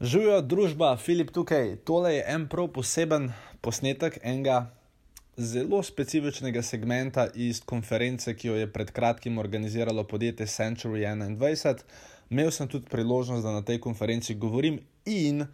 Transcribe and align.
Živijo 0.00 0.40
družba, 0.42 0.96
Filip 0.96 1.28
tukaj. 1.30 1.76
Tole 1.86 2.16
je 2.16 2.22
en 2.26 2.48
prav 2.50 2.66
poseben 2.74 3.28
posnetek 3.62 4.16
enega 4.22 4.72
zelo 5.36 5.82
specifičnega 5.82 6.62
segmenta 6.62 7.28
iz 7.34 7.60
konference, 7.62 8.34
ki 8.34 8.48
jo 8.48 8.56
je 8.58 8.66
pred 8.72 8.90
kratkim 8.90 9.38
organiziralo 9.38 10.02
podjetje 10.04 10.46
Century 10.46 11.04
21. 11.06 11.84
Imel 12.30 12.50
sem 12.50 12.68
tudi 12.68 12.90
priložnost, 12.90 13.46
da 13.46 13.52
na 13.52 13.62
tej 13.62 13.78
konferenci 13.80 14.34
govorim, 14.34 14.80
in 15.06 15.46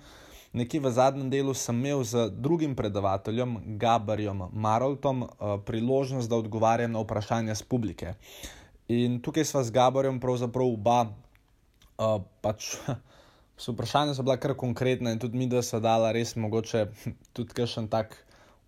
nekje 0.52 0.80
v 0.80 0.90
zadnjem 0.90 1.28
delu 1.30 1.54
sem 1.54 1.76
imel 1.76 2.00
z 2.04 2.30
drugim 2.32 2.74
predavateljem, 2.76 3.58
Gabarjem 3.76 4.42
Maroltom, 4.52 5.22
eh, 5.22 5.58
priložnost, 5.66 6.30
da 6.30 6.40
odgovarjam 6.40 6.96
na 6.96 7.04
vprašanja 7.04 7.54
z 7.54 7.62
publike. 7.62 8.14
In 8.88 9.20
tukaj 9.20 9.44
sva 9.44 9.62
z 9.62 9.70
Gabarjem 9.70 10.20
pravzaprav 10.20 10.66
oba 10.66 11.00
uh, 11.04 12.24
pač. 12.40 12.72
So 13.60 13.72
vprašanja 13.72 14.14
so 14.16 14.24
bila 14.24 14.38
kar 14.40 14.54
konkretna 14.56 15.12
in 15.12 15.18
tudi 15.20 15.36
mi, 15.36 15.46
da 15.46 15.60
so 15.62 15.80
dala 15.84 16.14
res 16.16 16.32
mogoče 16.36 16.86
tudi 17.36 17.52
kakšen 17.52 17.90
tak 17.92 18.16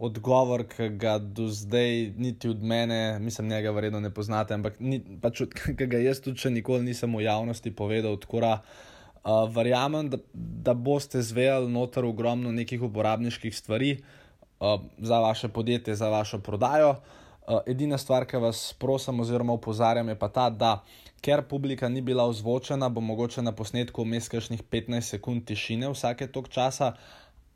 odgovor, 0.02 0.66
ki 0.68 0.88
ga 1.00 1.14
do 1.18 1.46
zdaj 1.48 2.10
niti 2.18 2.50
od 2.50 2.62
mene, 2.62 3.18
mislim, 3.22 3.48
njega 3.48 3.70
verjetno 3.70 4.00
ne 4.00 4.10
poznate, 4.10 4.54
ampak 4.54 4.80
ni, 4.80 4.98
pač, 5.22 5.44
ki 5.78 5.86
ga 5.88 6.00
jaz 6.02 6.20
tudi 6.20 6.42
še 6.44 6.52
nikoli 6.52 6.84
nisem 6.84 7.14
v 7.16 7.24
javnosti 7.24 7.72
povedal. 7.72 8.18
Tako 8.20 8.42
da 8.44 8.52
uh, 8.58 9.46
verjamem, 9.54 10.10
da, 10.12 10.20
da 10.68 10.74
boste 10.74 11.22
zvedeli 11.24 11.72
noter 11.72 12.04
ogromno 12.04 12.52
nekih 12.52 12.84
uporabniških 12.90 13.56
stvari 13.56 13.94
uh, 13.96 14.76
za 14.98 15.22
vaše 15.24 15.48
podjetje, 15.48 15.96
za 15.96 16.12
vašo 16.12 16.42
prodajo. 16.44 16.98
Uh, 17.42 17.62
edina 17.66 17.96
stvar, 17.98 18.28
ki 18.28 18.42
vas 18.44 18.72
prosim, 18.78 19.24
oziroma 19.24 19.56
opozarjam, 19.56 20.12
je 20.12 20.18
pa 20.18 20.28
ta, 20.28 20.50
da 20.50 20.76
ker 21.22 21.42
publika 21.46 21.88
ni 21.88 22.02
bila 22.02 22.26
ozvočena, 22.26 22.88
bo 22.88 23.00
mogoče 23.00 23.42
na 23.42 23.52
posnetku 23.54 24.02
vmes 24.02 24.28
kakšnih 24.28 24.62
15 24.62 25.14
sekund 25.16 25.46
tišine 25.46 25.88
vsake 25.92 26.26
tok 26.34 26.48
časa, 26.50 26.92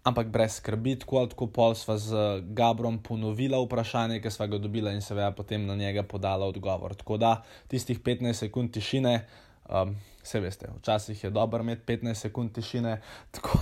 ampak 0.06 0.30
brez 0.30 0.60
skrbi, 0.60 0.94
tako 1.02 1.18
ali 1.18 1.32
tako 1.34 1.48
pol 1.50 1.74
sva 1.74 1.98
z 1.98 2.14
Gabrom 2.54 3.00
ponovila 3.02 3.58
vprašanje, 3.64 4.20
ki 4.22 4.30
sva 4.30 4.46
ga 4.46 4.62
dobila 4.62 4.94
in 4.94 5.02
seveda 5.02 5.32
potem 5.34 5.66
na 5.66 5.74
njega 5.74 6.06
podala 6.06 6.46
odgovor. 6.46 6.94
Tako 6.94 7.18
da 7.18 7.40
tistih 7.68 8.00
15 8.00 8.46
sekund 8.46 8.72
tišine. 8.72 9.18
Um, 9.66 9.96
Vse 10.26 10.40
veste, 10.42 10.66
včasih 10.78 11.24
je 11.24 11.30
dobro 11.30 11.62
imeti 11.62 11.82
15 11.86 12.14
sekund 12.14 12.50
tišine. 12.54 12.96
Tako, 13.34 13.58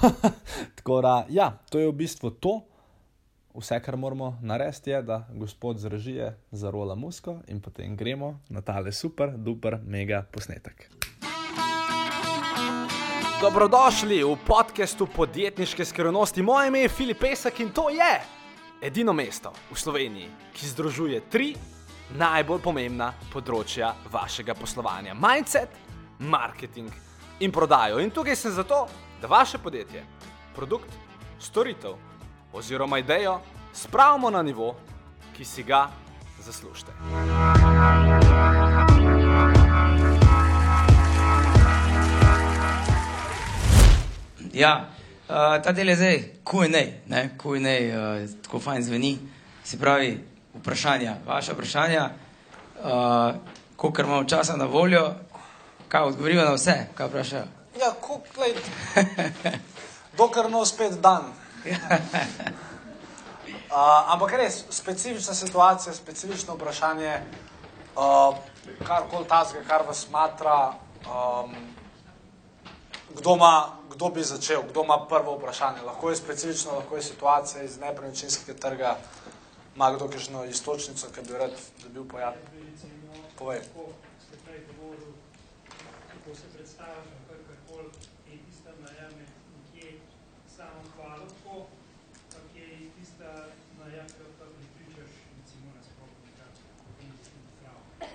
tako 0.77 1.01
da, 1.05 1.27
ja, 1.29 1.51
to 1.71 1.79
je 1.79 1.89
v 1.89 1.93
bistvu 1.93 2.31
to. 2.31 2.63
Vse, 3.55 3.81
kar 3.81 3.97
moramo 3.97 4.39
narediti, 4.43 4.91
je, 4.91 5.03
da 5.03 5.29
gospod 5.33 5.79
z 5.79 5.87
režije 5.89 6.39
zarola 6.51 6.95
musko 6.95 7.37
in 7.47 7.61
potem 7.61 7.97
gremo 7.97 8.41
na 8.49 8.61
tale 8.61 8.93
super, 8.93 9.31
duper, 9.37 9.79
mega 9.87 10.25
posnetek. 10.33 10.91
Dobrodošli 13.41 14.25
v 14.25 14.37
podkastu 14.47 15.07
podjetniške 15.07 15.85
skrivnosti. 15.85 16.43
Moje 16.43 16.69
ime 16.69 16.81
je 16.81 16.89
Filip 16.89 17.19
Pesek 17.19 17.61
in 17.61 17.71
to 17.71 17.91
je 17.91 18.21
edino 18.83 19.13
mesto 19.13 19.53
v 19.71 19.79
Sloveniji, 19.79 20.27
ki 20.53 20.67
združuje 20.67 21.21
tri 21.31 21.55
najbolj 22.19 22.59
pomembna 22.59 23.13
področja 23.33 23.93
vašega 24.11 24.55
poslovanja: 24.55 25.15
mindset, 25.15 25.71
marketing 26.19 26.91
in 27.39 27.55
prodajo. 27.55 28.03
In 28.03 28.11
tukaj 28.11 28.37
sem 28.37 28.51
zato, 28.51 28.89
da 29.23 29.31
vaše 29.31 29.63
podjetje, 29.63 30.03
produkt, 30.57 30.91
storitev 31.39 32.14
oziroma 32.55 32.99
idejo 32.99 33.41
spravimo 33.73 34.31
na 34.31 34.43
nivo, 34.43 34.75
ki 35.37 35.45
si 35.45 35.63
ga 35.63 35.89
zaslužite. 36.41 36.93
Ja, 44.53 44.87
uh, 45.29 45.63
ta 45.63 45.73
del 45.73 45.89
je 45.89 45.97
zdaj, 45.97 46.23
kuj 46.45 46.69
ne, 46.69 47.03
ne, 47.07 47.31
kuj 47.39 47.61
ne, 47.61 47.79
uh, 47.91 48.31
tako 48.43 48.61
fajn 48.61 48.83
zveni. 48.83 49.19
Se 49.65 49.79
pravi, 49.79 50.21
vprašanja, 50.55 51.17
vaše 51.27 51.53
vprašanja, 51.53 52.11
uh, 52.85 53.35
koliko 53.77 54.03
imamo 54.03 54.25
časa 54.25 54.57
na 54.57 54.65
voljo, 54.65 55.15
kaj 55.89 56.03
odgovorijo 56.03 56.45
na 56.45 56.53
vse, 56.55 56.87
kaj 56.95 57.07
vprašajo. 57.07 57.45
Ja, 57.81 57.91
koliko 58.01 58.41
let, 58.41 58.63
dokler 60.19 60.51
no 60.51 60.65
spet 60.65 61.01
dan. 61.03 61.44
Uh, 63.75 64.13
ampak 64.13 64.33
res, 64.39 64.61
specifična 64.71 65.35
situacija, 65.35 65.95
specifično 65.95 66.55
vprašanje, 66.55 67.11
uh, 67.97 68.37
kar 68.87 69.09
koli 69.11 69.27
tazga, 69.27 69.65
kar 69.67 69.83
vas 69.83 70.05
smatra, 70.07 70.75
um, 71.03 71.57
kdo, 73.17 73.35
ma, 73.37 73.75
kdo 73.91 74.09
bi 74.15 74.23
začel, 74.23 74.63
kdo 74.71 74.85
ima 74.85 75.01
prvo 75.11 75.35
vprašanje. 75.39 75.83
Lahko 75.83 76.11
je 76.11 76.17
specifično, 76.17 76.77
lahko 76.77 76.97
je 76.97 77.03
situacija 77.03 77.63
iz 77.63 77.79
nepremičninskega 77.81 78.59
trga, 78.61 78.97
ima 79.75 79.91
kdo 79.97 80.09
kakšno 80.09 80.45
istočnico, 80.45 81.11
ki 81.11 81.27
bi 81.27 81.39
rad 81.39 81.59
dobil 81.83 82.05
pojat. 82.09 82.35
Povej. 83.39 83.61
Kako 86.09 86.37
se 86.37 86.47
predstavljaš, 86.55 87.11
kakorkoli 87.27 87.91
je 88.31 88.39
tista 88.47 88.71
meja 88.81 89.09
med 89.17 89.29
nekje 89.29 89.44
samo 90.57 90.81
hvalo 90.97 91.27
tako, 91.27 91.67
pa 92.31 92.39
kje 92.53 92.63
je 92.65 92.91
tista 92.91 93.29
meja, 93.79 94.03
jo 94.03 94.27
pa 94.39 94.45
pripričaš, 94.49 95.11
recimo 95.33 95.69
na 95.75 95.83
splošno, 95.83 96.21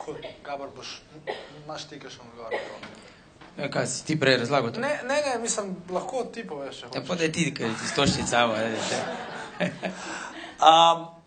Cool. 0.05 0.17
Gabor, 0.45 0.69
boš, 0.75 1.01
imaš 1.65 1.87
ti 1.87 1.99
kakšen 1.99 2.21
odgovor? 2.31 2.51
na 2.51 2.57
to? 2.59 2.97
Ja, 3.57 3.69
kaj 3.69 3.87
si 3.87 4.05
ti 4.05 4.19
prej 4.19 4.37
razlagal? 4.37 4.71
to? 4.71 4.79
Ne, 4.79 5.01
ne, 5.03 5.21
ne, 5.23 5.39
mislim, 5.41 5.75
lahko 5.89 6.23
ti 6.23 6.47
poveš, 6.47 6.75
če 6.75 6.85
Ja, 6.85 6.89
hočeš. 6.89 7.07
pa 7.07 7.15
da 7.15 7.23
je 7.23 7.31
ti, 7.31 7.53
ker 7.53 7.69
ti 7.73 7.87
stoščica, 7.87 8.39
evo, 8.39 8.53
ne, 8.55 8.69
ne. 9.59 9.93
Um, 10.61 11.07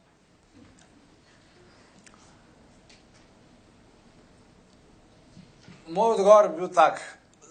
moj 5.89 6.11
odgovor 6.11 6.45
je 6.45 6.51
bil 6.51 6.69
tak: 6.69 7.01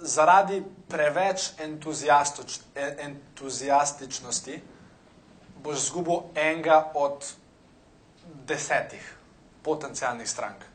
zaradi 0.02 0.64
preveč 0.90 1.50
entuzijastoč, 1.60 2.60
en- 2.76 3.00
entuzijastičnosti 3.00 4.62
boš 5.64 5.84
izgubil 5.84 6.20
enega 6.36 6.92
od 6.94 7.34
desetih 8.26 9.18
potencijalnih 9.64 10.30
strank. 10.30 10.66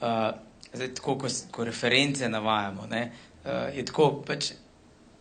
uh, 0.00 0.40
zdaj, 0.72 0.94
tako, 0.94 1.18
ko, 1.18 1.28
ko 1.50 1.64
reference 1.64 2.28
navajamo, 2.28 2.86
ne, 2.90 3.12
uh, 3.44 3.50
je 3.76 3.84
tako, 3.84 4.10
pač, 4.26 4.52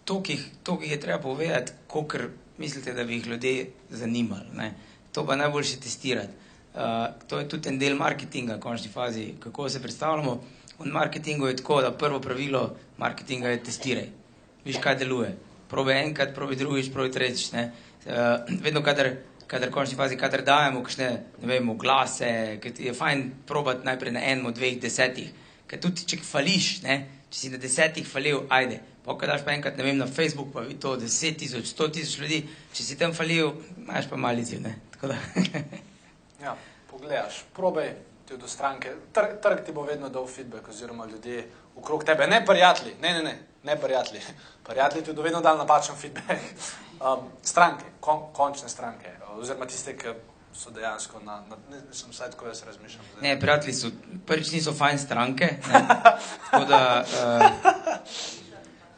to, 0.05 0.21
ki 0.23 0.33
jih, 0.33 0.49
to, 0.63 0.79
ki 0.79 0.89
jih 0.89 0.97
je 0.97 0.99
treba 0.99 1.21
povedati, 1.21 1.77
kolikor 1.87 2.27
mislite, 2.57 2.93
da 2.93 3.03
bi 3.03 3.19
jih 3.19 3.27
ljudje 3.27 3.69
zanimali. 3.89 4.49
Ne. 4.53 4.73
To 5.11 5.25
pa 5.25 5.35
najboljše 5.35 5.79
testirati. 5.79 6.33
Uh, 6.75 6.81
to 7.27 7.39
je 7.39 7.49
tudi 7.49 7.69
en 7.69 7.79
del 7.79 7.95
marketinga, 7.95 8.57
v 8.57 8.59
končni 8.59 8.91
fazi, 8.91 9.33
kako 9.39 9.69
se 9.69 9.81
predstavljamo. 9.81 10.41
V 10.79 10.85
marketingu 10.91 11.47
je 11.47 11.55
tako, 11.55 11.81
da 11.81 11.91
prvo 11.91 12.19
pravilo 12.19 12.75
marketinga 12.97 13.49
je 13.49 13.63
testiraj. 13.63 14.07
Viš, 14.65 14.77
kaj 14.83 14.95
deluje. 14.95 15.35
Probi 15.69 15.93
enkrat, 15.93 16.35
probi 16.35 16.55
drugič, 16.55 16.91
probi 16.93 17.11
tretjič. 17.11 17.51
ne. 17.51 17.71
Uh, 18.05 18.13
vedno, 18.61 18.83
kadar, 18.83 19.09
kadar 19.47 19.71
končni 19.71 19.97
fazi, 19.97 20.17
kadar 20.17 20.43
dajemo 20.45 20.83
kakšne, 20.83 21.09
ne 21.41 21.47
vem, 21.47 21.71
glase, 21.77 22.59
je 22.77 22.93
fajn 22.93 23.31
probati 23.47 23.85
najprej 23.85 24.13
na 24.13 24.21
enem 24.25 24.53
dveh 24.53 24.79
desetih. 24.81 25.31
Ker 25.67 25.81
tudi, 25.81 26.05
če 26.05 26.19
fališ, 26.21 26.83
ne, 26.83 26.99
če 27.33 27.39
si 27.39 27.49
na 27.49 27.57
desetih 27.57 28.05
falil, 28.05 28.43
ajde, 28.53 28.77
pokaj 29.05 29.31
daš 29.31 29.45
pa 29.45 29.55
enkrat, 29.55 29.77
ne 29.77 29.87
vem, 29.87 29.97
na 29.97 30.05
Facebook, 30.05 30.51
pa 30.53 30.61
vidi 30.61 30.77
to 30.81 30.93
deset 31.01 31.39
tisoč, 31.41 31.71
sto 31.71 31.87
tisoč 31.89 32.19
ljudi, 32.21 32.43
če 32.73 32.85
si 32.85 32.97
tam 32.99 33.13
falil, 33.17 33.55
imaš 33.81 34.09
pa 34.11 34.21
malici, 34.21 34.61
ne. 34.61 34.75
Tako 34.93 35.13
da, 35.13 35.17
Ja, 36.45 36.53
pogledaš, 36.91 37.41
probaj 37.57 37.95
ti 38.27 38.37
do 38.37 38.47
stranke. 38.47 38.93
Trg, 39.11 39.39
trg 39.41 39.65
ti 39.65 39.71
bo 39.71 39.83
vedno 39.83 40.09
dal 40.09 40.27
feedback, 40.27 40.69
oziroma 40.69 41.05
ljudje 41.05 41.49
okrog 41.75 42.03
tebe, 42.03 42.27
ne 42.27 42.45
prijatelji, 42.45 42.95
ne, 43.01 43.13
ne, 43.13 43.23
ne, 43.23 43.39
ne 43.63 43.81
prijatelji. 43.81 44.21
Prijatelji 44.63 45.03
ti 45.03 45.11
bodo 45.11 45.21
vedno 45.21 45.41
dali 45.41 45.57
napačen 45.57 45.95
feedback. 45.95 46.41
Um, 46.95 47.25
stranke, 47.43 47.83
kon, 47.99 48.21
končne 48.33 48.69
stranke, 48.69 49.09
oziroma 49.35 49.65
tiste, 49.67 49.97
ki 49.99 50.13
so 50.55 50.71
dejansko 50.71 51.19
na, 51.19 51.41
na 51.49 51.57
ne, 51.69 51.81
sem 51.91 52.11
vsaj 52.11 52.29
tako 52.31 52.47
jaz 52.47 52.63
razmišljam. 52.63 53.03
zdaj. 53.11 53.29
ne, 53.29 53.39
prijatelji 53.39 53.73
so, 53.73 53.89
prvič 54.25 54.51
niso 54.51 54.73
fajn 54.73 54.99
stranke, 54.99 55.49
ne. 55.67 55.81
Tako 56.51 56.65
da, 56.65 57.03
uh, 57.03 57.45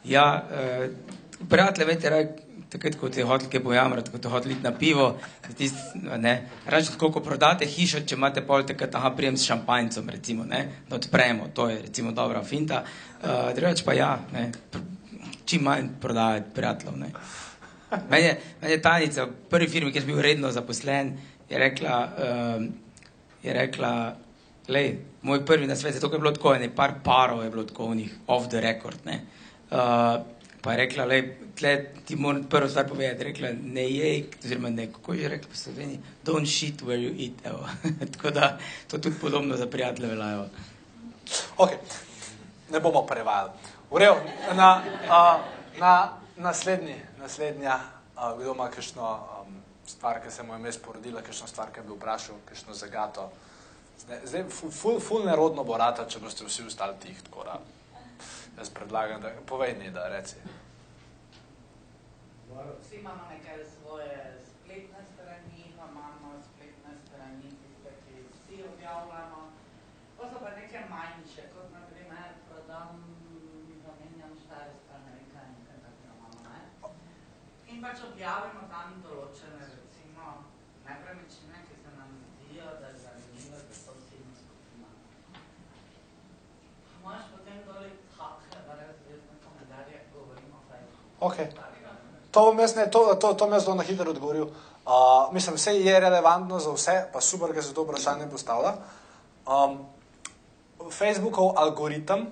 ja, 0.04 0.44
uh, 0.50 1.48
prijatelje, 1.48 1.86
veste, 1.86 2.10
raj, 2.10 2.28
takrat, 2.72 2.96
ko 3.00 3.08
te 3.08 3.24
hotel 3.24 3.48
kaj 3.50 3.62
pojamrati, 3.64 4.12
ko 4.12 4.20
te 4.20 4.30
hotel 4.32 4.52
iti 4.52 4.64
na 4.64 4.72
pivo, 4.76 5.08
tist, 5.56 5.96
ne, 5.96 6.34
rače 6.66 6.94
tako, 6.94 7.10
ko 7.16 7.22
prodate 7.24 7.66
hišo, 7.68 8.02
če 8.06 8.16
imate 8.18 8.44
pol 8.46 8.66
takrat, 8.68 8.94
aha, 8.98 9.12
prijem 9.16 9.36
s 9.36 9.48
šampanjcem, 9.48 10.08
recimo, 10.12 10.44
ne, 10.48 10.64
da 10.88 10.98
odpremo, 11.00 11.48
to 11.54 11.68
je 11.70 11.80
recimo 11.86 12.12
dobra 12.16 12.44
finta, 12.44 12.82
uh, 12.84 13.50
drugače 13.56 13.84
pa 13.86 13.96
ja, 13.96 14.12
ne, 14.32 14.50
čim 15.48 15.64
manj 15.64 15.94
prodajati 16.00 16.54
prijateljev, 16.54 16.98
ne. 17.00 17.12
Meni 18.10 18.24
je, 18.26 18.38
meni 18.60 18.74
je 18.74 18.82
Tanica 18.84 19.24
v 19.24 19.36
prvi 19.48 19.68
firmi, 19.72 19.92
kjer 19.92 20.04
sem 20.04 20.12
bil 20.12 20.20
redno 20.22 20.52
zaposlen, 20.52 21.14
je 21.48 21.58
rekla, 21.58 21.98
um, 22.28 22.68
je 23.42 23.54
rekla, 23.56 23.92
lej, 24.68 24.98
moj 25.24 25.46
prvi 25.48 25.66
na 25.66 25.76
svet, 25.76 25.96
zato 25.96 26.12
je 26.12 26.20
bilo 26.20 26.36
tako, 26.36 26.58
ne, 26.60 26.68
par 26.68 26.98
parov 27.04 27.40
je 27.44 27.50
bilo 27.50 27.64
tako 27.64 27.94
off 28.26 28.48
the 28.48 28.60
record, 28.60 29.06
ne. 29.08 29.22
Uh, 29.70 30.37
pa 30.62 30.72
je 30.72 30.76
rekla, 30.76 31.04
lej, 31.04 31.22
tle 31.56 31.72
ti 32.06 32.16
moram 32.16 32.44
prvo 32.44 32.68
stvar 32.68 32.88
povedati, 32.88 33.24
rekla, 33.24 33.48
ne 33.62 33.84
jej, 33.90 34.24
oziroma 34.44 34.70
ne, 34.70 34.86
kako 34.92 35.14
je 35.14 35.28
rekla 35.28 35.48
po 35.48 35.56
Sloveniji, 35.56 36.00
don't 36.24 36.46
shit 36.46 36.82
where 36.82 36.98
you 36.98 37.14
eat, 37.24 37.46
evo. 37.46 37.68
tako 38.16 38.30
da, 38.30 38.58
to 38.90 38.98
tudi 38.98 39.16
podobno 39.20 39.56
za 39.56 39.66
prijatelje 39.66 40.08
velja, 40.08 40.32
evo. 40.32 40.46
Ok, 41.56 41.70
ne 42.70 42.80
bomo 42.80 43.02
prevajali. 43.06 43.50
Urejo, 43.90 44.16
na, 44.54 44.82
a, 45.08 45.38
na 45.78 46.12
naslednji, 46.36 46.96
naslednja, 47.18 47.80
a, 48.16 48.34
kdo 48.36 48.52
ima 48.52 48.70
kakšno 48.70 49.14
um, 49.14 49.54
stvar, 49.86 50.22
ki 50.24 50.30
se 50.30 50.42
mu 50.42 50.52
je 50.52 50.58
mes 50.58 50.78
porodila, 50.78 51.22
kakšno 51.22 51.46
stvar, 51.46 51.72
ki 51.72 51.86
bi 51.86 51.94
vprašal, 51.94 52.34
kakšno 52.44 52.74
zagato. 52.74 53.30
Zdaj, 54.00 54.20
zdaj 54.24 54.44
ful, 54.50 54.70
ful, 54.70 55.00
ful 55.00 55.26
nerodno 55.26 55.64
bo 55.64 55.76
rata, 55.76 56.06
če 56.08 56.18
boste 56.18 56.44
vsi 56.44 56.66
ostali 56.66 56.94
tih, 57.02 57.22
tako 57.22 57.44
da 57.44 57.58
jaz 58.58 58.70
predlagam, 58.70 59.20
da 59.20 59.30
povej 59.46 59.78
ne, 59.78 59.90
da 59.90 60.08
reci. 60.08 60.36
Vsi 62.82 62.96
imamo 62.96 63.22
neke 63.30 63.64
svoje 63.74 64.42
spletne 64.50 65.02
strani, 65.12 65.62
pa 65.76 65.84
imamo 65.92 66.28
spletne 66.48 66.92
strani, 67.04 67.42
tiste, 67.60 67.90
ki 68.04 68.14
vsi 68.30 68.56
objavljamo. 68.72 69.40
Pa 70.16 70.30
so 70.30 70.36
pa 70.44 70.50
neke 70.50 70.80
manjše, 70.90 71.42
kot 71.54 71.70
na 71.72 71.82
primer 71.90 72.30
prodam, 72.48 72.90
zamenjam 73.84 74.34
stare 74.44 74.72
strani, 74.82 75.06
ne 75.06 75.12
vem 75.16 75.28
kaj, 75.34 75.46
nekaj 75.56 75.78
takega 75.84 76.12
imamo, 76.18 76.40
ne? 76.48 76.58
In 77.70 77.82
pač 77.84 78.02
objavimo 78.10 78.66
tam 78.74 78.98
določene, 79.06 79.70
recimo, 79.78 80.26
nepremičnine, 80.88 81.62
ki 81.68 81.74
se 81.82 81.94
nam 81.98 82.10
zdijo, 82.26 82.68
da 82.80 82.90
je 82.90 82.98
zanimivo, 83.06 83.62
da 83.68 83.74
so 83.84 83.94
ciljna 84.08 84.34
skupina. 84.42 84.90
Imaš 86.98 87.24
potem 87.36 87.58
komentarje, 87.68 87.68
govorimo 87.68 88.47
o 91.20 91.30
Facebooku. 91.30 91.68
Ok. 91.68 91.68
To 92.30 92.40
bom 92.44 92.58
jaz, 92.60 92.74
ne, 92.76 92.86
to, 92.90 93.14
to, 93.14 93.34
to 93.34 93.46
jaz 93.48 93.68
na 93.68 93.82
hitro 93.82 94.10
odgovoril. 94.10 94.50
Uh, 94.88 95.32
mislim, 95.32 95.56
vse 95.56 95.74
je 95.80 96.00
relevantno 96.00 96.58
za 96.58 96.72
vse, 96.72 97.08
pa 97.12 97.20
super, 97.20 97.52
da 97.52 97.62
se 97.62 97.74
to 97.74 97.82
vprašanje 97.82 98.26
postavlja. 98.30 98.74
Um, 99.46 99.78
Facebookov 100.90 101.52
algoritem 101.56 102.26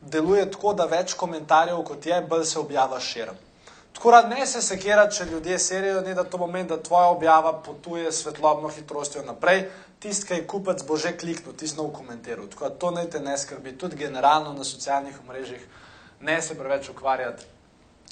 deluje 0.00 0.50
tako, 0.50 0.72
da 0.74 0.84
več 0.84 1.14
komentarjev 1.14 1.84
kot 1.84 2.06
je, 2.06 2.20
bolj 2.20 2.44
se 2.44 2.58
objava 2.58 3.00
širom. 3.00 3.36
Tako 3.92 4.10
da 4.10 4.22
ne 4.22 4.46
se 4.46 4.62
sekira, 4.62 5.08
če 5.10 5.24
ljudje 5.30 5.58
serijo, 5.58 6.00
ne 6.00 6.14
da 6.14 6.24
to 6.24 6.38
pomeni, 6.38 6.68
da 6.68 6.80
tvoja 6.82 7.12
objava 7.12 7.52
potuje 7.52 8.12
svetlobno 8.12 8.68
hitrostjo 8.68 9.22
naprej. 9.26 9.66
Tisti, 10.00 10.26
ki 10.26 10.34
je 10.34 10.46
kupec, 10.48 10.82
bo 10.88 10.96
že 10.96 11.12
kliknil, 11.16 11.52
tisti 11.52 11.76
nov 11.76 11.92
komentiral. 11.92 12.48
Tako 12.48 12.68
da 12.68 12.74
to 12.74 12.90
ne 12.96 13.06
te 13.10 13.20
ne 13.20 13.36
skrbi. 13.38 13.76
Tudi 13.78 14.00
generalno 14.00 14.52
na 14.56 14.64
socialnih 14.64 15.20
omrežjih 15.20 15.66
ne 16.20 16.42
se 16.42 16.56
preveč 16.58 16.88
ukvarjati 16.88 17.59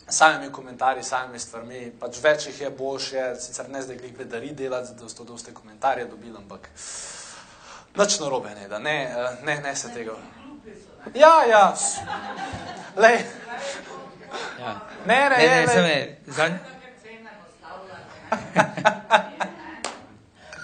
samimi 0.09 0.53
komentarji, 0.53 1.03
samimi 1.03 1.39
stvarmi, 1.39 1.93
pač 2.01 2.19
več 2.23 2.47
jih 2.47 2.61
je 2.61 2.71
boljše, 2.71 3.35
sicer 3.41 3.69
ne 3.69 3.83
zdaj 3.83 3.97
glih 3.97 4.17
bedari 4.19 4.51
delati, 4.53 4.95
da 5.01 5.09
ste 5.09 5.25
doste 5.25 5.55
komentarje 5.55 6.05
dobili, 6.07 6.37
ampak 6.37 6.69
nič 7.99 8.21
narobe 8.21 8.55
ne, 8.55 8.69
da 8.69 8.79
ne, 8.79 8.97
eh, 9.05 9.45
ne, 9.45 9.61
ne 9.61 9.77
se 9.77 9.89
tega. 9.95 10.17
Ja, 11.15 11.45
ja, 11.49 11.75
lej, 12.97 13.19
Ja. 14.61 14.81
ne, 15.07 15.29
ne, 15.31 15.37
Ne, 15.37 15.67
ne, 15.67 15.67
ne, 15.67 15.73
ne. 15.77 16.13
Take 16.27 16.59
cene 17.03 17.31
postavljate. 17.41 18.03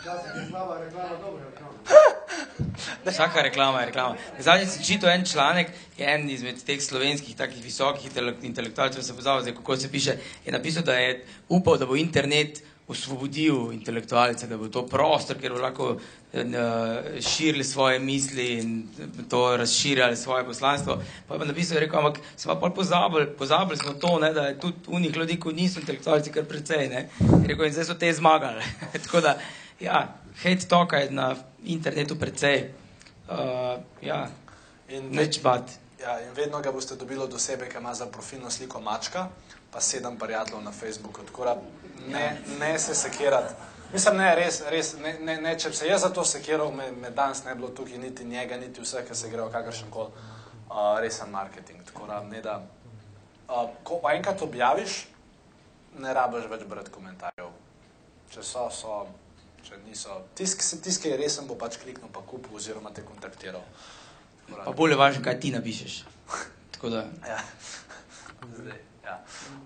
Včasih 0.00 0.30
je 0.36 0.48
slaba 0.50 0.74
reklama, 0.84 1.08
reklama. 1.14 1.53
Vsaka 3.06 3.42
reklama 3.42 3.80
je 3.80 3.86
reklama. 3.86 4.16
Zadnjič 4.38 4.68
sem 4.68 4.84
čital 4.84 5.10
en 5.10 5.24
članek, 5.24 5.72
je 5.98 6.14
en 6.14 6.28
izmed 6.30 6.62
teh 6.66 6.82
slovenskih 6.82 7.36
takih 7.36 7.64
visokih 7.64 8.10
intele- 8.10 8.36
intelektualcev, 8.42 9.02
se 9.02 9.16
pozabil, 9.16 9.42
zdaj, 9.42 9.54
kako 9.54 9.76
se 9.76 9.90
piše, 9.90 10.16
je 10.46 10.52
napisal, 10.52 10.82
da 10.82 10.94
je 10.94 11.24
upal, 11.48 11.78
da 11.78 11.86
bo 11.86 11.96
internet 11.96 12.62
osvobodil 12.88 13.72
intelektualce, 13.72 14.46
da 14.46 14.56
bo 14.56 14.68
to 14.68 14.82
prostor, 14.86 15.38
kjer 15.40 15.52
bo 15.52 15.60
lahko 15.62 15.86
eh, 16.32 17.20
širili 17.20 17.64
svoje 17.64 17.98
misli 17.98 18.48
in 18.58 18.88
to 19.30 19.56
razširjali 19.56 20.16
svoje 20.16 20.44
poslanstvo. 20.44 20.98
Pa 21.28 21.34
je 21.34 21.46
napisal, 21.46 21.76
je 21.76 21.80
rekel, 21.80 21.98
ampak 21.98 22.20
smo 22.36 22.60
pa 22.60 22.70
pozabili, 22.70 23.26
pozabili 23.38 23.76
smo 23.76 23.92
to, 23.92 24.18
ne, 24.18 24.32
da 24.32 24.46
je 24.46 24.60
tudi 24.60 24.76
unih 24.86 25.16
ljudi, 25.16 25.40
ki 25.40 25.54
niso 25.54 25.80
intelektualci, 25.80 26.32
kar 26.32 26.44
precej. 26.44 26.88
Ne. 26.88 27.08
Je 27.20 27.48
rekel, 27.48 27.66
in 27.66 27.72
zdaj 27.72 27.84
so 27.84 27.94
te 27.94 28.12
zmagali. 28.12 28.62
Tako 29.04 29.20
da, 29.20 29.38
ja, 29.80 30.04
hate 30.42 30.68
talka 30.68 30.96
je 30.96 31.10
na 31.10 31.34
internetu 31.64 32.18
precej. 32.18 32.70
Uh, 33.28 33.80
ja, 34.02 34.28
In, 34.88 35.08
neč 35.10 35.40
bat. 35.42 35.70
ja, 36.00 36.20
in 36.20 36.32
vedno 36.36 36.60
ga 36.60 36.72
boste 36.72 36.96
dobili 36.96 37.22
od 37.22 37.34
osebe, 37.34 37.68
ki 37.68 37.78
ima 37.78 37.94
za 37.94 38.06
profilno 38.06 38.50
sliko 38.50 38.80
mačka, 38.80 39.28
pa 39.72 39.80
sedem 39.80 40.18
prijateljev 40.18 40.62
na 40.62 40.72
Facebooku. 40.72 41.22
Tako 41.22 41.44
da 41.44 41.56
ne, 42.08 42.36
ne 42.60 42.78
se 42.78 42.94
sekirati. 42.94 43.54
Mislim, 43.92 44.16
ne, 44.16 44.34
res, 44.34 44.60
res, 44.70 44.94
ne, 44.98 45.12
ne, 45.22 45.36
ne, 45.40 45.58
če 45.58 45.70
bi 45.70 45.76
se 45.76 45.88
jaz 45.88 46.02
za 46.02 46.10
to 46.10 46.24
sekiral, 46.24 46.72
me, 46.72 46.90
me 46.92 47.10
danes 47.10 47.44
ne 47.44 47.54
bi 47.54 47.60
bilo 47.62 47.70
tukaj 47.70 47.98
niti 47.98 48.24
njega, 48.24 48.56
niti 48.56 48.82
vseh, 48.82 49.06
ki 49.08 49.14
se 49.14 49.30
grejo 49.30 49.48
kakršen 49.54 49.90
koli 49.90 50.10
uh, 50.10 50.98
resen 51.00 51.30
marketing. 51.30 51.84
Tako 51.86 52.06
da, 52.06 52.22
ne 52.22 52.40
da, 52.42 52.56
uh, 53.48 53.68
ko 53.84 54.00
pa 54.02 54.12
enkrat 54.18 54.42
objaviš, 54.42 55.04
ne 55.98 56.14
rabiš 56.14 56.48
več 56.50 56.64
brati 56.68 56.90
komentarjev. 56.90 57.52
Če 58.34 58.42
so, 58.42 58.66
so, 58.70 59.04
če 59.64 59.78
niso. 59.86 60.20
Tisk, 60.36 60.62
tisk 60.84 61.02
ki 61.02 61.08
je 61.14 61.16
resen, 61.20 61.46
bo 61.48 61.54
pač 61.58 61.78
kliknil 61.82 62.10
pa 62.12 62.20
kupil 62.22 62.56
oziroma 62.56 62.92
te 62.94 63.02
kontaktiral. 63.02 63.62
Pa 64.52 64.72
bolje 64.76 64.96
važno, 65.00 65.24
kaj 65.24 65.38
ti 65.40 65.52
napišeš. 65.54 65.94
Tako 66.76 66.92
da, 66.92 67.04
Ja. 67.26 67.38
Zdaj, 68.44 68.76
ja. 69.04 69.14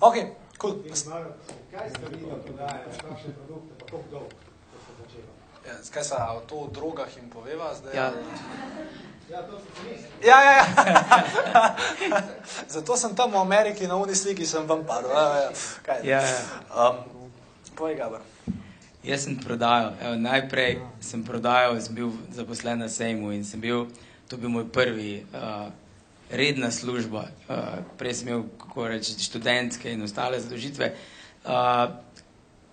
Ok, 0.00 0.14
cool. 0.62 0.76
Malo, 1.10 1.32
Kaj 1.72 1.90
ste 1.90 2.10
vi 2.12 2.20
prodajali, 2.22 2.92
kakšne 2.94 3.32
produkte, 3.34 3.74
pa 3.80 3.84
koliko 3.90 4.08
dolg, 4.12 4.30
ko 4.70 4.76
ste 4.84 4.92
začeli? 5.02 5.26
Ja, 5.66 5.74
Kaj 5.94 6.04
se 6.04 6.14
a 6.14 6.38
to 6.46 6.60
o 6.62 6.68
drogah 6.70 7.10
jim 7.16 7.26
poveva 7.30 7.74
zdaj? 7.74 7.96
ja, 7.96 8.12
Ja, 9.28 9.42
to 9.44 9.58
sem 9.60 9.68
pomislil. 9.76 10.10
ja, 10.24 10.38
ja. 10.40 10.54
ja. 10.56 10.64
Zato 12.78 12.96
sem 12.96 13.12
tam 13.12 13.34
v 13.34 13.36
Ameriki 13.36 13.84
na 13.90 13.98
uni 14.00 14.14
sliki, 14.16 14.46
sem 14.46 14.64
vam 14.64 14.86
padel. 14.88 15.10
Ja, 15.12 15.26
ja. 15.42 15.50
Kaj? 15.82 15.98
ja, 16.06 16.20
ja. 16.22 16.38
Um, 16.72 17.28
povej, 17.76 17.98
Gabr. 18.00 18.22
Jaz 19.08 19.24
sem 19.24 19.36
prodajal. 19.40 19.94
Evo, 20.04 20.16
najprej 20.20 20.74
sem 21.00 21.22
prodajal, 21.24 21.80
sem 21.80 21.94
bil 21.96 22.12
zaposlen 22.28 22.84
na 22.84 22.92
sejmu 22.92 23.32
in 23.32 23.40
sem 23.40 23.56
bil, 23.56 23.86
to 24.28 24.36
bil 24.36 24.52
moj 24.52 24.66
prvi 24.68 25.24
uh, 25.32 25.72
redna 26.28 26.68
služba. 26.68 27.22
Uh, 27.48 27.80
prej 27.96 28.20
sem 28.20 28.28
imel, 28.28 28.44
kako 28.60 28.90
reči, 28.92 29.16
študentske 29.16 29.88
in 29.96 30.04
ostale 30.04 30.36
zadožitve. 30.36 30.90
Uh, 31.40 31.88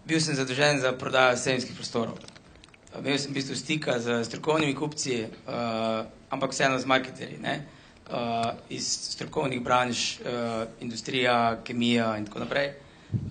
bil 0.04 0.20
sem 0.20 0.36
zadolžen 0.36 0.84
za 0.84 0.92
prodajo 0.92 1.40
sejmskih 1.40 1.72
prostorov. 1.72 2.20
Uh, 2.20 3.00
Imel 3.00 3.16
sem 3.16 3.32
v 3.32 3.40
bistvu 3.40 3.56
stika 3.56 3.96
z 4.04 4.20
strokovnimi 4.28 4.76
kupci, 4.76 5.24
uh, 5.24 6.04
ampak 6.36 6.52
vseeno 6.52 6.76
z 6.76 6.84
marketerji, 6.84 7.40
ne? 7.40 7.64
Uh, 8.12 8.60
iz 8.68 9.16
strokovnih 9.16 9.64
branž, 9.64 10.20
uh, 10.20 10.68
industrija, 10.84 11.64
kemija 11.64 12.12
in 12.20 12.28
tako 12.28 12.44
naprej, 12.44 12.76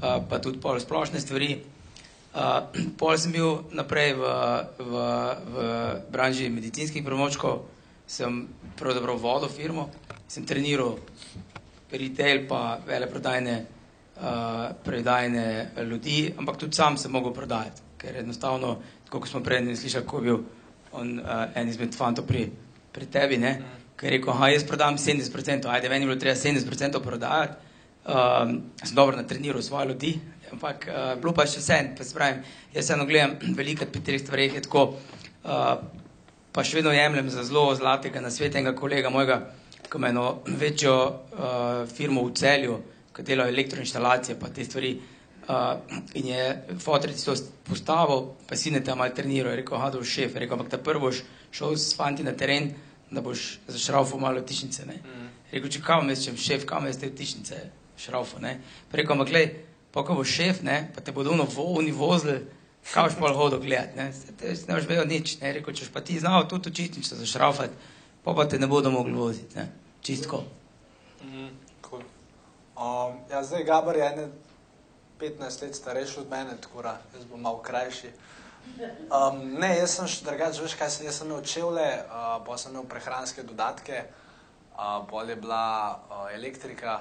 uh, 0.01 0.25
pa 0.25 0.41
tudi 0.41 0.57
pol 0.57 0.81
splošne 0.81 1.21
stvari. 1.21 1.74
Uh, 2.35 2.67
pol 2.99 3.15
sem 3.17 3.33
bil 3.33 3.63
naprej 3.71 4.19
v, 4.19 4.25
v, 4.79 4.93
v 5.55 5.57
branži 6.11 6.51
medicinskih 6.51 7.07
pripomočkov, 7.07 7.63
sem 8.05 8.49
pravzaprav 8.77 9.17
vodil 9.17 9.49
firmo 9.49 9.89
sem 10.35 10.45
treniral 10.47 10.99
retail, 11.95 12.43
pa 12.49 12.81
veleprodajne, 12.87 13.55
uh, 14.19 14.75
prodajne 14.85 15.47
ljudi, 15.87 16.33
ampak 16.39 16.59
tudi 16.59 16.75
sam 16.75 16.99
sem 16.99 17.13
mogel 17.13 17.33
prodajati, 17.33 17.83
ker 17.99 18.19
enostavno, 18.25 18.79
tako 19.07 19.23
kot 19.23 19.31
smo 19.31 19.43
prej 19.45 19.63
slišali, 19.77 20.07
ko 20.07 20.19
je 20.19 20.25
bil 20.27 20.41
on, 20.93 21.19
uh, 21.21 21.45
en 21.55 21.71
izmed 21.71 21.95
fantov 21.95 22.27
pri, 22.27 22.49
pri 22.93 23.07
tebi, 23.07 23.39
ne, 23.39 23.55
ker 23.95 24.11
je 24.11 24.19
rekel, 24.19 24.35
aha, 24.35 24.51
jaz 24.51 24.67
prodam 24.67 24.99
70%, 24.99 25.71
ajde, 25.71 25.93
meni 25.93 26.03
je 26.03 26.11
bilo 26.11 26.21
treba 26.21 26.35
70% 26.35 27.03
prodajati, 27.03 27.55
um, 28.11 28.59
sem 28.83 28.97
dobro 28.97 29.17
natreniral 29.17 29.63
svoje 29.63 29.93
ljudi, 29.93 30.15
ampak 30.55 30.89
uh, 30.89 31.03
bilo 31.21 31.35
pa 31.37 31.47
še 31.51 31.61
vse, 31.63 31.81
pa 31.99 32.07
se 32.07 32.17
pravim, 32.17 32.41
jaz 32.75 32.91
eno 32.95 33.07
gledam 33.11 33.37
veliko 33.59 33.89
pri 33.91 34.03
teh 34.07 34.21
stvareh, 34.23 34.55
je 34.59 34.65
tako, 34.65 34.87
uh, 34.95 35.75
pa 36.55 36.65
še 36.65 36.79
vedno 36.79 36.95
jemljem 36.95 37.31
za 37.35 37.45
zelo 37.47 37.67
zlatega 37.75 38.23
nasvetenega 38.23 38.77
kolega 38.79 39.11
mojega, 39.11 39.41
ki 39.85 39.99
ima 40.01 40.11
eno 40.15 40.29
večjo 40.47 40.95
uh, 40.95 41.83
firmo 41.91 42.23
v 42.29 42.37
celju, 42.39 42.79
ki 43.15 43.27
dela 43.27 43.49
elektroinštalacije, 43.51 44.39
pa 44.41 44.51
te 44.55 44.67
stvari. 44.67 44.95
Uh, 45.45 45.77
in 46.17 46.31
je 46.31 46.45
fotoric 46.81 47.21
to 47.21 47.35
postavil, 47.69 48.31
pa 48.49 48.57
si 48.57 48.71
ne 48.73 48.81
tam 48.81 49.03
malo 49.03 49.13
treniral, 49.13 49.53
je 49.53 49.61
rekel, 49.61 49.77
boš 49.93 50.09
šef, 50.09 50.33
je 50.33 50.41
rekel, 50.41 50.57
ampak 50.57 50.71
ta 50.73 50.79
prvo 50.81 51.11
šel 51.13 51.77
s 51.77 51.93
fanti 51.99 52.25
na 52.25 52.33
teren, 52.33 52.71
da 53.13 53.21
boš 53.21 53.59
zašraufal 53.69 54.23
malo 54.23 54.41
tišnice, 54.41 54.87
ne. 54.89 54.97
Je 55.51 55.59
rekel, 55.59 55.69
če 55.77 55.83
kam 55.85 56.09
jaz, 56.09 56.25
če 56.25 56.33
šef, 56.41 56.65
kam 56.65 56.89
jaz 56.89 56.97
te 57.03 57.11
tišnice 57.13 57.61
šraufal, 58.01 58.41
ne. 58.43 58.57
Pa 58.91 59.03
rekel, 59.03 59.15
ampak 59.19 59.31
glej, 59.31 59.51
pa 59.95 60.03
ko 60.03 60.19
boš 60.19 60.35
šef, 60.35 60.63
ne, 60.67 60.91
pa 60.95 61.01
te 61.01 61.13
bodo 61.15 61.31
ono 61.31 61.47
volni 61.47 61.93
vozili, 61.95 62.41
kaj 62.91 63.09
boš 63.09 63.19
pol 63.19 63.37
hodil 63.39 63.61
gledat, 63.63 63.95
ne, 63.97 64.09
se 64.13 64.35
te 64.35 64.51
ne 64.67 64.75
boš 64.75 64.89
vedel 64.91 65.07
nič, 65.07 65.37
ne, 65.41 65.53
rekel, 65.55 65.77
če 65.79 65.93
pa 65.95 66.03
ti 66.03 66.19
znal 66.19 66.49
tudi 66.51 66.73
očitnico 66.73 67.19
zašraufati, 67.21 67.93
pa 68.25 68.35
pa 68.35 68.49
te 68.51 68.59
ne 68.59 68.67
bodo 68.67 68.91
mogli 68.91 69.15
voziti, 69.15 69.55
ne, 69.55 69.69
čistko. 70.03 70.43
Mhm, 71.23 71.47
cool. 71.87 72.03
um, 72.75 73.21
ja, 73.31 73.45
zdaj 73.47 73.65
Gabor 73.71 73.97
je 73.97 74.09
ene 74.09 74.27
15 75.23 75.63
let 75.63 75.79
starejši 75.79 76.21
od 76.21 76.31
mene, 76.31 76.59
tako 76.61 76.83
da 76.83 76.99
jaz 77.15 77.25
bom 77.31 77.41
malo 77.41 77.63
krajši. 77.63 78.11
Um, 79.15 79.39
ne, 79.61 79.71
jaz 79.79 79.95
sem 79.95 80.11
še 80.11 80.25
drugače, 80.27 80.63
veš 80.65 80.75
kaj 80.81 80.91
sem, 80.91 81.07
jaz 81.07 81.21
sem 81.21 81.31
imel 81.31 81.45
čevlje, 81.47 81.87
uh, 82.09 82.37
pa 82.43 82.59
sem 82.59 82.75
imel 82.75 82.89
prehranske 82.91 83.45
dodatke, 83.47 84.03
uh, 84.75 85.05
pol 85.07 85.31
je 85.31 85.37
bila 85.39 85.63
uh, 85.95 86.27
elektrika, 86.35 86.99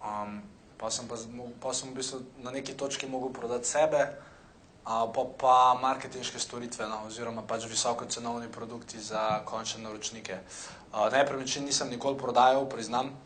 um, 0.00 0.38
pa 0.84 0.92
sem 0.92 1.08
pa, 1.08 1.16
pa 1.60 1.72
sem 1.72 1.88
v 1.88 1.96
bistvu 1.96 2.20
na 2.44 2.52
neki 2.52 2.76
točki 2.76 3.08
mogel 3.08 3.32
prodati 3.32 3.64
sebe, 3.64 4.04
uh, 4.04 5.08
pa 5.08 5.22
pa 5.40 5.56
marketinške 5.80 6.36
storitve, 6.36 6.84
no, 6.84 7.08
oziroma 7.08 7.40
pač 7.40 7.64
visokocenovni 7.64 8.52
produkti 8.52 9.00
za 9.00 9.40
končne 9.48 9.88
naročnike. 9.88 10.44
Nepremičnin 10.92 11.64
nisem 11.64 11.88
nikoli 11.88 12.20
prodajal, 12.20 12.68
priznam, 12.68 13.16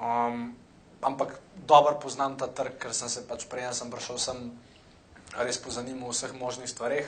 um, 0.00 0.56
ampak 1.04 1.36
dobro 1.68 2.00
poznam 2.00 2.40
ta 2.40 2.48
trg, 2.48 2.80
ker 2.80 2.96
sem 2.96 3.12
se 3.12 3.28
pač 3.28 3.44
prej, 3.44 3.68
sem 3.76 3.92
prišel 3.92 4.16
sem 4.18 4.38
res 5.36 5.60
pozanimal 5.60 6.08
v 6.08 6.16
vseh 6.16 6.32
možnih 6.32 6.72
stvareh. 6.72 7.06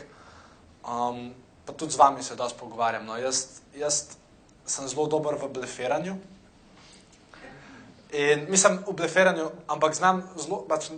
Um, 0.84 1.32
pa 1.64 1.72
tudi 1.72 1.96
z 1.96 1.98
vami 1.98 2.22
se 2.22 2.36
dosti 2.36 2.58
pogovarjam. 2.60 3.08
No. 3.08 3.16
Jaz, 3.16 3.64
jaz 3.72 4.14
sem 4.68 4.86
zelo 4.86 5.08
dober 5.08 5.40
v 5.40 5.48
blefiranju. 5.48 6.20
In 8.12 8.46
mislim 8.48 8.78
v 8.86 8.92
blefiranju, 8.92 9.50
ampak 9.66 9.94
znam 9.94 10.22
zelo, 10.36 10.62
pač 10.68 10.90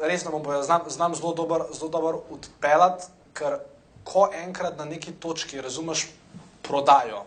resno 0.00 0.30
bom 0.30 0.42
povedal, 0.42 0.62
znam, 0.62 0.82
znam 0.88 1.14
zelo 1.14 1.34
dober, 1.34 1.66
zelo 1.72 1.90
dober 1.90 2.18
odpeljati, 2.30 3.10
ker 3.34 3.58
ko 4.04 4.28
enkrat 4.34 4.78
na 4.78 4.84
neki 4.84 5.12
točki 5.12 5.60
razumeš 5.60 6.06
prodajo, 6.62 7.24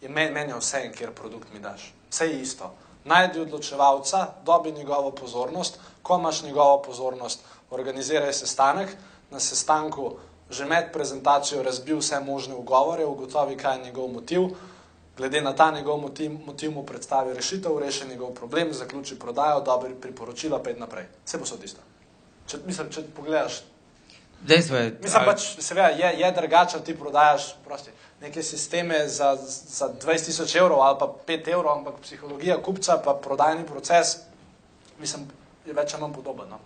je 0.00 0.08
meni, 0.08 0.30
meni 0.30 0.52
je 0.52 0.60
vse 0.60 0.82
en, 0.84 0.92
kjer 0.92 1.12
produkt 1.16 1.52
mi 1.52 1.60
daš. 1.60 1.92
Vse 2.10 2.26
je 2.26 2.40
isto. 2.40 2.72
Najdi 3.04 3.40
odločevalca, 3.40 4.26
dobi 4.44 4.72
njegovo 4.72 5.10
pozornost, 5.10 5.78
ko 6.02 6.18
imaš 6.18 6.42
njegovo 6.42 6.82
pozornost, 6.82 7.40
organiziraj 7.70 8.32
sestanek, 8.32 8.96
na 9.30 9.40
sestanku 9.40 10.16
že 10.50 10.66
med 10.66 10.90
prezentacijo 10.92 11.62
razbil 11.62 12.00
vse 12.00 12.18
možne 12.20 12.54
ugovore, 12.54 13.04
ugotovi, 13.06 13.56
kaj 13.56 13.76
je 13.76 13.84
njegov 13.84 14.08
motiv, 14.08 14.48
glede 15.20 15.42
na 15.44 15.52
ta 15.56 15.70
njegov 15.70 16.00
motiv, 16.00 16.32
motiv 16.46 16.72
mu 16.72 16.86
predstavi 16.86 17.34
rešitev, 17.36 17.78
reši 17.78 18.08
njegov 18.08 18.32
problem, 18.34 18.72
zaključi 18.72 19.18
prodajo, 19.18 19.60
dobri 19.60 19.94
priporočila, 19.94 20.62
pa 20.62 20.72
naprej. 20.76 21.06
Vse 21.26 21.38
bo 21.38 21.46
so 21.46 21.60
tisto. 21.60 21.84
Če, 22.48 22.64
mislim, 22.66 22.88
če 22.90 23.04
pogledaš, 23.16 23.62
Dejstvo 24.40 24.76
je, 24.76 24.92
Mislim 25.02 25.24
pač, 25.24 25.42
seveda, 25.60 25.88
je, 25.88 26.14
je 26.20 26.30
drugače, 26.32 26.78
ti 26.84 26.94
prodajaš 26.96 27.50
prosti, 27.64 27.90
neke 28.20 28.42
sisteme 28.42 29.02
za, 29.08 29.34
za 29.68 29.90
20 30.02 30.30
tisoč 30.30 30.54
evrov 30.56 30.80
ali 30.80 30.96
pa 30.98 31.12
5 31.28 31.50
evrov, 31.52 31.78
ampak 31.78 32.00
psihologija 32.02 32.56
kupca 32.62 32.96
pa 33.04 33.14
prodajni 33.14 33.66
proces, 33.66 34.16
mislim, 34.98 35.28
je 35.66 35.76
več 35.76 35.94
ali 35.94 36.02
manj 36.06 36.14
podoben. 36.16 36.48
No? 36.48 36.60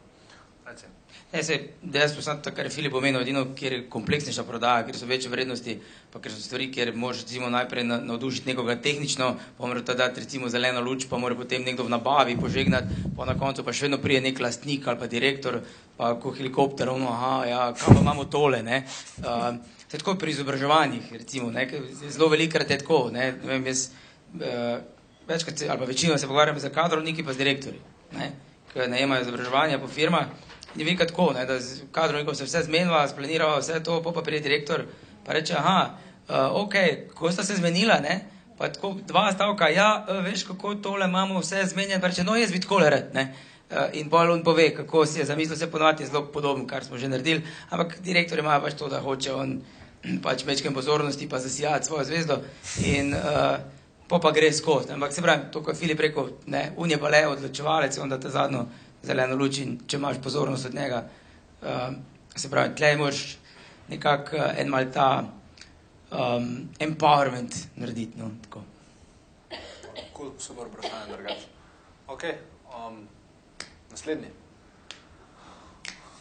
Recim. 0.67 0.95
Ne, 1.35 1.43
se, 1.43 1.57
dejansko 1.83 2.23
sem 2.23 2.39
to, 2.47 2.51
kar 2.55 2.69
je 2.69 2.71
Filip 2.71 2.95
omenil, 2.95 3.25
edino, 3.25 3.41
kjer 3.59 3.73
je 3.75 3.79
kompleksnejša 3.91 4.45
prodaja, 4.47 4.85
kjer 4.87 4.99
so 5.01 5.07
večje 5.11 5.31
vrednosti, 5.33 5.73
pa 6.13 6.21
ker 6.23 6.31
so 6.31 6.39
stvari, 6.39 6.69
kjer 6.71 6.93
moraš 6.95 7.25
recimo 7.25 7.49
najprej 7.51 7.85
na- 7.89 7.99
navdušiti 8.07 8.53
nekoga 8.53 8.77
tehnično, 8.83 9.33
pa 9.59 9.67
mora 9.67 9.83
ta 9.83 9.97
dati 9.99 10.23
recimo 10.23 10.49
zeleno 10.49 10.81
luč, 10.81 11.09
pa 11.11 11.19
mora 11.19 11.35
potem 11.35 11.65
nekdo 11.67 11.89
v 11.89 11.91
nabavi 11.91 12.37
požegnati, 12.39 12.87
pa 13.17 13.27
na 13.27 13.35
koncu 13.35 13.65
pa 13.65 13.75
še 13.75 13.89
vedno 13.89 13.99
prije 13.99 14.21
nek 14.21 14.39
lastnik 14.41 14.87
ali 14.87 14.99
pa 14.99 15.11
direktor, 15.11 15.59
pa 15.97 16.15
ko 16.23 16.31
helikopter, 16.31 16.89
ono, 16.89 17.11
aha, 17.11 17.35
ja, 17.47 17.73
kam 17.73 17.99
pa 17.99 18.01
imamo 18.01 18.25
tole, 18.31 18.63
ne. 18.63 18.85
Uh, 19.19 19.59
tako 19.91 20.15
pri 20.15 20.31
izobraževanjih, 20.31 21.13
recimo, 21.19 21.51
ne, 21.51 21.67
zelo 22.15 22.29
velikrat 22.29 22.71
je 22.71 22.79
tako, 22.79 23.11
ne 23.11 23.33
vem, 23.43 23.67
jaz, 23.67 23.89
uh, 24.39 24.79
večkrat 25.27 25.59
se, 25.59 25.69
ali 25.69 25.79
pa 25.79 25.85
večino 25.85 26.19
se 26.19 26.27
pogovarjam 26.31 26.61
z 26.61 26.71
kadrovniki 26.71 27.27
pa 27.27 27.33
z 27.33 27.43
direktorji, 27.43 27.81
ne, 28.13 28.33
ki 28.71 28.87
najemajo 28.87 29.23
izobraževanja 29.23 29.83
po 29.83 29.91
firmah, 29.91 30.54
je 30.77 30.85
veliko 30.85 31.05
tako, 31.05 31.33
ne, 31.33 31.47
da 31.47 31.61
z 31.61 31.83
kadrovnikom 31.93 32.35
se 32.35 32.45
vse 32.45 32.63
zmenila, 32.63 33.09
splanirala 33.09 33.59
vse 33.59 33.83
to, 33.83 34.03
pa 34.03 34.23
pride 34.23 34.41
direktor, 34.49 34.85
pa 35.27 35.33
reče, 35.33 35.55
aha, 35.55 35.91
uh, 36.29 36.35
ok, 36.65 36.75
ko 37.15 37.33
sta 37.33 37.45
se 37.45 37.57
zmenila, 37.57 38.01
ne, 38.01 38.21
pa 38.59 38.69
tako 38.69 38.95
dva 39.07 39.33
stavka, 39.33 39.69
ja, 39.69 40.07
uh, 40.09 40.25
veš, 40.25 40.45
kako 40.45 40.75
tole 40.75 41.07
imamo 41.07 41.41
vse 41.41 41.65
zmenjeno, 41.65 42.01
pa 42.01 42.09
reče, 42.09 42.25
no, 42.25 42.37
jaz 42.37 42.53
bi 42.53 42.61
takole 42.61 42.91
rad, 42.91 43.15
ne. 43.15 43.33
Uh, 43.71 43.87
in 43.93 44.09
bolj 44.09 44.31
on 44.31 44.43
pove, 44.45 44.75
kako 44.75 45.07
si 45.07 45.19
je 45.19 45.25
zamislil, 45.25 45.59
se 45.59 45.71
ponovadi 45.71 46.03
je 46.03 46.07
zelo 46.07 46.27
podobno, 46.33 46.67
kar 46.67 46.85
smo 46.85 46.99
že 46.99 47.09
naredili, 47.09 47.43
ampak 47.71 47.99
direktor 48.01 48.39
ima 48.39 48.61
pač 48.61 48.75
to, 48.79 48.89
da 48.89 49.01
hoče 49.01 49.33
on 49.33 49.61
pač 50.23 50.45
mečkem 50.45 50.75
pozornosti, 50.75 51.29
pa 51.29 51.39
zasijati 51.39 51.87
svojo 51.87 52.05
zvezdo 52.05 52.43
in 52.85 53.15
uh, 53.15 53.57
po 54.09 54.21
pa 54.21 54.33
gre 54.33 54.53
skozi. 54.53 54.93
Ampak 54.93 55.13
se 55.13 55.23
pravi, 55.23 55.51
to, 55.53 55.63
ko 55.63 55.71
je 55.71 55.77
Filip 55.77 56.01
rekel, 56.01 56.31
ne, 56.47 56.73
un 56.77 56.91
je 56.91 56.99
pa 57.01 57.09
le 57.09 57.27
odločevalec, 57.29 57.99
on 57.99 58.09
da 58.09 58.21
te 58.21 58.31
zadnjo 58.31 58.67
zeleno 59.05 59.37
luč 59.37 59.61
in 59.65 59.79
če 59.87 59.97
imaš 59.97 60.21
pozornost 60.23 60.67
od 60.67 60.75
njega, 60.75 61.05
uh, 61.63 61.89
se 62.37 62.51
pravi, 62.51 62.75
tlej 62.77 62.97
moraš 63.01 63.25
nekako 63.89 64.37
uh, 64.37 64.53
en 64.61 64.69
mal 64.73 64.91
ta 64.93 65.09
um, 66.11 66.69
empowerment 66.79 67.57
narediti, 67.77 68.19
no, 68.19 68.31
tako. 68.45 68.65
Cool, 70.17 70.31
super 70.39 70.69
vprašanje, 70.71 71.17
drugače. 71.17 71.47
Ok, 72.09 72.25
um, 72.71 73.03
naslednji. 73.91 74.31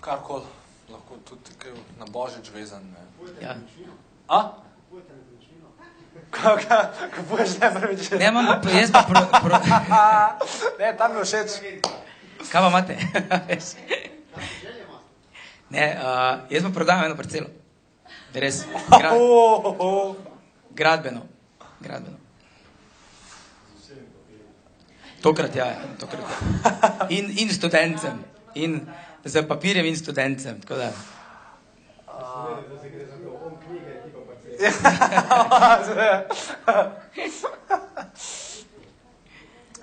Karkoli, 0.01 0.43
lahko 0.91 1.17
tudi 1.27 1.55
kaj 1.59 1.71
na 1.99 2.05
božič 2.11 2.51
vezan. 2.55 2.83
Ne. 2.91 3.05
Ja. 3.41 3.55
A? 4.27 4.41
Kaj, 6.33 6.57
kaj, 6.65 6.83
kupuješ 7.15 7.57
nepremičnino? 7.61 8.19
Ne, 8.19 8.27
imam 8.27 8.45
jaz 8.73 8.91
pa 8.91 9.03
pro, 9.05 9.21
pro, 9.41 9.57
ne, 10.79 10.89
tam 10.97 11.13
mi 11.15 11.21
všeč. 11.21 11.49
kaj 12.51 12.61
pa 12.61 12.67
imate? 12.69 12.97
Ne, 15.69 15.85
uh, 15.97 16.49
jaz 16.49 16.63
pa 16.63 16.69
prodajam 16.73 17.05
eno 17.05 17.15
parcelo. 17.17 17.49
Res, 18.33 18.63
gra, 18.89 19.13
Oh, 19.13 19.61
oh, 19.65 19.75
oh. 19.79 20.15
gradbeno. 20.73 21.21
gradbeno. 21.79 22.17
Tokrat 25.21 25.55
ja, 25.55 25.69
tokrat 25.99 26.19
ja. 26.19 27.07
In, 27.09 27.29
in 27.37 27.49
študencem. 27.49 28.17
In 28.59 28.81
z 29.23 29.45
papirjem 29.47 29.85
in 29.85 29.95
študencem. 29.95 30.59
Tako 30.61 30.75
da, 30.81 30.89
Pomeni, 32.33 32.67
da 32.69 32.81
se 32.81 32.89
gre 32.89 33.05
za 33.05 33.17
to, 33.23 33.29
on 33.45 33.53
knjige, 33.65 33.91
ti 34.03 34.09
pa 34.13 34.19
parcele. 34.27 34.52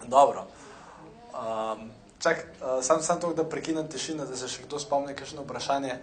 Dobro. 0.06 0.46
Um, 1.32 1.90
čak, 2.22 2.36
uh, 2.60 2.84
sam, 2.84 3.02
sam 3.02 3.20
to, 3.20 3.34
da 3.34 3.44
prekinem 3.44 3.88
tišino, 3.88 4.26
da 4.26 4.36
se 4.36 4.48
še 4.48 4.62
kdo 4.62 4.78
spomni, 4.78 5.14
kakšno 5.14 5.42
vprašanje. 5.42 5.94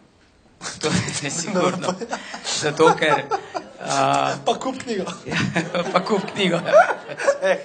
To 0.81 0.87
je 1.23 1.31
sigurno. 1.31 1.93
Zato, 2.61 2.95
ker. 2.95 3.25
Uh, 3.79 4.37
Pa 4.45 4.53
kup 4.59 4.77
knjigo. 4.83 5.05
pa 5.93 5.99
kup 6.05 6.21
knjigo. 6.33 6.59
Eh. 7.41 7.57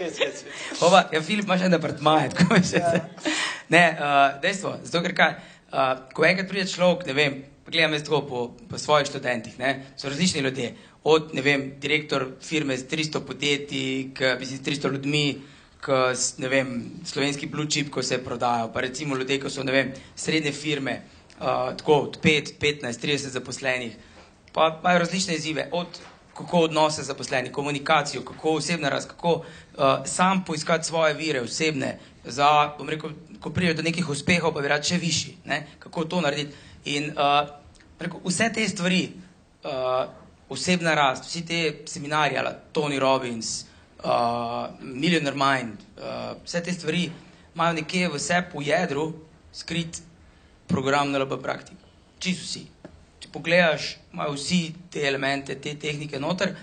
Oba, 0.80 1.08
ja, 1.12 1.22
Filip, 1.22 1.44
imaš 1.44 1.60
en 1.62 1.74
apartmaj, 1.74 2.30
tako 2.30 2.54
veš. 2.54 2.72
Ja. 2.72 2.92
Ne, 3.68 3.98
uh, 3.98 4.40
dejstvo, 4.42 4.76
zato 4.84 5.02
ker 5.02 5.14
kaj, 5.14 5.34
uh, 5.72 6.12
ko 6.14 6.24
enkrat 6.24 6.48
pride 6.48 6.68
človek, 6.70 7.06
ne 7.06 7.12
vem, 7.12 7.44
gledam 7.66 7.92
jaz 7.92 8.04
tako 8.06 8.20
po, 8.28 8.42
po 8.70 8.78
svojih 8.78 9.08
študentih, 9.08 9.58
ne, 9.58 9.86
so 9.96 10.08
različni 10.08 10.40
ljudje, 10.40 10.74
od, 11.04 11.34
ne 11.34 11.42
vem, 11.42 11.72
direktor 11.80 12.28
firme 12.42 12.76
z 12.78 12.86
300 12.88 13.20
podjetij, 13.26 14.14
k, 14.14 14.36
mislim, 14.40 14.58
s 14.58 14.66
300 14.68 14.92
ljudmi, 14.92 15.42
k, 15.84 16.14
ne 16.40 16.48
vem, 16.48 16.72
slovenski 17.04 17.46
blue 17.52 17.68
chip, 17.68 17.90
ko 17.92 18.02
se 18.02 18.18
prodajajo, 18.24 18.70
pa 18.72 18.80
recimo 18.80 19.16
ljudje, 19.16 19.40
ko 19.42 19.50
so, 19.52 19.64
ne 19.64 19.72
vem, 19.72 19.92
srednje 20.16 20.52
firme, 20.52 20.94
uh, 21.36 21.74
tako 21.76 21.98
od 22.06 22.18
5, 22.22 22.54
15, 22.60 23.04
30 23.04 23.36
zaposlenih, 23.36 23.96
pa 24.52 24.70
imajo 24.80 25.04
različne 25.04 25.34
izzive, 25.34 25.68
od 25.72 26.00
kako 26.34 26.60
odnose 26.66 27.02
z 27.02 27.06
zaposlenih, 27.06 27.52
komunikacijo, 27.52 28.22
kako 28.24 28.56
osebna 28.58 28.88
rast, 28.88 29.08
kako 29.08 29.34
uh, 29.34 29.44
sam 30.04 30.44
poiskati 30.44 30.86
svoje 30.86 31.14
vire 31.14 31.40
osebne, 31.40 31.98
za, 32.24 32.72
bom 32.78 32.88
rekel, 32.88 33.10
ko 33.40 33.50
pridejo 33.50 33.74
do 33.74 33.82
nekih 33.82 34.08
uspehov, 34.08 34.54
pa 34.54 34.64
bi 34.64 34.72
rad 34.72 34.86
še 34.86 34.96
višji, 34.98 35.36
ne? 35.44 35.66
kako 35.78 36.04
to 36.04 36.20
narediti. 36.24 36.56
In 36.96 37.12
uh, 37.12 37.44
rekel, 38.00 38.24
vse 38.24 38.48
te 38.54 38.64
stvari, 38.68 39.04
uh, 39.64 40.08
osebna 40.48 40.94
rast, 40.94 41.28
vsi 41.28 41.44
te 41.46 41.60
seminarji, 41.86 42.40
ala 42.40 42.56
Tony 42.72 42.98
Robbins, 42.98 43.66
uh, 44.04 44.68
Millionaire 44.80 45.36
Mind, 45.36 45.80
uh, 45.96 46.36
vse 46.44 46.62
te 46.62 46.72
stvari 46.72 47.08
imajo 47.54 47.72
nekje 47.80 48.08
v 48.08 48.20
sebi 48.20 48.58
v 48.58 48.68
jedru 48.68 49.06
skrit 49.52 50.02
program 50.66 51.12
NLP 51.12 51.42
praktik. 51.42 51.78
Čisto 52.18 52.44
vsi. 52.44 52.64
Če 53.20 53.30
pogledaš, 53.32 53.94
imajo 54.12 54.34
vsi 54.36 54.60
te 54.90 55.04
elemente, 55.06 55.56
te 55.60 55.74
tehnike 55.80 56.20
noter. 56.20 56.54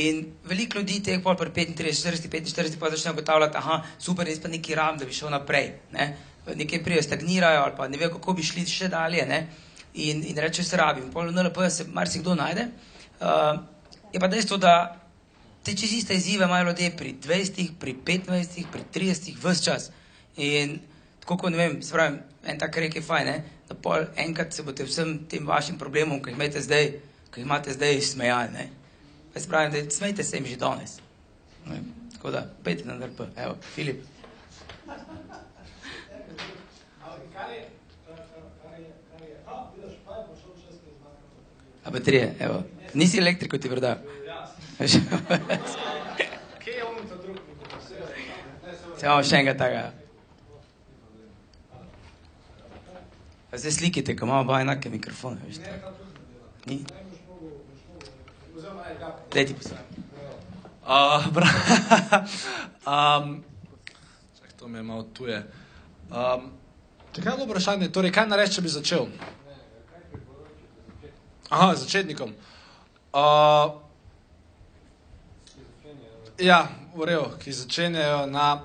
In 0.00 0.24
veliko 0.48 0.80
ljudi 0.80 1.00
teh 1.04 1.22
pol 1.22 1.36
pri 1.36 1.52
35, 1.52 1.92
40, 2.24 2.28
45 2.32 2.78
pa 2.80 2.90
začne 2.90 3.12
ugotavljati, 3.12 3.56
aha, 3.58 3.82
super, 4.00 4.28
jaz 4.28 4.40
pa 4.40 4.48
nekaj 4.48 4.76
ram, 4.78 4.98
da 4.98 5.06
bi 5.06 5.16
šel 5.16 5.32
naprej. 5.32 5.72
Ne? 5.92 6.12
Nekaj 6.48 6.84
prijo 6.84 7.02
stagnirajo 7.04 7.64
ali 7.66 7.76
pa 7.76 7.88
ne 7.88 7.98
vejo, 8.00 8.14
kako 8.16 8.32
bi 8.38 8.46
šli 8.46 8.64
še 8.66 8.88
dalje. 8.92 9.26
Ne? 9.28 9.42
In, 9.94 10.22
in 10.24 10.38
reče 10.38 10.64
se 10.64 10.76
rabim. 10.76 11.10
Pol 11.12 11.32
NLP 11.32 11.68
se 11.70 11.88
marsikdo 11.92 12.34
najde. 12.38 12.68
Uh, 13.20 13.58
je 14.12 14.20
pa 14.20 14.30
dejstvo, 14.30 14.56
da 14.56 14.74
te 15.68 15.76
čez 15.76 15.92
iste 15.92 16.14
izzive 16.14 16.44
imajo 16.44 16.64
ljudje 16.66 16.96
pri 16.96 17.14
20, 17.24 17.70
pri 17.80 17.94
15, 18.04 18.64
pri 18.72 18.82
30, 18.94 19.34
vse 19.42 19.64
čas. 19.64 19.90
In 20.36 20.78
tako 21.20 21.36
kot 21.36 21.52
ne 21.52 21.58
vem, 21.58 21.82
se 21.82 21.92
pravi, 21.92 22.18
en 22.44 22.58
tak 22.58 22.76
rek 22.76 22.96
je 22.96 23.02
fajn, 23.02 23.26
ne? 23.26 23.42
da 23.68 23.74
pol 23.74 24.06
enkrat 24.16 24.54
se 24.54 24.62
boste 24.64 24.86
vsem 24.88 25.10
tem 25.28 25.46
vašim 25.46 25.76
problemom, 25.78 26.22
ki 26.22 26.30
jih 26.30 26.38
imate 26.38 26.62
zdaj, 26.64 26.86
ki 27.34 27.40
jih 27.40 27.44
imate 27.44 27.74
zdaj, 27.76 28.00
smejali. 28.00 28.52
Ne? 28.54 28.68
Jaz 29.34 29.46
pravim, 29.46 29.74
da 29.74 29.90
smejte 29.90 30.24
se 30.24 30.36
jim 30.36 30.46
že 30.46 30.56
danes. 30.56 30.96
Ne? 31.66 31.82
Tako 32.14 32.30
da, 32.30 32.46
pejte 32.64 32.88
na 32.88 32.96
NRP, 32.96 33.28
evo, 33.36 33.56
Filip. 33.74 34.00
A 41.84 41.90
baterije, 41.90 42.34
evo. 42.40 42.62
Nisi 42.94 43.18
elektriko 43.18 43.58
ti 43.58 43.68
vrda. 43.68 43.98
Se 44.78 44.98
imamo 49.02 49.22
še 49.26 49.40
enega 49.40 49.54
takega. 49.58 49.90
Pa 53.50 53.58
zdaj 53.58 53.72
slikite, 53.74 54.14
ko 54.14 54.28
imamo 54.28 54.44
oba 54.44 54.60
enake 54.62 54.90
mikrofone, 54.92 55.40
veš. 55.48 55.58
Ni? 56.70 56.76
Daj 59.34 59.46
ti 59.46 59.54
poslušaj. 59.58 59.84
Uh, 60.88 61.26
bra, 61.36 61.48
um, 62.94 63.44
čak, 64.38 64.52
to 64.56 64.68
me 64.68 64.82
malo 64.82 65.02
tuje. 65.12 65.42
Um, 66.08 66.52
čakaj, 67.12 67.34
eno 67.34 67.44
vprašanje, 67.44 67.90
torej, 67.92 68.14
kaj 68.14 68.30
nareči, 68.30 68.54
če 68.56 68.64
bi 68.64 68.72
začel? 68.72 69.04
Aha, 71.50 71.74
začetnikom. 71.74 72.32
Uh, 73.12 73.87
ja, 76.38 76.68
v 76.94 77.04
redu, 77.04 77.30
ki 77.38 77.52
začenjajo 77.52 78.26
na. 78.26 78.62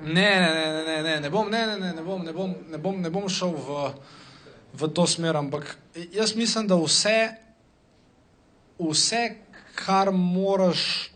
Ne, 0.00 0.30
ne, 0.40 0.50
ne, 0.54 0.64
ne, 0.66 0.82
ne, 0.84 1.02
ne, 1.02 1.20
ne 1.20 1.30
bom, 1.30 1.50
ne, 1.50 1.66
ne, 1.66 1.76
ne, 1.78 1.92
ne 1.94 2.02
bom, 2.02 2.24
ne 2.24 2.32
bom, 2.32 2.54
ne 2.70 2.78
bom, 2.78 3.00
ne 3.00 3.10
bom 3.10 3.28
šel 3.30 3.54
v, 3.54 3.94
v 4.74 4.88
to 4.90 5.06
smer, 5.06 5.38
ampak 5.38 5.78
jaz 6.12 6.34
mislim, 6.34 6.66
da 6.68 6.76
vse, 6.76 7.34
vse, 8.78 9.22
kar 9.78 10.12
moraš. 10.12 11.10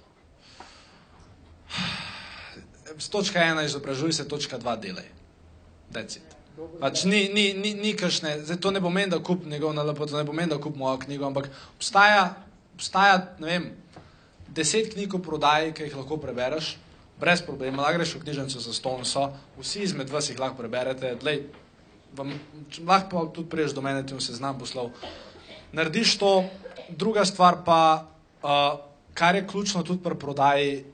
Z 2.99 3.11
točka 3.13 3.43
ena 3.43 3.63
izobražuj 3.63 4.13
se, 4.13 4.29
točka 4.29 4.59
dva 4.59 4.75
delaj. 4.79 5.07
Pač 6.81 7.05
ni, 7.07 7.29
ni, 7.31 7.53
ni, 7.55 7.75
ni 7.75 7.93
kašne, 7.95 8.41
zdaj 8.43 8.59
to 8.63 8.71
ne 8.75 8.81
pomeni, 8.83 9.11
da 9.11 9.21
kup 9.23 9.45
njegov 9.47 9.75
nalep, 9.77 9.99
to 9.99 10.17
ne 10.17 10.27
pomeni, 10.27 10.51
da 10.51 10.59
kup 10.59 10.79
mojo 10.79 10.97
knjigo, 11.05 11.27
ampak 11.29 11.51
obstaja, 11.77 12.35
obstaja, 12.75 13.21
ne 13.39 13.47
vem, 13.47 13.69
deset 14.59 14.91
knjig 14.93 15.15
v 15.15 15.23
prodaji, 15.23 15.73
ki 15.77 15.87
jih 15.87 15.97
lahko 16.01 16.19
prebereš, 16.21 16.75
brez 17.21 17.43
problema, 17.47 17.85
lahko 17.87 18.01
greš 18.01 18.17
v 18.19 18.25
knjižnico 18.25 18.63
za 18.63 18.75
stonso, 18.75 19.29
vsi 19.59 19.87
izmed 19.87 20.11
vas 20.11 20.31
jih 20.31 20.39
lahko 20.39 20.59
preberete, 20.59 21.15
Dlej, 21.23 21.45
vam, 22.19 22.35
lahko 22.87 23.09
pa 23.11 23.33
tudi 23.35 23.51
priješ 23.51 23.75
do 23.77 23.83
mene, 23.83 24.07
ti 24.07 24.19
se 24.21 24.35
znam 24.35 24.59
poslov. 24.59 24.91
Narediš 25.73 26.19
to, 26.19 26.45
druga 26.89 27.25
stvar 27.25 27.63
pa, 27.65 28.09
uh, 28.43 28.79
kar 29.15 29.37
je 29.37 29.47
ključno 29.47 29.83
tudi 29.83 30.03
pri 30.03 30.19
prodaji, 30.19 30.85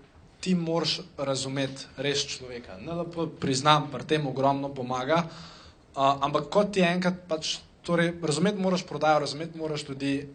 ti 0.41 0.55
moraš 0.55 1.01
razumeti 1.17 1.87
res 1.97 2.27
človeka. 2.29 2.77
NLP 2.81 3.41
priznam, 3.41 3.89
pri 3.93 4.05
tem 4.05 4.27
ogromno 4.27 4.69
pomaga, 4.75 5.25
uh, 5.25 6.21
ampak 6.21 6.51
kot 6.53 6.75
ti 6.75 6.85
enkrat 6.85 7.25
pač, 7.29 7.59
torej, 7.85 8.15
razumeti 8.23 8.61
moraš 8.61 8.85
prodajo, 8.87 9.25
razumeti 9.25 9.59
moraš 9.59 9.85
tudi, 9.85 10.29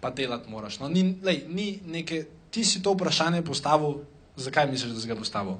pa 0.00 0.10
delati 0.10 0.50
moraš. 0.50 0.80
No, 0.80 0.88
ni, 0.88 1.18
lej, 1.22 1.44
ni 1.48 1.80
neke, 1.86 2.24
ti 2.52 2.64
si 2.64 2.82
to 2.84 2.92
vprašanje 2.92 3.42
postavil, 3.42 4.04
zakaj 4.36 4.68
misliš, 4.68 4.92
da 4.92 5.00
si 5.00 5.08
ga 5.08 5.16
postavil? 5.16 5.56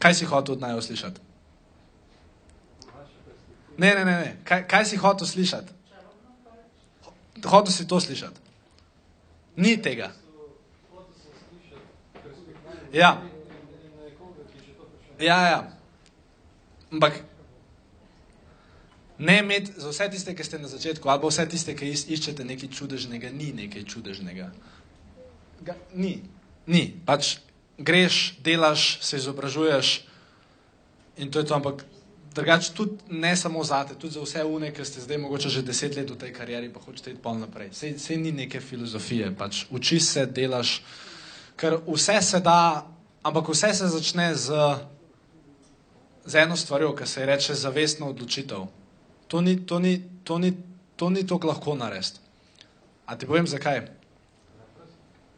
Kaj 0.00 0.14
si 0.14 0.24
hotel 0.24 0.56
od 0.56 0.64
naj 0.64 0.80
slišati? 0.82 1.20
Ne, 3.76 3.94
ne, 3.94 4.04
ne, 4.04 4.16
ne. 4.16 4.30
Kaj, 4.44 4.64
kaj 4.68 4.84
si 4.88 4.96
hotel 4.96 5.28
slišati? 5.28 5.72
Hotel 7.44 7.72
si 7.72 7.86
to 7.88 8.00
slišati. 8.00 8.40
Ni 9.56 9.76
tega. 9.82 10.12
Ja. 12.92 13.22
Ja, 15.20 15.38
ja. 15.48 15.60
Ampak 16.92 17.20
ne 19.18 19.38
imeti 19.38 19.72
za 19.76 19.88
vse 19.88 20.08
tiste, 20.10 20.34
ki 20.34 20.44
ste 20.44 20.58
na 20.58 20.68
začetku, 20.68 21.08
ali 21.08 21.20
pa 21.20 21.28
vse 21.28 21.46
tiste, 21.48 21.76
ki 21.76 21.92
iščete 21.92 22.44
nekaj 22.44 22.68
čudežnega, 22.68 23.30
ni 23.30 23.52
nekaj 23.52 23.84
čudežnega. 23.84 24.50
Ga, 25.62 25.76
ni, 25.94 26.22
ni. 26.66 26.88
Pač 27.06 27.36
greš, 27.78 28.36
delaš, 28.42 28.98
se 29.02 29.16
izobražuješ 29.16 30.00
in 31.16 31.30
to 31.30 31.38
je 31.38 31.46
to, 31.46 31.54
ampak 31.54 31.84
drugače 32.34 32.72
tudi 32.74 32.92
ne 33.10 33.36
samo 33.36 33.64
zate, 33.64 33.94
tudi 33.94 34.14
za 34.14 34.20
vse 34.20 34.44
une, 34.44 34.72
ki 34.72 34.84
ste 34.84 35.00
zdaj 35.00 35.18
mogoče 35.18 35.48
že 35.48 35.62
deset 35.62 35.96
let 35.96 36.10
v 36.10 36.16
tej 36.16 36.32
karieri, 36.32 36.72
pa 36.72 36.80
hočete 36.80 37.12
iti 37.12 37.22
pol 37.22 37.38
naprej. 37.38 37.70
Sej, 37.72 37.98
sej 37.98 38.16
ni 38.16 38.32
neke 38.32 38.60
filozofije, 38.60 39.34
pač 39.38 39.66
učiš 39.70 40.02
se, 40.02 40.26
delaš, 40.26 40.80
ker 41.56 41.78
vse 41.86 42.22
se 42.22 42.40
da, 42.40 42.86
ampak 43.22 43.48
vse 43.48 43.74
se 43.74 43.88
začne 43.88 44.34
z, 44.34 44.50
z 46.24 46.34
eno 46.34 46.56
stvarjo, 46.56 46.94
ki 46.96 47.06
se 47.06 47.20
ji 47.20 47.26
reče 47.26 47.54
zavestna 47.54 48.08
odločitev. 48.08 48.66
To 49.28 49.40
ni, 49.40 49.56
to 49.66 49.78
ni, 49.78 50.02
to 50.24 50.38
ni, 50.38 50.56
to 50.96 51.10
ni 51.10 51.26
tako 51.26 51.52
lahko 51.52 51.74
narediti. 51.74 52.18
A 53.06 53.16
ti 53.16 53.26
povem 53.26 53.46
zakaj? 53.46 54.01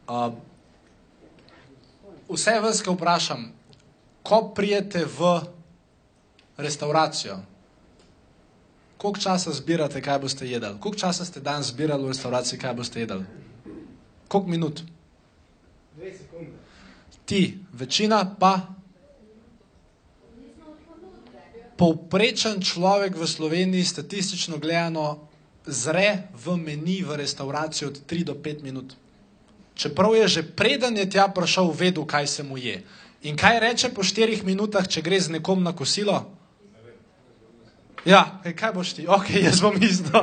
Uh, 0.09 0.33
vse 2.29 2.61
vas, 2.61 2.83
ki 2.83 2.93
vprašam, 2.93 3.49
ko 4.23 4.53
prijete 4.57 5.05
v 5.05 5.41
restauracijo, 6.57 7.39
koliko 8.97 9.21
časa 9.21 9.53
zbirate, 9.53 10.03
kaj 10.03 10.19
boste 10.19 10.49
jedli? 10.49 10.77
Koliko 10.81 10.99
časa 10.99 11.25
ste 11.25 11.41
dan 11.41 11.63
zbirali 11.63 12.05
v 12.05 12.13
restauraciji, 12.13 12.59
kaj 12.59 12.75
boste 12.75 13.01
jedli? 13.01 13.25
Koliko 14.29 14.51
minut? 14.51 14.83
Dve 15.97 16.13
sekunde. 16.13 16.57
Ti, 17.25 17.59
večina 17.73 18.21
pa. 18.39 18.61
Povprečen 21.77 22.63
človek 22.63 23.17
v 23.17 23.27
Sloveniji, 23.27 23.85
statistično 23.85 24.61
gledano, 24.61 25.27
zre 25.67 26.29
v 26.33 26.57
meni 26.61 27.01
v 27.03 27.17
restavraciji 27.17 27.89
od 27.89 27.97
3 28.07 28.25
do 28.25 28.35
5 28.37 28.63
minut. 28.63 28.95
Čeprav 29.75 30.15
je 30.15 30.29
že 30.29 30.43
preden 30.43 30.97
je 30.97 31.11
tja 31.11 31.29
prišel, 31.29 31.71
vedel, 31.75 32.07
kaj 32.07 32.27
se 32.27 32.43
mu 32.43 32.59
je. 32.59 32.83
In 33.23 33.37
kaj 33.37 33.61
reče 33.61 33.89
po 33.95 34.03
4 34.03 34.45
minutah, 34.45 34.87
če 34.87 35.03
gre 35.03 35.21
z 35.21 35.33
nekom 35.39 35.63
na 35.63 35.73
kosilo? 35.73 36.31
Ja, 38.05 38.41
ej, 38.45 38.53
kaj 38.53 38.73
boš 38.77 38.93
ti? 39.01 39.07
Ok, 39.09 39.33
jaz 39.49 39.65
bom 39.65 39.77
isto. 39.81 40.21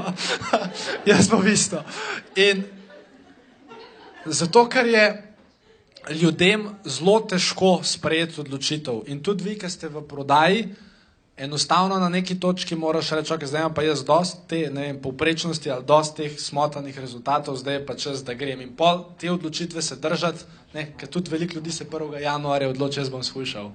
jaz 1.10 1.30
bom 1.30 1.42
isto. 1.48 1.82
In 2.38 2.64
zato, 4.26 4.70
ker 4.70 4.86
je 4.86 5.06
ljudem 6.10 6.70
zelo 6.86 7.20
težko 7.26 7.82
sprejeti 7.84 8.42
odločitev. 8.42 9.04
In 9.10 9.24
tudi 9.26 9.50
vi, 9.50 9.58
ki 9.58 9.70
ste 9.70 9.90
v 9.90 10.06
prodaji, 10.06 10.70
enostavno 11.42 12.00
na 12.00 12.10
neki 12.10 12.40
točki 12.40 12.76
moraš 12.76 13.10
reči, 13.10 13.34
ok, 13.34 13.44
zdaj 13.46 13.62
imam 13.62 13.74
pa 13.74 13.82
jaz 13.82 14.04
dost 14.06 14.38
te 14.48 14.70
vem, 14.74 15.00
povprečnosti 15.02 15.72
ali 15.72 15.86
dost 15.86 16.16
teh 16.16 16.40
smotanih 16.40 17.00
rezultatov, 17.00 17.58
zdaj 17.58 17.74
je 17.74 17.86
pa 17.86 17.96
čas, 17.96 18.22
da 18.24 18.34
grem. 18.34 18.62
In 18.62 18.76
pol 18.78 19.04
te 19.18 19.32
odločitve 19.32 19.82
se 19.82 19.96
držati, 19.96 20.46
ne, 20.74 20.86
ker 20.98 21.10
tudi 21.10 21.32
veliko 21.32 21.56
ljudi 21.56 21.72
se 21.72 21.86
1. 21.86 22.20
januarja 22.22 22.70
odloči, 22.70 23.00
jaz 23.00 23.10
bom 23.10 23.24
slušal. 23.24 23.72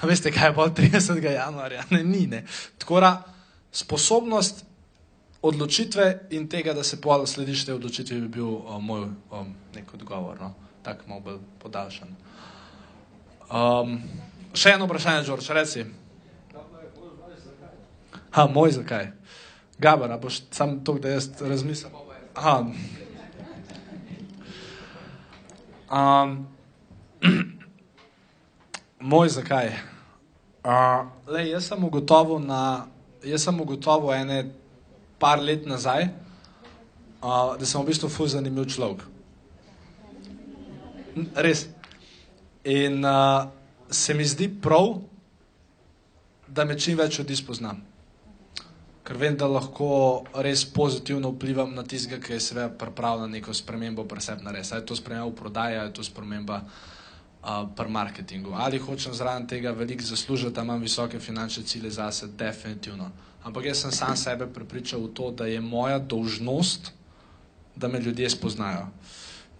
A 0.00 0.06
veste, 0.06 0.32
kaj 0.34 0.48
je 0.48 0.52
bolj 0.58 0.74
30. 0.82 1.22
januarja? 1.30 1.84
Ne, 1.90 2.02
ni. 2.04 2.26
Ne. 2.26 2.44
Tako 2.78 3.00
da 3.00 3.12
sposobnost 3.72 4.64
odločitve 5.42 6.26
in 6.30 6.48
tega, 6.48 6.74
da 6.74 6.82
se 6.82 7.00
pol 7.00 7.26
slediš 7.26 7.66
te 7.66 7.74
odločitvi, 7.74 8.20
bi 8.20 8.28
bil 8.28 8.50
o, 8.50 8.80
moj 8.80 9.08
o, 9.30 9.46
nek 9.74 9.94
odgovor. 9.94 10.40
No? 10.40 10.54
Tako 10.82 11.08
malo 11.08 11.20
bolj 11.20 11.40
podaljšan. 11.62 12.14
Um, 13.52 13.98
še 14.54 14.74
eno 14.74 14.90
vprašanje, 14.90 15.26
George, 15.26 15.54
reci. 15.54 15.84
Ha, 18.32 18.46
moj 18.46 18.70
zakaj? 18.72 19.10
Gabar, 19.78 20.12
a 20.12 20.16
boš 20.16 20.40
sam 20.50 20.78
to, 20.84 20.94
da 20.94 21.08
jaz 21.08 21.28
razmislim? 21.40 21.92
Aha. 22.34 22.64
Um, 25.92 26.46
moj 29.12 29.28
zakaj? 29.28 29.68
Uh, 30.64 31.04
lej, 31.26 31.50
jaz 31.50 31.68
sem 31.68 31.84
ugotovil 31.84 32.40
na, 32.40 32.86
jaz 33.24 33.44
sem 33.44 33.60
ugotovil 33.60 34.14
ene 34.16 34.40
par 35.20 35.44
let 35.44 35.68
nazaj, 35.68 36.08
uh, 37.20 37.52
da 37.60 37.68
sem 37.68 37.84
v 37.84 37.90
bistvu 37.92 38.08
fuz 38.08 38.32
zanimiv 38.32 38.70
človek. 38.72 39.04
Res. 41.36 41.66
In 42.64 43.04
uh, 43.04 43.44
se 43.90 44.16
mi 44.16 44.24
zdi 44.24 44.48
prav, 44.48 45.02
da 46.48 46.64
me 46.64 46.80
čim 46.80 46.96
več 46.96 47.20
ljudi 47.20 47.36
spoznam. 47.36 47.91
Ker 49.02 49.18
vem, 49.18 49.34
da 49.34 49.48
lahko 49.50 50.22
res 50.46 50.62
pozitivno 50.70 51.32
vplivam 51.34 51.72
na 51.74 51.82
tistega, 51.82 52.20
ki 52.22 52.36
je 52.36 52.40
seveda 52.40 52.68
pripravljen 52.78 53.26
na 53.26 53.38
neko 53.38 53.54
spremembo 53.54 54.04
pri 54.06 54.22
sebi 54.22 54.46
narediti. 54.46 54.74
Ali 54.74 54.82
je 54.82 54.86
to 54.86 54.96
sprememba 54.96 55.30
v 55.30 55.38
prodaji, 55.40 55.78
ali 55.78 55.90
je 55.90 55.94
to 55.96 56.04
sprememba 56.06 56.60
uh, 56.62 57.66
pri 57.76 57.90
marketingu. 57.90 58.54
Ali 58.54 58.78
hočem 58.78 59.14
zraven 59.14 59.48
tega 59.50 59.72
veliko 59.74 60.06
zaslužiti, 60.06 60.54
da 60.54 60.62
imam 60.62 60.80
visoke 60.80 61.18
finančne 61.18 61.64
cilje 61.66 61.90
zase, 61.90 62.28
definitivno. 62.38 63.10
Ampak 63.42 63.64
jaz 63.64 63.82
sem 63.82 63.92
sam 63.92 64.16
sebe 64.16 64.46
prepričal 64.46 65.02
v 65.02 65.10
to, 65.18 65.30
da 65.34 65.50
je 65.50 65.60
moja 65.60 65.98
dolžnost, 65.98 66.92
da 67.74 67.88
me 67.88 67.98
ljudje 67.98 68.30
spoznajo. 68.30 68.86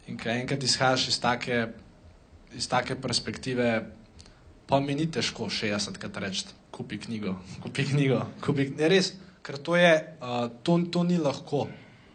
In 0.07 0.19
ker 0.19 0.37
enkrat 0.37 0.63
izhajaš 0.63 1.09
iz 1.09 1.19
take, 1.21 1.67
iz 2.55 2.69
take 2.69 2.95
perspektive, 2.95 3.91
pa 4.67 4.81
mi 4.81 4.95
ni 4.95 5.11
težko 5.11 5.51
60krat 5.51 6.23
reči, 6.23 6.47
kupi 6.71 6.99
knjigo, 6.99 7.35
kupi 7.63 7.85
knjigo, 7.91 8.23
kupi 8.45 8.71
knjigo. 8.71 8.89
Res, 8.89 9.13
ker 9.43 9.59
to 9.59 9.77
je, 9.77 9.93
uh, 10.23 10.49
to, 10.63 10.79
to 10.91 11.03
ni 11.05 11.19
lahko. 11.19 11.67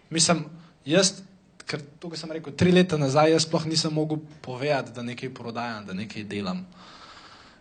Mislim, 0.09 0.45
jaz, 0.87 1.19
ker 1.67 1.83
to, 1.99 2.09
kar 2.09 2.19
sem 2.19 2.31
rekel, 2.31 2.55
tri 2.55 2.71
leta 2.71 2.99
nazaj, 2.99 3.33
jaz 3.35 3.47
sploh 3.47 3.67
nisem 3.67 3.93
mogel 3.93 4.21
povedati, 4.41 4.95
da 4.95 5.03
nekaj 5.03 5.33
prodajam, 5.35 5.85
da 5.89 5.97
nekaj 5.97 6.23
delam. 6.29 6.63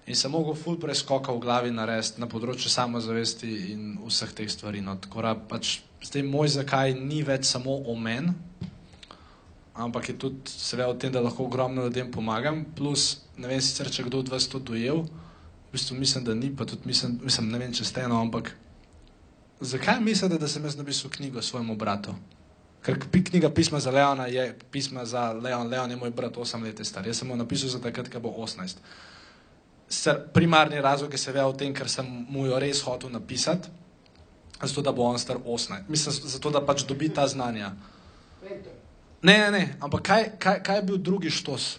In 0.06 0.14
sem 0.14 0.30
mogel 0.30 0.54
ful 0.54 0.78
preskoka 0.78 1.34
v 1.34 1.42
glavi 1.42 1.72
narediti 1.74 2.22
na 2.22 2.28
področju 2.30 2.70
samozavesti 2.70 3.48
in 3.72 3.96
vseh 4.06 4.30
teh 4.38 4.50
stvari. 4.50 4.78
No, 4.78 4.94
tako 5.02 5.24
da 5.26 5.34
pač 5.34 5.80
zdaj 6.06 6.22
moj 6.22 6.52
zakaj 6.54 6.94
ni 6.94 7.24
več 7.26 7.48
samo 7.50 7.74
o 7.74 7.96
meni, 7.98 8.30
ampak 9.74 10.12
je 10.12 10.14
tudi 10.22 10.46
seveda 10.46 10.92
o 10.92 10.94
tem, 10.94 11.10
da 11.10 11.24
lahko 11.24 11.48
ogromno 11.50 11.88
ljudem 11.88 12.12
pomagam. 12.14 12.62
Plus, 12.78 13.26
ne 13.34 13.50
vem 13.50 13.58
sicer, 13.58 13.90
če 13.90 14.06
kdo 14.06 14.22
od 14.22 14.30
vas 14.30 14.46
to 14.46 14.62
dojel, 14.62 15.02
v 15.66 15.74
bistvu 15.74 15.98
mislim, 15.98 16.22
da 16.24 16.38
ni, 16.38 16.52
pa 16.54 16.64
tudi 16.70 16.86
mislim, 16.86 17.18
mislim 17.26 17.50
ne 17.50 17.60
vem, 17.64 17.74
če 17.74 17.88
ste 17.90 18.06
eno, 18.06 18.22
ampak 18.22 18.54
zakaj 19.60 20.00
mislite, 20.00 20.38
da 20.38 20.48
sem 20.48 20.64
jaz 20.64 20.76
napisal 20.76 21.10
knjigo 21.10 21.42
svojemu 21.42 21.76
bratu? 21.76 22.14
Ker 22.86 22.98
knjiga 23.24 23.50
Pisma 23.50 23.80
za 23.80 23.90
Leona 23.90 24.26
je 24.26 24.58
pisma 24.70 25.04
za 25.04 25.32
Leon, 25.32 25.68
Leon 25.68 25.90
je 25.90 25.96
moj 25.96 26.10
brat, 26.10 26.36
8 26.36 26.62
let 26.62 26.78
je 26.78 26.84
star. 26.84 27.06
Jaz 27.06 27.18
sem 27.18 27.28
mu 27.28 27.36
napisal 27.36 27.68
za 27.68 27.80
takrat, 27.82 28.08
ko 28.08 28.20
bo 28.20 28.30
18. 28.30 28.76
Sicer 29.88 30.20
primarni 30.34 30.80
razlog 30.80 31.12
je 31.12 31.18
seveda 31.18 31.48
v 31.48 31.56
tem, 31.56 31.74
ker 31.74 31.90
sem 31.90 32.06
mu 32.06 32.46
jo 32.46 32.58
res 32.58 32.82
hotel 32.86 33.10
napisati, 33.10 33.68
zato 34.62 34.82
da 34.82 34.92
bo 34.92 35.02
on 35.02 35.18
star 35.18 35.38
18. 35.38 35.88
Mislim, 35.88 36.14
zato 36.14 36.50
da 36.50 36.62
pač 36.62 36.86
dobi 36.86 37.08
ta 37.08 37.26
znanja. 37.26 37.72
Ne, 39.22 39.38
ne, 39.38 39.50
ne, 39.50 39.76
ampak 39.80 40.02
kaj, 40.02 40.30
kaj, 40.38 40.62
kaj 40.62 40.76
je 40.76 40.82
bil 40.82 41.02
drugi 41.02 41.30
štos? 41.30 41.78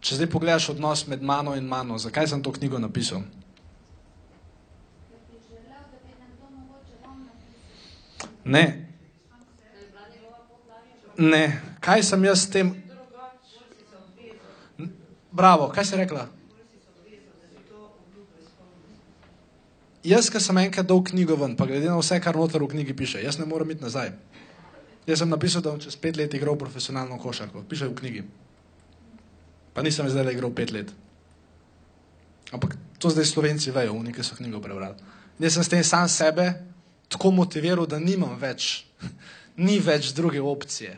Če 0.00 0.16
zdaj 0.16 0.30
pogledaš 0.32 0.70
odnos 0.74 1.06
med 1.06 1.22
mano 1.22 1.54
in 1.54 1.66
mano, 1.68 1.98
zakaj 1.98 2.26
sem 2.26 2.42
to 2.42 2.50
knjigo 2.52 2.78
napisal? 2.78 3.22
Ne. 8.44 8.86
Ne, 11.20 11.60
kaj 11.84 12.02
sem 12.02 12.24
jaz 12.24 12.46
s 12.46 12.50
tem? 12.50 12.72
Bravo, 15.30 15.68
kaj 15.68 15.84
si 15.84 15.98
rekla? 16.00 16.26
Jaz, 20.00 20.30
ki 20.32 20.40
sem 20.40 20.56
enkrat 20.62 20.88
dal 20.88 21.02
knjigo 21.04 21.36
ven, 21.36 21.52
pa 21.58 21.66
glede 21.68 21.90
na 21.90 21.98
vse, 21.98 22.16
kar 22.24 22.38
noter 22.40 22.62
v 22.64 22.70
knjigi 22.72 22.96
piše, 22.96 23.20
jaz 23.20 23.36
ne 23.36 23.44
morem 23.44 23.68
iti 23.74 23.84
nazaj. 23.84 24.14
Jaz 25.04 25.20
sem 25.20 25.28
napisal, 25.28 25.60
da 25.60 25.74
bom 25.74 25.82
čez 25.82 25.98
pet 26.00 26.16
let 26.16 26.32
igral 26.34 26.56
profesionalno 26.56 27.18
košarko, 27.20 27.66
piše 27.68 27.90
v 27.90 27.98
knjigi. 28.00 28.24
Pa 29.76 29.84
nisem 29.84 30.08
zdaj 30.08 30.24
le 30.24 30.32
igral 30.32 30.54
pet 30.56 30.72
let. 30.72 30.88
Ampak 32.50 32.78
to 32.96 33.12
zdaj 33.12 33.28
slovenci 33.28 33.76
vejo, 33.76 33.92
oni, 33.92 34.16
ki 34.16 34.24
so 34.24 34.40
knjigo 34.40 34.62
prebrali. 34.64 34.96
Jaz 35.36 35.58
sem 35.58 35.68
s 35.68 35.72
tem 35.72 35.84
sam 35.84 36.08
sebe 36.08 36.48
tako 37.10 37.32
motiviral, 37.34 37.86
da 37.90 37.98
nimam 37.98 38.36
več, 38.38 38.84
ni 39.66 39.78
več 39.82 40.14
druge 40.16 40.40
opcije. 40.40 40.96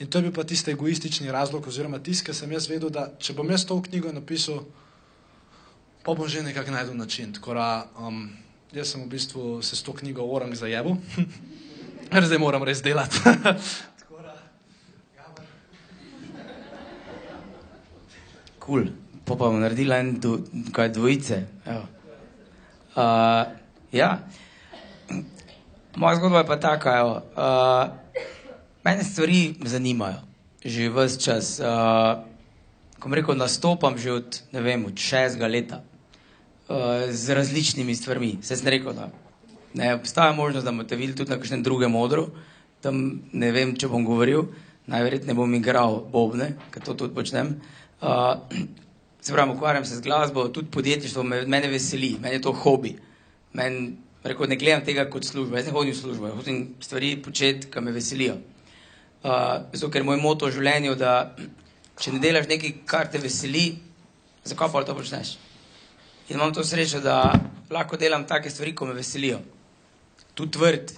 In 0.00 0.08
to 0.10 0.18
je 0.18 0.26
bil 0.26 0.34
pa 0.34 0.42
tisti 0.48 0.72
egoistični 0.72 1.30
razlog, 1.30 1.66
oziroma 1.68 2.00
tisti, 2.02 2.26
ki 2.26 2.34
sem 2.34 2.52
jaz 2.56 2.66
vedel, 2.70 2.90
da 2.90 3.10
če 3.22 3.36
bom 3.38 3.50
jaz 3.52 3.66
to 3.68 3.76
knjigo 3.84 4.10
napisal, 4.10 4.64
pa 6.02 6.16
bom 6.16 6.26
že 6.26 6.42
nekako 6.42 6.74
najdel 6.74 6.96
način. 6.98 7.30
Tako 7.36 7.54
da 7.54 7.68
um, 8.00 8.24
jaz 8.74 8.94
sem 8.94 9.04
v 9.04 9.12
bistvu 9.12 9.62
se 9.62 9.76
s 9.76 9.84
to 9.86 9.94
knjigo 9.94 10.24
orang 10.24 10.56
zajebil, 10.58 10.96
ker 12.10 12.24
zdaj 12.28 12.40
moram 12.42 12.64
res 12.66 12.82
delati. 12.82 13.20
Kul, 18.62 18.84
cool. 18.86 18.90
pa 19.26 19.34
bomo 19.34 19.58
naredili 19.58 19.94
en 19.94 20.12
do, 20.22 20.36
kaj 20.72 20.92
dvojice. 20.94 21.40
Evo. 21.66 21.82
Uh, 22.94 23.50
ja, 23.92 24.22
moja 25.96 26.16
zgodba 26.16 26.38
je 26.38 26.46
pa 26.46 26.56
taka. 26.56 26.98
Evo. 26.98 27.14
Uh, 27.36 28.22
mene 28.84 29.04
stvari 29.04 29.54
zanimajo 29.64 30.32
že 30.64 30.90
vse 30.90 31.18
čas. 31.18 31.58
Uh, 31.58 32.22
ko 33.02 33.10
rekel, 33.10 33.34
nastopam 33.34 33.98
že 33.98 34.12
od, 34.12 34.30
vem, 34.54 34.86
od 34.86 34.94
šestega 34.94 35.46
leta 35.50 35.82
uh, 35.82 37.10
z 37.10 37.34
različnimi 37.34 37.94
stvarmi. 37.94 38.38
Se 38.42 38.56
sem 38.56 38.68
rekel, 38.70 38.94
da 38.94 39.10
ne 39.74 39.94
obstaja 39.94 40.32
možnost, 40.32 40.64
da 40.64 40.72
boste 40.72 40.96
videli 40.96 41.18
tudi 41.18 41.30
na 41.30 41.36
kakšnem 41.36 41.62
drugem 41.62 41.96
odru. 41.98 42.30
Tam 42.82 43.22
ne 43.32 43.50
vem, 43.54 43.74
če 43.74 43.90
bom 43.90 44.06
govoril, 44.06 44.46
najverjetneje 44.90 45.38
bom 45.38 45.54
igral 45.54 46.02
bobne, 46.10 46.54
ker 46.70 46.82
to 46.82 46.94
tudi 46.94 47.14
počnem. 47.14 47.58
Uh, 48.02 48.38
se 49.22 49.34
pravi, 49.34 49.54
ukvarjam 49.54 49.84
se 49.84 49.98
z 49.98 50.06
glasbo, 50.06 50.48
tudi 50.48 50.70
podjetništvo 50.70 51.22
me, 51.22 51.42
mene 51.46 51.70
veseli, 51.70 52.16
meni 52.22 52.38
je 52.38 52.46
to 52.46 52.54
hobi. 52.54 52.96
Men, 53.52 53.98
rekel, 54.24 54.48
ne 54.48 54.56
gledam 54.56 54.84
tega 54.86 55.06
kot 55.10 55.26
službo, 55.26 55.56
jaz 55.56 55.66
ne 55.66 55.74
hodim 55.74 55.94
v 55.94 55.98
službo, 55.98 56.28
jaz 56.30 56.36
hodim 56.38 56.60
stvari 56.80 57.14
početi, 57.22 57.70
ki 57.70 57.80
me 57.80 57.94
veselijo. 57.94 58.38
Uh, 59.22 59.68
zato, 59.72 59.90
ker 59.90 60.04
moj 60.06 60.18
moto 60.18 60.48
v 60.48 60.56
življenju, 60.56 60.94
da 60.98 61.34
če 61.98 62.14
ne 62.14 62.22
delaš 62.22 62.48
nekaj, 62.50 62.74
kar 62.86 63.10
te 63.10 63.20
veseli, 63.22 63.68
zakaj 64.46 64.72
pa 64.72 64.82
to 64.86 64.96
počneš? 64.98 65.36
In 66.28 66.38
imam 66.38 66.54
to 66.54 66.64
srečo, 66.64 67.02
da 67.02 67.32
lahko 67.70 67.98
delam 67.98 68.26
take 68.26 68.50
stvari, 68.50 68.74
ko 68.74 68.86
me 68.86 68.96
veselijo. 68.98 69.40
Tudi 70.38 70.58
vrt, 70.58 70.94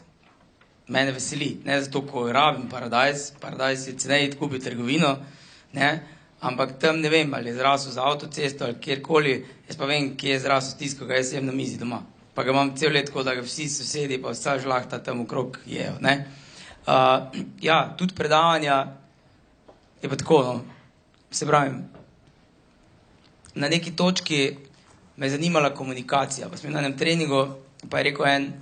mene 0.89 1.13
veseli, 1.13 1.59
ne 1.65 1.81
zato, 1.83 2.05
ko 2.09 2.27
rabim 2.33 2.69
paradajz, 2.71 3.31
paradajz 3.41 3.89
je 3.89 3.97
ceneje 3.99 4.35
kupiti 4.39 4.69
trgovino, 4.69 5.17
ne, 5.73 5.91
ampak 6.45 6.79
tam 6.81 7.01
ne 7.01 7.11
vem, 7.13 7.35
ali 7.35 7.51
je 7.51 7.57
zrasel 7.57 7.93
za 7.93 8.05
avtocesto 8.05 8.65
ali 8.65 8.81
kjerkoli, 8.81 9.39
jaz 9.69 9.81
pa 9.81 9.89
vem, 9.89 10.13
kje 10.17 10.37
je 10.37 10.43
zrasel 10.45 10.79
tisto, 10.79 11.09
ga 11.09 11.17
jaz 11.19 11.33
jem 11.33 11.47
na 11.47 11.53
mizi 11.53 11.81
doma. 11.81 12.03
Pa 12.35 12.43
ga 12.43 12.51
imam 12.51 12.75
cel 12.77 12.93
let, 12.93 13.07
tako 13.07 13.23
da 13.23 13.35
ga 13.35 13.43
vsi 13.47 13.69
sosedi, 13.69 14.19
pa 14.23 14.35
vsa 14.35 14.59
žlahta 14.59 14.99
tam 15.03 15.21
okrog 15.23 15.59
jejo. 15.67 15.97
Ne. 16.01 16.27
Uh, 16.87 17.31
ja, 17.69 17.95
tudi 17.99 18.15
predavanja 18.15 18.87
je 20.03 20.09
pa 20.09 20.17
tako, 20.17 20.43
no. 20.43 20.61
se 21.31 21.47
pravim, 21.47 21.85
na 23.55 23.69
neki 23.69 23.97
točki 23.97 24.57
me 25.17 25.27
je 25.27 25.31
zanimala 25.31 25.75
komunikacija. 25.75 26.49
Pa 26.49 26.57
smo 26.57 26.71
na 26.71 26.79
enem 26.79 26.99
treningu 26.99 27.47
Pa 27.91 27.99
je 27.99 28.05
rekel 28.05 28.27
en, 28.27 28.53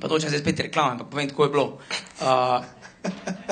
pa 0.00 0.08
točno 0.08 0.28
zdaj 0.28 0.40
spet 0.40 0.60
reklame, 0.60 0.98
pa 0.98 1.04
povem, 1.04 1.28
tako 1.28 1.44
je 1.44 1.50
bilo. 1.50 1.78
Uh, 2.20 2.64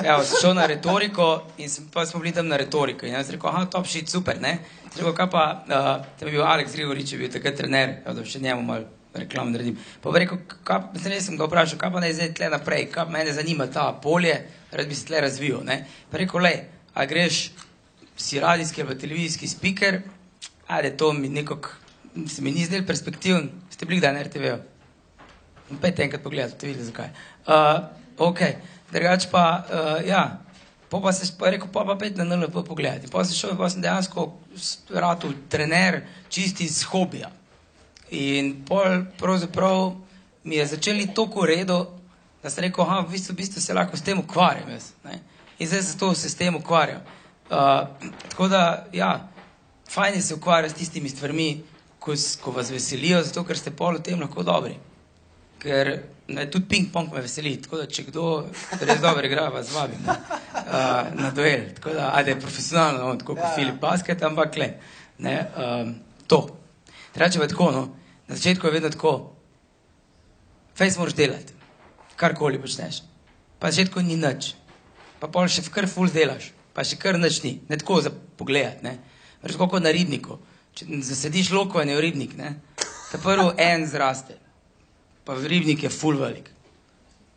ja, 0.04 0.24
sem 0.24 0.40
šel 0.40 0.54
na 0.54 0.66
retoriko 0.66 1.42
in 1.58 1.70
sem, 1.70 1.88
pa 1.92 2.06
smo 2.06 2.20
bili 2.20 2.34
tam 2.34 2.48
na 2.48 2.56
retoriko. 2.56 3.06
In 3.06 3.12
jaz 3.12 3.26
sem 3.26 3.36
rekel, 3.36 3.50
aha, 3.50 3.64
top 3.66 3.86
shit, 3.86 4.08
super, 4.08 4.40
ne. 4.40 4.58
Sem 4.82 5.04
Rekel, 5.04 5.14
kaj 5.14 5.30
pa, 5.30 5.44
uh, 5.64 6.06
tam 6.18 6.28
je 6.28 6.32
bil 6.32 6.44
Aleks 6.44 6.72
Grigorič, 6.72 7.12
je 7.12 7.18
bil 7.18 7.32
takrat 7.32 7.56
trener, 7.56 7.98
ja, 8.04 8.14
da 8.14 8.24
še 8.24 8.40
njemu 8.42 8.62
malo 8.62 8.97
reklam 9.18 9.52
naredim. 9.52 9.78
Pa 10.02 10.12
bi 10.14 10.22
rekel, 10.24 10.40
kaj, 10.66 10.80
pa 10.92 11.10
res 11.12 11.26
sem 11.28 11.36
ga 11.38 11.48
vprašal, 11.48 11.80
kaj 11.80 11.92
pa 11.94 12.02
naj 12.04 12.14
zdaj 12.18 12.32
tle 12.38 12.50
naprej, 12.52 12.86
kaj 12.94 13.10
mene 13.12 13.34
zanima 13.36 13.68
ta 13.72 13.90
polje, 14.02 14.36
rad 14.72 14.88
bi 14.88 14.96
se 14.98 15.06
tle 15.08 15.20
razvijal, 15.24 15.64
ne. 15.66 15.80
Pa 16.10 16.20
rekel, 16.22 16.44
le, 16.44 16.54
a 16.94 17.06
greš, 17.08 17.42
si 18.18 18.40
radijski 18.40 18.82
ali 18.82 18.98
televizijski 18.98 19.48
speaker, 19.48 20.00
ajde, 20.66 20.96
to 20.96 21.12
mi 21.12 21.28
nekako, 21.28 21.68
se 22.28 22.42
mi 22.42 22.50
ni 22.50 22.64
zdel 22.64 22.86
perspektiven, 22.86 23.50
ste 23.70 23.86
bili 23.86 24.00
kdaj 24.00 24.12
na 24.14 24.26
RTV-u? 24.26 24.58
Pejte 25.80 26.02
enkrat 26.02 26.22
pogledati, 26.22 26.54
boste 26.54 26.66
videli 26.66 26.84
zakaj. 26.84 27.08
Uh, 27.46 27.80
ok, 28.18 28.40
drugač 28.92 29.28
pa, 29.30 29.44
uh, 29.68 30.08
ja, 30.08 30.40
po 30.88 31.00
pa 31.00 31.12
se 31.12 31.32
pa 31.38 31.50
rekel, 31.50 31.68
pa 31.72 31.84
pa 31.84 31.96
pet 31.96 32.16
na 32.16 32.24
NLP 32.24 32.64
pogledati. 32.66 33.10
Pa 33.12 33.24
sem 33.24 33.36
šel, 33.36 33.56
pa 33.56 33.68
sem 33.70 33.82
dejansko 33.84 34.32
ratul 34.90 35.34
trener 35.48 36.02
čisti 36.28 36.64
iz 36.64 36.82
hobija. 36.88 37.30
In 38.10 38.64
pol 38.64 39.04
pravzaprav 39.18 39.92
mi 40.44 40.56
je 40.56 40.66
začeli 40.66 41.08
toliko 41.14 41.46
redo, 41.46 41.86
da 42.42 42.50
sem 42.50 42.64
rekel, 42.64 42.84
aha, 42.84 43.00
v 43.00 43.12
bistvu, 43.12 43.34
v 43.34 43.36
bistvu 43.42 43.60
se 43.60 43.74
lahko 43.74 43.96
s 43.96 44.02
tem 44.02 44.18
ukvarjam 44.18 44.70
jaz. 44.70 44.92
Ne? 45.04 45.20
In 45.58 45.68
zdaj 45.68 45.82
se 45.82 45.98
to 45.98 46.14
se 46.14 46.30
s 46.30 46.34
tem 46.34 46.56
ukvarjam. 46.56 47.00
Uh, 47.50 47.88
tako 48.28 48.48
da, 48.48 48.86
ja, 48.92 49.28
fajn 49.90 50.14
je 50.14 50.22
se 50.22 50.34
ukvarjati 50.34 50.74
s 50.74 50.78
tistimi 50.78 51.08
stvarmi, 51.08 51.64
ko, 51.98 52.14
ko 52.42 52.50
vas 52.50 52.70
veselijo, 52.70 53.22
zato 53.22 53.44
ker 53.44 53.58
ste 53.58 53.70
pol 53.70 53.98
v 53.98 54.02
tem 54.02 54.20
lahko 54.20 54.42
dobri. 54.42 54.76
Ker 55.58 55.90
ne, 56.28 56.46
tudi 56.50 56.68
ping-pong 56.68 57.12
me 57.12 57.24
veseli, 57.24 57.56
tako 57.62 57.80
da 57.82 57.86
če 57.90 58.04
kdo 58.08 58.28
res 58.80 59.00
dobro 59.02 59.26
igra, 59.26 59.48
vas 59.52 59.72
vabim 59.74 60.04
ne, 60.06 60.14
uh, 60.54 61.10
na 61.18 61.32
duel. 61.34 61.72
Tako 61.74 61.96
da, 61.96 62.12
ajde, 62.20 62.38
profesionalno, 62.40 63.08
no, 63.08 63.16
tako 63.18 63.34
kot 63.34 63.44
ja. 63.44 63.54
Filip 63.56 63.80
Basket, 63.82 64.22
ampak 64.22 64.56
le, 64.56 64.70
ne, 65.18 65.36
um, 65.56 65.92
to. 66.30 66.57
Reče 67.14 67.38
pa 67.38 67.48
tako, 67.48 67.70
no, 67.72 67.82
na 68.28 68.36
začetku 68.36 68.66
je 68.66 68.72
vedno 68.72 68.90
tako, 68.90 69.14
fejs 70.76 70.98
moraš 70.98 71.14
delati, 71.14 71.54
karkoli 72.16 72.60
počneš. 72.60 73.02
Pa 73.58 73.68
na 73.68 73.72
začetku 73.72 74.02
ni 74.02 74.16
nič, 74.16 74.52
pa 75.20 75.30
pol 75.32 75.48
še 75.50 75.64
kar 75.72 75.88
ful 75.90 76.10
delaš, 76.12 76.52
pa 76.74 76.84
še 76.84 76.98
kar 77.00 77.18
nič 77.18 77.42
ni, 77.42 77.58
ne 77.68 77.78
tako 77.80 78.02
za 78.04 78.12
pogled, 78.12 78.84
ne. 78.86 78.98
Veš, 79.42 79.56
kot 79.58 79.82
na 79.82 79.94
ribniku, 79.94 80.38
če 80.74 80.86
zasediš 81.06 81.50
lokovanje 81.54 81.96
v 81.96 82.04
ribnik, 82.04 82.36
ne, 82.38 82.56
ta 83.10 83.18
prvo 83.22 83.50
en 83.58 83.86
zraste, 83.86 84.38
pa 85.24 85.34
v 85.34 85.50
ribnik 85.50 85.82
je 85.86 85.90
full 85.92 86.20
velik. 86.20 86.52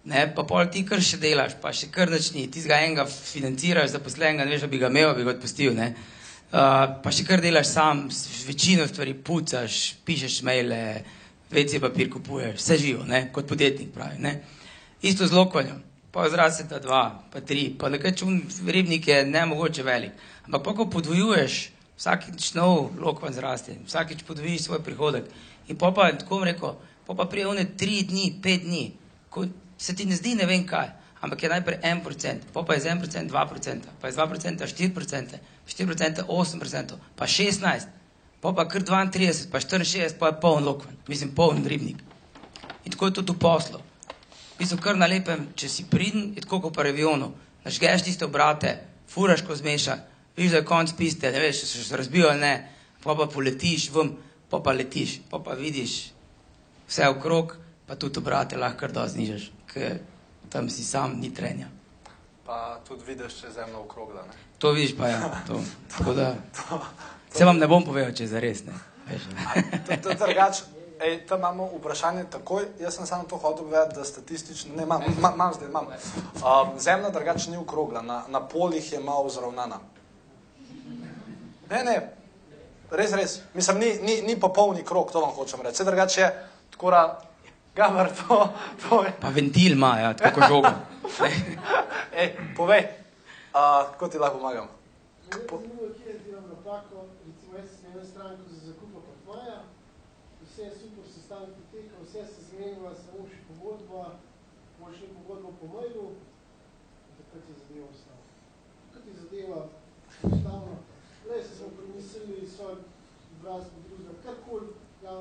Ne, 0.03 0.25
pa 0.33 0.43
pol 0.49 0.65
ti 0.73 0.81
kar 0.85 1.01
še 1.01 1.19
delaš, 1.21 1.59
pa 1.61 1.69
še 1.75 1.91
kar 1.93 2.09
nič 2.09 2.31
ni. 2.33 2.47
Ti 2.49 2.63
ga 2.65 2.79
enega 2.81 3.03
financiraš, 3.05 3.91
zaposlenega, 3.93 4.47
ne 4.47 4.55
veš, 4.55 4.63
da 4.65 4.69
bi 4.71 4.79
ga 4.81 4.89
imel, 4.89 5.11
bi 5.13 5.25
ga 5.27 5.35
odpustil. 5.35 5.75
Ne. 5.77 5.91
Uh, 6.51 6.97
pa 6.99 7.11
še 7.15 7.23
kar 7.23 7.39
delaš 7.39 7.69
sam, 7.71 8.01
večino 8.43 8.83
stvari 8.83 9.13
pucaš, 9.15 9.95
pišeš 10.03 10.41
maile, 10.43 10.79
večji 11.51 11.79
papir 11.79 12.09
kupuješ, 12.11 12.57
vse 12.59 12.77
živo, 12.81 13.05
ne, 13.07 13.21
kot 13.31 13.47
podjetnik 13.47 13.93
pravi. 13.95 14.19
Ne. 14.19 14.33
Isto 15.01 15.27
z 15.27 15.37
lokvanjem. 15.37 15.79
Pa 16.11 16.25
zrasteta 16.27 16.81
dva, 16.83 17.05
pa 17.31 17.39
tri, 17.39 17.69
pa 17.79 17.87
nekaj 17.87 18.17
čun 18.19 18.41
ribnik 18.67 19.07
je 19.07 19.21
ne 19.25 19.45
mogoče 19.47 19.83
velik. 19.87 20.11
Ampak 20.43 20.65
pa 20.65 20.73
ko 20.75 20.89
podvojuješ, 20.91 21.61
vsakič 21.95 22.49
nov 22.59 22.97
lokvan 22.99 23.31
zraste, 23.31 23.77
vsakič 23.87 24.25
podvojiš 24.27 24.67
svoj 24.67 24.83
prihodek. 24.83 25.31
In 25.71 25.79
pa 25.79 25.93
pa, 25.95 26.09
tako 26.11 26.41
bom 26.41 26.49
rekel, 26.49 26.75
pa 27.07 27.15
pa 27.15 27.29
prije 27.31 27.47
one 27.47 27.63
tri 27.79 28.01
dni, 28.03 28.41
pet 28.43 28.67
dni, 28.67 28.89
ko 29.31 29.47
se 29.79 29.95
ti 29.95 30.03
ne 30.05 30.19
zdi 30.19 30.35
ne 30.35 30.51
vem 30.51 30.67
kaj, 30.67 30.91
ampak 31.21 31.43
je 31.43 31.49
najprej 31.49 31.79
en 31.83 32.01
procent, 32.01 32.45
pa 32.53 32.63
pa 32.63 32.73
je 32.73 32.81
z 32.81 32.91
en 32.91 32.99
procent 32.99 33.29
dva 33.29 33.45
procenta, 33.45 33.89
pa 34.01 34.07
je 34.07 34.13
z 34.13 34.15
dva 34.17 34.27
procenta 34.27 34.67
štiri 34.67 34.93
procente, 34.93 35.39
štiri 35.67 35.87
procente 35.87 36.25
osem 36.27 36.59
procentov, 36.59 36.99
pa 37.15 37.27
šestnajst, 37.27 37.87
pa 38.41 38.53
pa 38.53 38.65
kar 38.65 38.81
32, 38.81 39.49
pa 39.51 39.61
64, 39.61 40.17
pa 40.17 40.33
je 40.33 40.39
poln 40.41 40.65
lokvan, 40.65 40.97
mislim 41.07 41.35
poln 41.35 41.65
ribnik. 41.65 42.01
In 42.85 42.91
tako 42.91 43.05
je 43.05 43.13
tudi 43.21 43.31
v 43.31 43.39
poslu. 43.39 43.79
V 44.55 44.57
bistvu 44.57 44.77
kar 44.81 44.97
na 44.97 45.05
lepem, 45.05 45.47
če 45.55 45.69
si 45.69 45.85
pridn, 45.89 46.33
je 46.35 46.41
tako 46.41 46.61
kot 46.65 46.73
po 46.73 46.83
revionu. 46.85 47.31
Nažgeš 47.65 48.05
tiste 48.05 48.25
obrate, 48.25 48.79
furaš, 49.09 49.45
ko 49.45 49.55
zmeša, 49.55 49.97
vidiš, 50.37 50.51
da 50.51 50.61
je 50.61 50.65
konc 50.65 50.93
piste, 50.97 51.29
ne 51.31 51.41
veš, 51.41 51.61
če 51.61 51.85
se 51.85 51.97
razbijo 51.97 52.29
ali 52.29 52.41
ne, 52.41 52.53
pa 53.03 53.13
pa 53.17 53.29
poletiš 53.29 53.91
ven, 53.93 54.15
pa 54.49 54.59
pa 54.59 54.73
letiš, 54.73 55.19
pa 55.29 55.39
pa 55.39 55.53
vidiš 55.53 56.11
vse 56.89 57.07
okrog, 57.07 57.55
pa 57.87 57.95
tudi 57.95 58.19
obrate 58.19 58.57
lahko 58.57 58.79
kar 58.79 58.91
dosti 58.91 59.17
znižaš, 59.17 59.45
tam 60.51 60.69
si 60.69 60.83
sam, 60.83 61.19
ni 61.19 61.33
trenja. 61.33 61.67
Pa 62.45 62.79
tudi 62.87 63.05
vidiš, 63.07 63.39
če 63.39 63.47
je 63.47 63.53
zemlja 63.53 63.79
okrogla. 63.79 64.25
Ne? 64.27 64.35
To 64.59 64.71
vidiš 64.71 64.97
pa 64.97 65.07
ja, 65.07 65.31
to. 65.47 65.61
Tako 65.97 66.13
da, 66.13 66.35
se 67.33 67.45
vam 67.45 67.57
ne 67.57 67.67
bom 67.67 67.85
povedal, 67.85 68.11
če 68.11 68.27
je 68.27 68.33
zares, 68.35 68.65
ne. 68.67 68.75
Veš. 69.07 69.27
To- 69.87 69.97
to 70.03 70.09
je 70.09 70.15
drugače. 70.15 70.63
Ej, 71.01 71.15
tam 71.25 71.39
imamo 71.39 71.65
vprašanje 71.79 72.27
takoj. 72.29 72.67
Jaz 72.79 72.99
sem 72.99 73.05
samo 73.09 73.23
to 73.23 73.37
hotel 73.37 73.65
povedati, 73.65 73.95
da 73.95 74.03
statistično, 74.05 74.75
ne, 74.75 74.83
imam, 74.83 75.01
imam, 75.17 75.33
imam 75.33 75.53
zdaj, 75.53 75.69
imam. 75.69 75.87
Um, 75.87 76.79
zemlja 76.79 77.09
drugače 77.09 77.51
ni 77.51 77.57
okrogla, 77.57 78.01
na, 78.01 78.23
na 78.27 78.41
polih 78.47 78.91
je 78.93 78.99
malo 78.99 79.29
zravnana. 79.29 79.79
Ne, 81.71 81.83
ne, 81.83 81.95
res, 82.91 83.13
res. 83.13 83.39
Mislim, 83.53 83.79
ni, 83.79 83.93
ni, 84.03 84.21
ni 84.21 84.39
popolni 84.39 84.83
krog, 84.83 85.11
to 85.11 85.21
vam 85.23 85.33
hočem 85.33 85.61
reči. 85.61 85.79
Vse 85.79 85.83
drugače 85.89 86.21
je, 86.21 86.29
tako 86.71 86.91
da, 86.91 87.01
gamer, 87.75 88.07
to, 88.15 88.53
to 88.81 89.03
je. 89.03 89.13
Pa 89.21 89.29
ventil 89.29 89.71
ima, 89.71 89.99
ja, 89.99 90.13
tako 90.13 90.39
kot 90.39 90.49
žoga. 90.49 90.73
Ej, 92.19 92.35
povej, 92.57 92.83
uh, 93.55 93.91
kako 93.91 94.07
ti 94.07 94.17
lahko 94.19 94.37
pomagam? 94.37 94.67
Zanima, 95.31 95.87
kje 95.95 96.19
delam 96.25 96.45
napako, 96.51 97.05
recimo 97.25 97.57
jaz 97.57 97.69
sem 97.79 97.91
ena 97.91 98.05
stranka 98.05 98.43
za 98.49 98.59
zakupa 98.67 98.99
portmaja, 99.07 99.59
vse 100.43 100.61
je 100.61 100.71
super, 100.71 101.05
sestanek 101.13 101.49
poteka, 101.59 101.95
vse 102.03 102.25
se 102.27 102.41
zmenila, 102.49 102.91
samo 102.95 103.27
še 103.31 103.39
pogodba, 103.47 104.19
moraš 104.79 104.97
še 104.99 105.13
pogodbo 105.15 105.53
po 105.59 105.71
mailu, 105.75 106.07
in 107.07 107.13
takrat 107.19 107.47
je 107.47 107.55
zadeva 107.61 107.87
ostala. 107.87 108.23
Takrat 108.91 109.07
je 109.07 109.15
zadeva 109.23 109.59
enostavno, 110.23 110.75
le 111.29 111.43
se 111.43 111.55
smo 111.55 111.71
premislili, 111.79 112.47
svoj 112.55 112.83
obraz 113.39 113.71
po 113.71 113.79
drugega, 113.87 114.19
karkoli, 114.25 114.75
ja, 115.03 115.15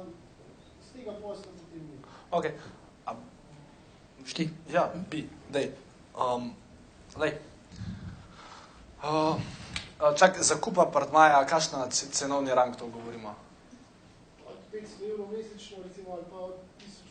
iz 0.91 0.97
tega 0.99 1.13
posla 1.23 1.53
potem 1.55 1.83
ni. 1.87 1.99
Ok, 2.31 2.45
a, 3.07 3.15
Šti. 4.27 4.51
ja, 4.73 4.91
bi, 5.11 5.29
dej. 5.51 5.71
Um, 6.19 6.55
lej. 7.17 7.39
Uh, 9.03 9.39
čak, 10.17 10.43
zakupa 10.43 10.87
partmaja, 10.91 11.47
kakšna 11.47 11.87
ce- 11.91 12.11
cenovni 12.11 12.51
rang 12.55 12.77
to 12.77 12.87
govorimo? 12.87 13.35
Od 14.47 14.59
500 14.73 15.11
evrov 15.11 15.31
mesečno, 15.33 15.79
recimo, 15.87 16.13
ali 16.13 16.25
pa 16.31 16.37
od 16.37 16.57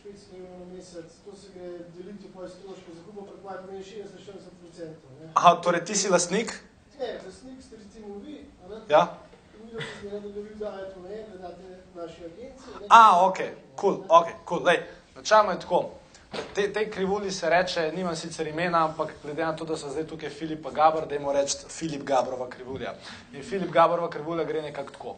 1500 0.04 0.38
evrov 0.38 0.60
na 0.60 0.66
mesec, 0.76 1.10
to 1.26 1.32
se 1.36 1.48
gre 1.56 1.70
deliti 1.96 2.28
po 2.34 2.48
stroške, 2.48 2.92
zakupa 2.96 3.22
portmaja 3.32 3.62
pomeni 3.62 3.84
60-40%. 3.84 4.86
Ne? 5.22 5.32
Aha, 5.34 5.56
torej 5.62 5.86
ti 5.86 5.96
si 5.96 6.10
lastnik? 6.10 6.54
Ne, 7.00 7.20
lastnik 7.26 7.64
ste 7.64 7.76
recimo 7.78 8.20
vi, 8.20 8.46
a 8.66 8.70
ne? 8.70 8.78
Ja. 8.90 9.18
Mi 9.64 9.72
da 9.72 9.80
se 9.82 9.88
zmeraj 10.02 10.20
da 10.20 10.40
vi 10.42 10.56
dajete 10.56 11.00
v 11.00 11.08
da 11.32 11.38
date 11.48 11.68
naši 11.96 12.26
agenciji. 12.26 12.88
A, 12.90 13.26
ok, 13.28 13.40
cool, 13.80 14.04
ok, 14.08 14.28
cool. 14.46 14.64
Lej, 14.64 14.84
načelno 15.16 15.52
je 15.52 15.60
tako. 15.60 15.90
Te, 16.56 16.74
tej 16.74 16.92
krivulji 16.92 17.32
se 17.32 17.50
reče, 17.50 17.92
nimam 17.96 18.16
sicer 18.16 18.48
imena, 18.48 18.86
ampak 18.86 19.14
glede 19.24 19.46
na 19.46 19.56
to, 19.56 19.66
da 19.66 19.78
so 19.78 19.90
zdaj 19.90 20.06
tukaj 20.08 20.30
Filip 20.30 20.62
pa 20.64 20.70
Gabr, 20.72 21.08
dajmo 21.10 21.34
reči 21.34 21.58
Filip 21.70 22.04
Gabrova 22.04 22.50
krivulja. 22.50 22.94
In 23.34 23.44
Filip 23.44 23.72
Gabrova 23.72 24.10
krivulja 24.10 24.44
gre 24.44 24.62
nekako 24.62 24.92
tako. 24.92 25.16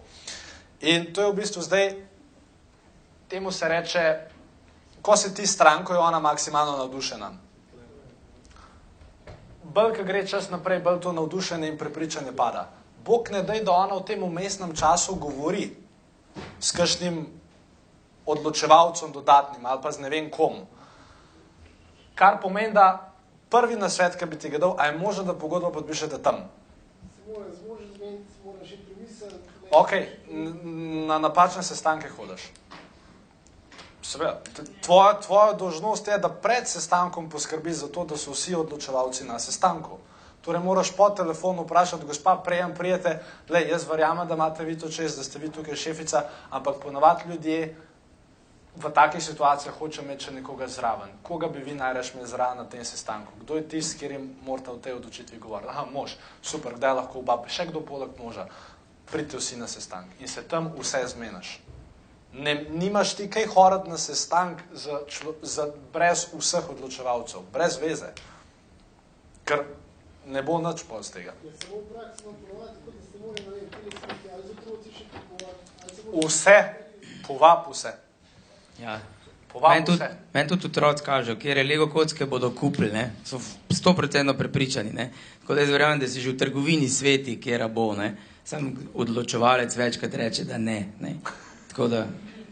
In 0.82 1.14
to 1.14 1.22
je 1.22 1.32
v 1.32 1.36
bistvu 1.36 1.62
zdaj, 1.62 1.96
temu 3.28 3.52
se 3.52 3.68
reče, 3.68 4.20
ko 5.02 5.18
se 5.18 5.34
ti 5.34 5.48
stranko, 5.48 5.94
je 5.94 6.00
ona 6.00 6.20
maksimalno 6.20 6.78
navdušena. 6.78 7.32
Bolj, 9.64 9.94
ko 9.98 10.04
gre 10.04 10.24
čas 10.28 10.50
naprej, 10.50 10.80
bolj 10.80 11.02
to 11.02 11.12
navdušenje 11.12 11.68
in 11.68 11.78
prepričanje 11.78 12.32
pada. 12.32 12.70
Bog 13.06 13.30
ne 13.32 13.44
daj, 13.44 13.64
da 13.64 13.72
ona 13.72 14.00
v 14.00 14.06
tem 14.06 14.24
umestnem 14.24 14.76
času 14.76 15.16
govori 15.16 15.70
s 16.60 16.72
kakšnim 16.72 17.26
odločevalcem 18.26 19.12
dodatnim 19.12 19.66
ali 19.66 19.82
pa 19.82 19.92
z 19.92 20.00
ne 20.00 20.10
vem 20.10 20.30
kom. 20.32 20.66
Kar 22.16 22.42
pomeni, 22.42 22.74
da 22.74 23.12
prvi 23.50 23.76
nasvet, 23.76 24.16
ki 24.16 24.26
bi 24.26 24.40
ti 24.40 24.50
ga 24.50 24.58
dal, 24.58 24.76
je 24.80 24.98
možno, 24.98 25.24
da 25.24 25.34
pogodbo 25.34 25.72
podpišete 25.72 26.22
tam. 26.24 26.36
Se 27.16 27.32
mora 27.32 27.50
zmožen 27.54 27.88
zmeniti, 27.96 28.34
mora 28.46 28.66
še 28.66 28.78
premisliti. 28.78 29.36
ne. 29.64 29.70
Ok, 29.72 29.92
n- 30.30 31.08
na 31.08 31.18
napačne 31.20 31.64
sestanke 31.64 32.10
hodiš. 32.10 32.52
Seveda, 34.02 34.42
tvoja, 34.82 35.20
tvoja 35.20 35.54
dožnost 35.54 36.08
je, 36.08 36.18
da 36.18 36.30
pred 36.30 36.68
sestankom 36.68 37.30
poskrbiš 37.30 37.74
za 37.76 37.88
to, 37.88 38.06
da 38.06 38.18
so 38.18 38.32
vsi 38.32 38.56
odločevalci 38.56 39.24
na 39.24 39.40
sestanku. 39.40 39.98
Torej, 40.42 40.60
moraš 40.60 40.90
po 40.92 41.10
telefonu 41.10 41.64
vprašati, 41.64 42.06
gospa, 42.06 42.36
prejem 42.36 42.74
prijete, 42.74 43.20
le, 43.50 43.62
jaz 43.70 43.86
verjamem, 43.88 44.28
da 44.28 44.34
imate 44.34 44.66
vi 44.66 44.80
to 44.80 44.90
čest, 44.90 45.18
da 45.18 45.24
ste 45.24 45.40
vi 45.40 45.52
tukaj 45.52 45.76
šefica, 45.76 46.24
ampak 46.50 46.82
ponavadi 46.82 47.30
ljudje 47.30 47.76
v 48.76 48.90
takih 48.90 49.24
situacijah 49.24 49.76
hoče 49.76 50.02
imeti 50.02 50.26
še 50.26 50.32
nekoga 50.32 50.68
zraven. 50.68 51.12
Koga 51.24 51.48
bi 51.52 51.60
vi 51.60 51.76
najraš 51.76 52.14
imeli 52.14 52.28
zraven 52.28 52.58
na 52.58 52.66
tem 52.70 52.86
sestanku? 52.86 53.34
Kdo 53.42 53.56
je 53.56 53.68
tisti, 53.68 53.98
s 53.98 54.00
katerim 54.00 54.30
morate 54.46 54.72
v 54.72 54.82
tej 54.82 54.94
odločitvi 54.94 55.40
govoriti? 55.40 55.70
Aha, 55.70 55.86
mož, 55.92 56.16
super, 56.42 56.78
kdaj 56.80 56.96
lahko 56.96 57.20
oba, 57.20 57.36
še 57.48 57.68
kdo 57.68 57.84
poleg 57.84 58.16
moža. 58.20 58.48
Pridite 59.12 59.42
vsi 59.42 59.60
na 59.60 59.68
sestanek 59.68 60.22
in 60.24 60.28
se 60.32 60.44
tam 60.48 60.72
vse 60.78 61.04
zmeniš. 61.12 61.60
Ne, 62.32 62.54
nimaš 62.72 63.18
ti 63.20 63.28
kaj 63.28 63.50
horati 63.52 63.92
na 63.92 63.98
sestank 64.00 64.62
z, 64.72 65.02
člo, 65.12 65.36
z, 65.44 65.68
brez 65.92 66.30
vseh 66.32 66.70
odločevalcev, 66.72 67.44
brez 67.52 67.76
veze. 67.82 68.14
Ker 69.44 69.66
ne 70.32 70.40
bo 70.40 70.62
nič 70.64 70.86
pol 70.88 71.04
z 71.04 71.18
tega. 71.18 71.36
Je 71.44 71.52
samo 71.60 71.82
v 71.84 71.92
praksi 71.92 72.24
vam 72.24 72.38
ponovati, 72.40 72.78
tako 72.80 72.96
da 72.96 73.04
ste 73.04 73.20
morali, 73.20 73.42
ne 73.44 73.52
vem, 73.52 74.32
ali 74.32 74.44
z 74.48 74.56
otroci 74.56 74.90
še 74.96 75.04
se 75.92 76.08
bo... 76.08 76.24
Vse, 76.24 76.58
povab 77.28 77.68
vse. 77.68 78.11
Ja. 78.82 79.00
Meni 79.62 79.86
tudi, 79.86 80.04
men 80.34 80.48
tudi 80.48 80.68
otroci 80.68 81.04
kažejo, 81.04 81.36
kjer 81.40 81.58
je 81.58 81.64
Lego 81.64 81.88
kocke 81.92 82.26
bodo 82.26 82.50
kupili, 82.56 82.92
ne? 82.92 83.12
so 83.26 83.40
sto 83.70 83.94
procentno 83.94 84.34
prepričani. 84.34 84.94
Ne? 84.94 85.10
Tako 85.42 85.56
da 85.56 85.62
jaz 85.62 85.70
verjamem, 85.70 86.00
da 86.00 86.08
si 86.08 86.22
že 86.22 86.32
v 86.32 86.38
trgovini 86.38 86.90
sveti, 86.90 87.36
kjer 87.42 87.68
bo, 87.68 87.92
ne? 87.96 88.16
sam 88.46 88.72
odločevalec 88.94 89.76
večkrat 89.78 90.16
reče, 90.16 90.44
da 90.44 90.58
ne. 90.58 90.86
ne? 91.00 91.16
Tako 91.70 91.88
da 91.88 92.06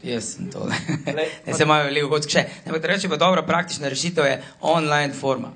jaz 0.03 0.35
sem 0.35 0.51
to. 0.51 0.67
Ne, 1.05 1.15
ne 1.47 1.53
se 1.53 1.63
imajo 1.63 1.93
Lego 1.93 2.09
kocke 2.09 2.31
še. 2.31 2.43
Ne, 2.43 2.73
ampak 2.73 2.85
reče 2.91 3.09
pa 3.09 3.17
dobra 3.17 3.45
praktična 3.47 3.89
rešitev 3.89 4.25
je 4.25 4.41
online 4.61 5.13
forma. 5.13 5.53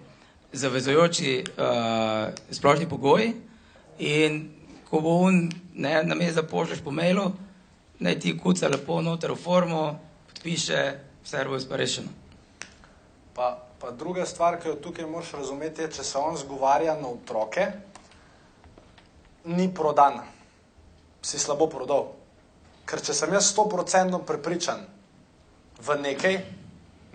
Zavezojoči 0.53 1.43
uh, 1.43 2.31
splošni 2.51 2.89
pogoji 2.89 3.33
in 3.99 4.47
ko 4.89 5.01
bo 5.01 5.19
on, 5.27 5.49
ne, 5.75 6.03
na 6.03 6.15
mestu 6.15 6.43
pošlješ 6.49 6.81
po 6.85 6.91
mailu, 6.91 7.31
naj 7.99 8.19
ti 8.19 8.37
kuca 8.37 8.69
lepo 8.69 9.01
noter 9.01 9.31
v 9.31 9.37
formo, 9.41 9.83
podpiše, 10.43 10.99
vse 11.23 11.45
bo 11.47 11.57
pa 11.69 11.75
rešeno. 11.75 12.09
Pa, 13.33 13.63
pa 13.79 13.91
druga 13.91 14.25
stvar, 14.25 14.59
ki 14.59 14.67
jo 14.67 14.75
tukaj 14.75 15.05
moraš 15.07 15.31
razumeti, 15.31 15.81
je, 15.81 15.91
če 15.91 16.03
se 16.03 16.17
on 16.17 16.35
zgovarja 16.37 16.97
na 16.99 17.07
otroke, 17.07 17.71
ni 19.45 19.69
prodan, 19.73 20.19
si 21.23 21.39
slabo 21.39 21.69
prodal. 21.71 22.11
Ker 22.85 22.99
če 22.99 23.15
sem 23.15 23.31
jaz 23.31 23.53
stoprocentno 23.53 24.19
prepričan 24.19 24.83
v 25.79 25.95
nekaj, 26.01 26.35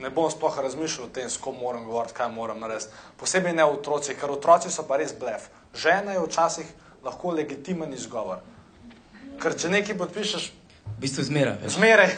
ne 0.01 0.11
bom 0.11 0.31
sploh 0.33 0.57
razmišljal 0.65 1.11
o 1.11 1.13
tem, 1.13 1.29
s 1.29 1.37
kom 1.37 1.61
moram 1.61 1.85
govoriti, 1.85 2.17
kaj 2.17 2.33
moram 2.33 2.65
narediti. 2.65 2.97
Posebej 3.21 3.53
ne 3.53 3.67
o 3.69 3.77
otrocih, 3.77 4.17
ker 4.17 4.33
otroci 4.33 4.73
so 4.73 4.87
pa 4.89 4.97
res 4.97 5.13
blef. 5.13 5.51
Žena 5.77 6.17
je 6.17 6.25
včasih 6.25 6.73
lahko 7.05 7.37
legitimen 7.37 7.93
izgovor. 7.93 8.41
Ker 9.39 9.53
če 9.53 9.69
nekaj 9.69 10.01
podpišeš, 10.01 10.49
V 10.97 11.01
bistvu 11.01 11.23
zmera. 11.23 11.57
veš. 11.63 11.73
zmeraj, 11.73 12.11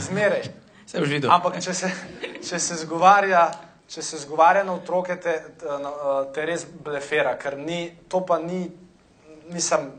zmeraj. 0.00 0.42
Vse 0.86 1.00
boš 1.00 1.08
videl. 1.08 1.30
Ampak 1.30 1.60
če 1.60 1.74
se, 1.74 1.90
če 2.42 2.58
se 2.58 2.74
zgovarja, 2.76 3.50
če 3.88 4.02
se 4.02 4.18
zgovarja 4.18 4.64
na 4.64 4.74
otroke, 4.74 5.16
te, 5.16 5.32
te, 5.58 5.66
na- 5.78 5.94
te 6.34 6.46
res 6.46 6.66
blefera, 6.84 7.36
ker 7.36 7.56
ni, 7.58 7.80
to 8.08 8.20
pa 8.20 8.38
ni, 8.38 8.70
mislim, 9.48 9.90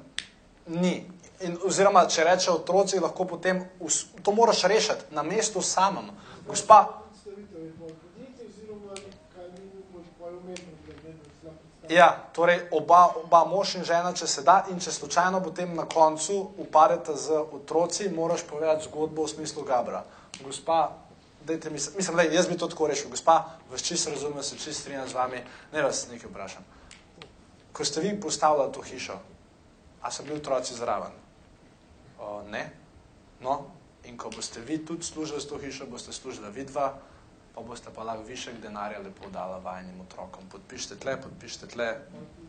ni. 0.68 0.94
In, 1.42 1.58
oziroma, 1.66 2.06
če 2.06 2.24
reče 2.24 2.52
otroci, 2.52 3.00
lahko 3.00 3.26
potem 3.26 3.64
us, 3.80 4.04
to 4.22 4.32
moraš 4.32 4.64
rešiti 4.64 5.10
na 5.12 5.24
mestu 5.24 5.62
samem. 5.62 6.12
Gospa, 6.48 6.84
Predstavitev 7.12 7.64
je 7.64 7.72
pol 7.80 7.90
podjetje 7.90 8.46
oziroma 8.46 8.94
kaj 9.34 9.48
mi 9.50 9.66
imamo 9.66 10.04
pol 10.20 10.38
umetno, 10.38 10.72
da 10.86 10.94
ne 11.02 11.14
bi 11.14 11.30
slab 11.42 11.56
predstavljal. 11.81 11.81
Ja, 11.94 12.24
torej 12.34 12.68
oba, 12.72 13.12
oba 13.24 13.44
mož 13.46 13.76
in 13.76 13.84
žena, 13.84 14.14
če 14.16 14.28
se 14.28 14.44
da, 14.48 14.62
in 14.72 14.80
če 14.80 14.94
slučajno 14.96 15.42
potem 15.44 15.74
na 15.76 15.86
koncu 15.90 16.38
uparete 16.64 17.16
z 17.18 17.42
otroci, 17.42 18.10
moraš 18.10 18.46
povedati 18.48 18.88
zgodbo 18.88 19.26
v 19.26 19.34
smislu 19.34 19.64
Gabra. 19.68 20.04
Gospa, 20.44 20.96
dajte 21.46 21.70
mi, 21.70 21.80
mislim, 21.98 22.18
da 22.18 22.24
jaz 22.24 22.48
bi 22.48 22.58
to 22.58 22.70
tako 22.72 22.88
rešil. 22.88 23.12
Gospa, 23.12 23.58
vas 23.72 23.84
čist 23.84 24.08
razumem, 24.08 24.44
se 24.44 24.58
čist 24.58 24.82
strinjam 24.82 25.10
z 25.10 25.18
vami, 25.20 25.44
ne 25.74 25.84
vas 25.84 26.08
nekaj 26.12 26.30
vprašam. 26.30 26.66
Ko 27.74 27.86
ste 27.86 28.02
vi 28.02 28.16
postavljali 28.22 28.74
to 28.74 28.82
hišo, 28.82 29.20
a 30.02 30.12
so 30.12 30.24
bili 30.24 30.40
otroci 30.40 30.76
zraven? 30.76 31.14
O, 32.20 32.42
ne. 32.52 32.70
No, 33.42 33.62
in 34.06 34.18
ko 34.18 34.30
boste 34.30 34.62
vi 34.62 34.80
tudi 34.86 35.04
služili 35.04 35.42
s 35.42 35.48
to 35.48 35.58
hišo, 35.58 35.86
boste 35.90 36.14
služili 36.14 36.52
vidva, 36.52 36.94
pa 37.56 37.62
boste 37.62 37.90
pa 37.96 38.04
lahko 38.04 38.24
višek 38.28 38.62
denarja 38.64 39.00
lepo 39.04 39.30
dala 39.34 39.60
vajnim 39.64 40.02
otrokom. 40.02 40.44
Podpišite 40.52 40.96
tle, 41.04 41.18
podpišite 41.22 41.68
tle, 41.74 41.90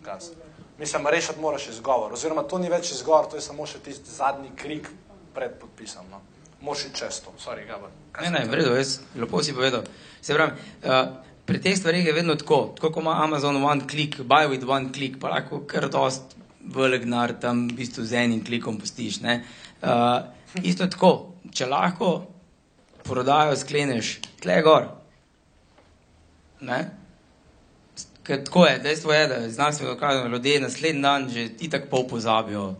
gas. 0.04 0.30
Mislim, 0.78 1.06
rešiti 1.06 1.40
moraš 1.40 1.68
izgovor, 1.68 2.12
oziroma 2.12 2.42
to 2.42 2.58
ni 2.58 2.70
več 2.70 2.92
izgovor, 2.92 3.28
to 3.30 3.36
je 3.36 3.44
samo 3.44 3.66
še 3.66 3.82
tisti 3.84 4.10
zadnji 4.10 4.52
krik 4.56 4.88
pred 5.34 5.58
podpisom. 5.60 6.06
No. 6.10 6.22
Moš 6.62 6.86
iti 6.86 7.02
čez 7.02 7.20
to, 7.24 7.34
sorry, 7.42 7.66
Gabor. 7.66 7.90
Ne, 8.20 8.30
ne, 8.30 8.44
v 8.46 8.60
redu, 8.60 8.74
jaz 8.78 9.00
lepo 9.18 9.42
si 9.42 9.54
povedal. 9.54 9.82
Se 10.22 10.34
pravi, 10.36 10.54
uh, 10.86 11.00
pri 11.46 11.58
teh 11.62 11.74
stvarih 11.78 12.06
je 12.06 12.14
vedno 12.14 12.36
tako, 12.38 12.60
tako 12.76 12.92
kot 12.94 13.02
ima 13.02 13.16
Amazon 13.24 13.58
one 13.64 13.88
click, 13.90 14.22
buy 14.22 14.46
with 14.46 14.68
one 14.68 14.92
click, 14.94 15.18
pa 15.20 15.32
lahko 15.34 15.64
kar 15.66 15.88
dost 15.90 16.36
velik 16.62 17.02
denar 17.02 17.34
tam 17.42 17.66
v 17.68 17.80
bistvu 17.82 18.04
z 18.06 18.22
enim 18.22 18.44
klikom 18.44 18.78
postiš. 18.78 19.20
Ne? 19.26 19.42
Uh, 19.82 20.22
isto 20.62 20.86
tako, 20.86 21.34
če 21.50 21.66
lahko 21.66 22.12
prodajo 23.04 23.56
skleneš 23.56 24.18
tle 24.40 24.62
gor. 24.62 24.88
Ne? 26.60 26.90
Ker 28.22 28.44
tako 28.44 28.66
je, 28.66 28.78
dejstvo 28.78 29.12
je, 29.12 29.28
da 29.28 29.34
je 29.34 29.50
znanstveno 29.50 29.94
dokazano, 29.94 30.28
ljudje 30.28 30.60
naslednji 30.60 31.02
dan 31.02 31.28
že 31.30 31.48
itak 31.60 31.88
pol 31.90 32.06
pozabijo, 32.08 32.74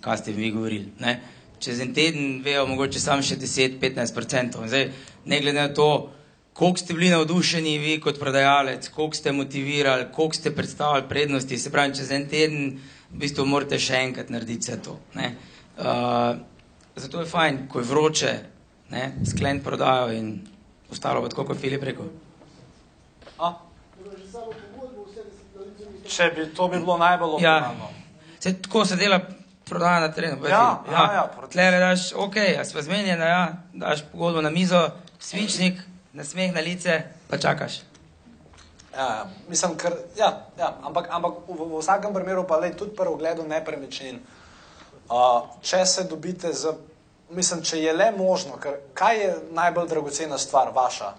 kaj 0.00 0.18
ste 0.18 0.32
vi 0.32 0.50
govorili. 0.50 0.92
Ne? 1.00 1.20
Čez 1.58 1.80
en 1.80 1.94
teden 1.94 2.42
vejo 2.44 2.66
mogoče 2.66 3.00
samo 3.00 3.22
še 3.22 3.36
10-15%. 3.36 4.62
In 4.62 4.68
Zdaj, 4.68 4.90
ne 5.24 5.40
glede 5.40 5.60
na 5.60 5.74
to, 5.74 6.12
koliko 6.52 6.78
ste 6.78 6.94
bili 6.94 7.10
navdušeni 7.10 7.78
vi 7.78 8.00
kot 8.00 8.18
prodajalec, 8.20 8.88
koliko 8.88 9.16
ste 9.16 9.32
motivirali, 9.32 10.06
koliko 10.12 10.34
ste 10.34 10.54
predstavljali 10.54 11.08
prednosti, 11.08 11.58
se 11.58 11.72
pravi, 11.72 11.94
čez 11.94 12.10
en 12.10 12.28
teden 12.28 12.78
v 13.10 13.18
bistvu 13.18 13.46
morate 13.46 13.78
še 13.78 13.98
enkrat 14.06 14.30
narediti 14.30 14.68
vse 14.68 14.78
to. 14.82 14.98
Ne? 15.14 15.34
Uh, 15.78 16.36
zato 16.96 17.20
je 17.20 17.26
fajn, 17.26 17.64
ko 17.68 17.80
je 17.80 17.88
vroče, 17.90 18.34
ne? 18.94 19.04
sklen 19.26 19.58
prodajo 19.60 20.12
in 20.14 20.36
ostalo, 20.90 21.20
bo 21.20 21.28
tako 21.28 21.48
kot 21.50 21.58
Filip 21.58 21.82
rekel. 21.82 22.06
A? 23.38 23.52
Če 26.06 26.28
bi 26.36 26.44
to 26.54 26.68
bi 26.68 26.78
bilo 26.78 26.98
najbolj 27.00 27.42
Ja. 27.42 27.56
optimalno. 27.56 27.88
Se, 28.40 28.52
tako 28.62 28.84
se 28.84 28.96
dela 28.96 29.20
prodaja 29.64 30.00
na 30.00 30.10
terenu. 30.12 30.36
Ja, 30.46 30.82
Filip? 30.84 30.92
ja, 30.92 31.04
ja, 31.14 31.24
proces. 31.36 31.52
Tlele 31.52 31.78
daš, 31.80 32.12
ok, 32.14 32.36
a 32.60 32.64
sva 32.64 32.82
zmenjena, 32.82 33.24
ja, 33.26 33.42
daš 33.74 34.04
pogodbo 34.12 34.42
na 34.42 34.50
mizo, 34.50 34.82
svinčnik, 35.18 35.80
nasmeh 36.12 36.52
na 36.54 36.60
lice, 36.60 36.98
pa 37.28 37.38
čakaš. 37.38 37.80
Ja, 38.94 39.06
ja, 39.10 39.22
mislim, 39.48 39.74
ker, 39.74 39.96
ja, 40.16 40.28
ja, 40.58 40.68
ampak, 40.82 41.08
ampak 41.10 41.40
v, 41.48 41.56
v 41.56 41.80
vsakem 41.80 42.14
primeru 42.14 42.44
pa 42.46 42.60
lej, 42.62 42.76
tudi 42.78 42.94
pri 42.94 43.10
ogledu 43.10 43.42
nepremičnin. 43.42 44.20
Uh, 45.04 45.48
če 45.60 45.82
se 45.84 46.04
dobite 46.04 46.52
z, 46.52 46.70
mislim, 47.30 47.62
če 47.62 47.78
je 47.82 47.92
le 47.92 48.10
možno, 48.16 48.58
ker 48.60 48.78
kaj 48.94 49.20
je 49.20 49.34
najbolj 49.52 49.88
dragocena 49.88 50.38
stvar 50.38 50.72
vaša? 50.74 51.12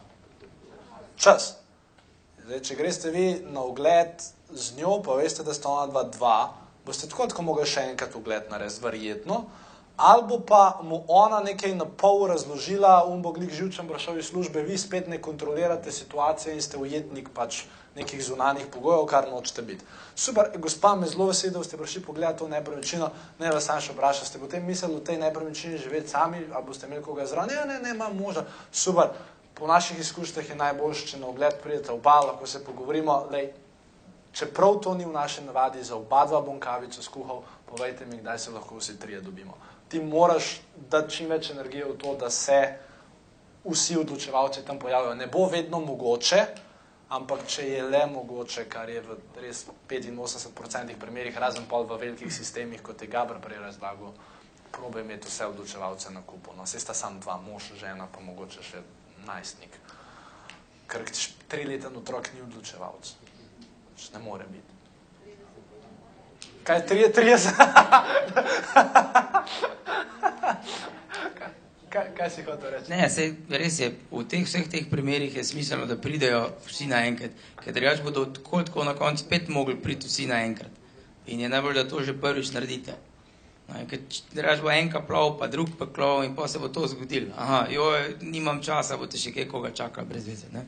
Čas. 1.18 1.54
Zdaj, 2.46 2.62
če 2.62 2.76
greste 2.76 3.12
vi 3.12 3.28
na 3.50 3.64
ogled 3.64 4.22
z 4.54 4.78
njo, 4.78 5.00
pa 5.06 5.16
veste, 5.18 5.44
da 5.44 5.54
sta 5.54 5.70
ona 5.70 5.88
dva 5.90 6.04
dva, 6.04 6.40
boste 6.86 7.10
tako 7.10 7.26
tako 7.32 7.46
mogli 7.48 7.66
še 7.66 7.88
enkrat 7.92 8.16
ogled 8.16 8.52
narediti, 8.52 8.84
verjetno. 8.84 9.46
Ali 9.96 10.26
bo 10.28 10.42
pa 10.44 10.82
mu 10.84 11.06
ona 11.08 11.40
nekaj 11.40 11.72
na 11.76 11.86
pol 11.88 12.28
razložila, 12.28 13.06
um 13.08 13.22
bo 13.24 13.32
glik 13.32 13.54
živčen 13.56 13.88
prišel 13.88 14.20
iz 14.20 14.28
službe, 14.28 14.62
vi 14.68 14.78
spet 14.78 15.08
ne 15.08 15.22
kontrolirate 15.22 15.92
situacije 15.92 16.54
in 16.54 16.62
ste 16.62 16.78
ujetnik 16.78 17.32
pač 17.34 17.64
nekih 17.96 18.24
zunanjih 18.24 18.66
pogojev, 18.72 19.06
kar 19.08 19.30
nočete 19.32 19.62
biti. 19.62 19.86
Super, 20.16 20.50
gospa, 20.58 20.96
me 20.96 21.08
zelo 21.08 21.28
veseli, 21.28 21.54
da 21.54 21.64
ste 21.64 21.78
prišli 21.78 22.02
pogledati 22.04 22.40
to 22.40 22.48
nepremičnino. 22.48 23.10
Ne 23.40 23.52
vas 23.52 23.66
sam 23.66 23.80
še 23.82 23.94
vprašam, 23.96 24.28
ste 24.28 24.40
potem 24.40 24.66
mislili 24.66 25.00
v 25.00 25.04
tej 25.04 25.20
nepremičnini 25.24 25.78
živeti 25.80 26.12
sami, 26.12 26.44
ali 26.52 26.66
boste 26.66 26.88
imeli 26.88 27.04
koga 27.04 27.26
zraven? 27.26 27.56
Ne, 27.56 27.66
ne, 27.74 27.80
ne, 27.80 27.96
imam 27.96 28.18
moža. 28.18 28.44
Super, 28.72 29.14
po 29.56 29.68
naših 29.68 30.00
izkušnjah 30.00 30.50
je 30.50 30.56
najboljše, 30.56 31.08
če 31.08 31.20
na 31.20 31.28
ogled 31.28 31.62
pridete 31.64 31.92
oba, 31.92 32.20
lahko 32.20 32.48
se 32.48 32.64
pogovorimo. 32.66 33.28
Lej, 33.32 33.54
čeprav 34.36 34.82
to 34.84 34.94
ni 34.94 35.06
v 35.06 35.16
naši 35.16 35.46
navadi, 35.48 35.84
za 35.84 35.96
oba 35.96 36.26
dva 36.28 36.42
bom 36.44 36.60
kavico 36.60 37.04
skuhal, 37.04 37.44
povejte 37.66 38.06
mi, 38.06 38.20
kdaj 38.20 38.40
se 38.40 38.52
lahko 38.52 38.82
vsi 38.82 39.00
trije 39.00 39.22
dobimo. 39.22 39.56
Ti 39.88 40.04
moraš 40.04 40.60
dati 40.92 41.16
čim 41.16 41.32
več 41.32 41.54
energije 41.56 41.86
v 41.86 41.98
to, 41.98 42.16
da 42.20 42.30
se 42.30 42.60
vsi 43.64 43.98
odločevalci 43.98 44.66
tam 44.68 44.80
pojavijo. 44.80 45.16
Ne 45.16 45.28
bo 45.28 45.48
vedno 45.48 45.80
mogoče, 45.80 46.46
ampak 47.16 47.48
če 47.48 47.64
je 47.70 47.84
le 47.84 48.06
mogoče, 48.12 48.66
kar 48.70 48.90
je 48.90 49.02
v 49.02 49.18
res 49.40 49.66
85% 49.88 51.00
primerih, 51.00 51.38
razen 51.40 51.66
pol 51.70 51.88
v 51.88 51.98
velikih 52.02 52.34
sistemih, 52.34 52.82
kot 52.84 53.02
je 53.02 53.08
Gabr 53.08 53.40
prej 53.44 53.60
razlagal, 53.64 54.14
probe 54.72 55.02
imeti 55.02 55.28
vse 55.32 55.46
odločevalce 55.48 56.12
na 56.12 56.22
kupu. 56.28 56.52
No, 56.58 56.66
sta 56.68 56.94
sam 56.94 57.20
dva, 57.24 57.38
mož, 57.40 57.64
žena, 57.80 58.08
pa 58.12 58.20
mogoče 58.20 58.64
še 58.64 58.84
najstnik. 59.28 59.80
Ker 60.92 61.02
trileten 61.50 61.98
otrok 61.98 62.34
ni 62.36 62.42
odločevalc. 62.46 63.16
Pač 63.96 64.12
Ne 64.14 64.20
more 64.20 64.46
biti. 64.52 64.74
Kaj, 66.66 66.82
30? 66.90 67.56
kaj, 72.18 72.30
si 72.30 72.44
hotel 72.44 72.76
reči? 72.76 72.92
Ne, 72.92 73.10
sej, 73.10 73.34
res 73.50 73.80
je, 73.80 73.90
v 74.12 74.24
teh 74.30 74.44
vseh 74.46 74.68
teh 74.72 74.88
primerih 74.92 75.36
je 75.36 75.44
smiselno, 75.44 75.88
da 75.90 75.98
pridejo 75.98 76.44
vsi 76.68 76.90
naenkrat, 76.92 77.36
ker 77.62 77.76
drugače 77.76 78.06
bodo 78.06 78.26
tako, 78.38 78.64
tako 78.68 78.86
na 78.88 78.96
koncu 78.98 79.24
spet 79.24 79.50
mogli 79.50 79.78
priti 79.82 80.12
vsi 80.12 80.28
naenkrat. 80.32 80.84
In 81.28 81.42
je 81.42 81.50
najbolj, 81.50 81.80
da 81.80 81.88
to 81.90 82.04
že 82.04 82.14
prvič 82.22 82.52
naredite. 82.54 82.96
No, 83.68 83.80
in 83.82 83.88
ker 83.90 84.62
bo 84.62 84.70
en 84.70 84.92
kaplov, 84.94 85.40
pa 85.40 85.48
drug 85.50 85.74
pa 85.80 85.88
klov 85.90 86.24
in 86.24 86.36
pa 86.36 86.48
se 86.48 86.60
bo 86.60 86.70
to 86.70 86.86
zgodilo. 86.88 87.34
Aha, 87.38 87.66
joj, 87.74 88.18
nimam 88.22 88.62
časa, 88.62 88.98
boste 88.98 89.18
še 89.18 89.34
kaj 89.34 89.48
koga 89.50 89.72
čakali 89.74 90.08
brez 90.08 90.28
veze. 90.28 90.52
Ne? 90.54 90.66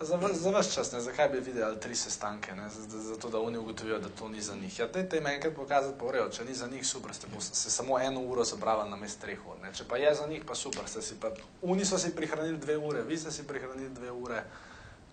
Za, 0.00 0.16
v- 0.16 0.32
za 0.32 0.50
vaš 0.50 0.74
čas, 0.74 0.92
ne? 0.92 1.00
zakaj 1.00 1.28
bi 1.28 1.40
videli 1.40 1.80
tri 1.80 1.94
sestanke, 1.94 2.54
ne? 2.54 2.68
Zato, 2.88 3.28
da 3.28 3.40
oni 3.40 3.58
ugotovijo, 3.58 3.98
da 3.98 4.08
to 4.08 4.28
ni 4.28 4.40
za 4.40 4.54
njih. 4.56 4.78
Ja, 4.78 4.86
dajte 4.86 5.16
jim 5.16 5.26
enkrat 5.26 5.54
pokazati, 5.54 5.98
pa 5.98 6.06
vrejo, 6.06 6.28
če 6.28 6.44
ni 6.44 6.54
za 6.54 6.66
njih, 6.66 6.86
super, 6.86 7.12
ste 7.14 7.28
se 7.40 7.70
samo 7.70 7.98
eno 8.00 8.20
uro 8.20 8.44
zabrali 8.44 8.90
na 8.90 8.96
mest 8.96 9.20
treh 9.20 9.38
ur. 9.46 9.58
Ne? 9.62 9.72
Če 9.74 9.84
pa 9.84 9.96
je 9.96 10.14
za 10.14 10.26
njih, 10.26 10.44
pa 10.48 10.54
super, 10.54 10.88
ste 10.88 11.02
si 11.02 11.20
pa, 11.20 11.28
oni 11.62 11.84
so 11.84 11.98
si 11.98 12.14
prihranili 12.16 12.56
dve 12.58 12.76
ure, 12.78 13.02
vi 13.02 13.18
ste 13.18 13.30
si 13.30 13.44
prihranili 13.46 13.88
dve 13.88 14.10
ure, 14.10 14.44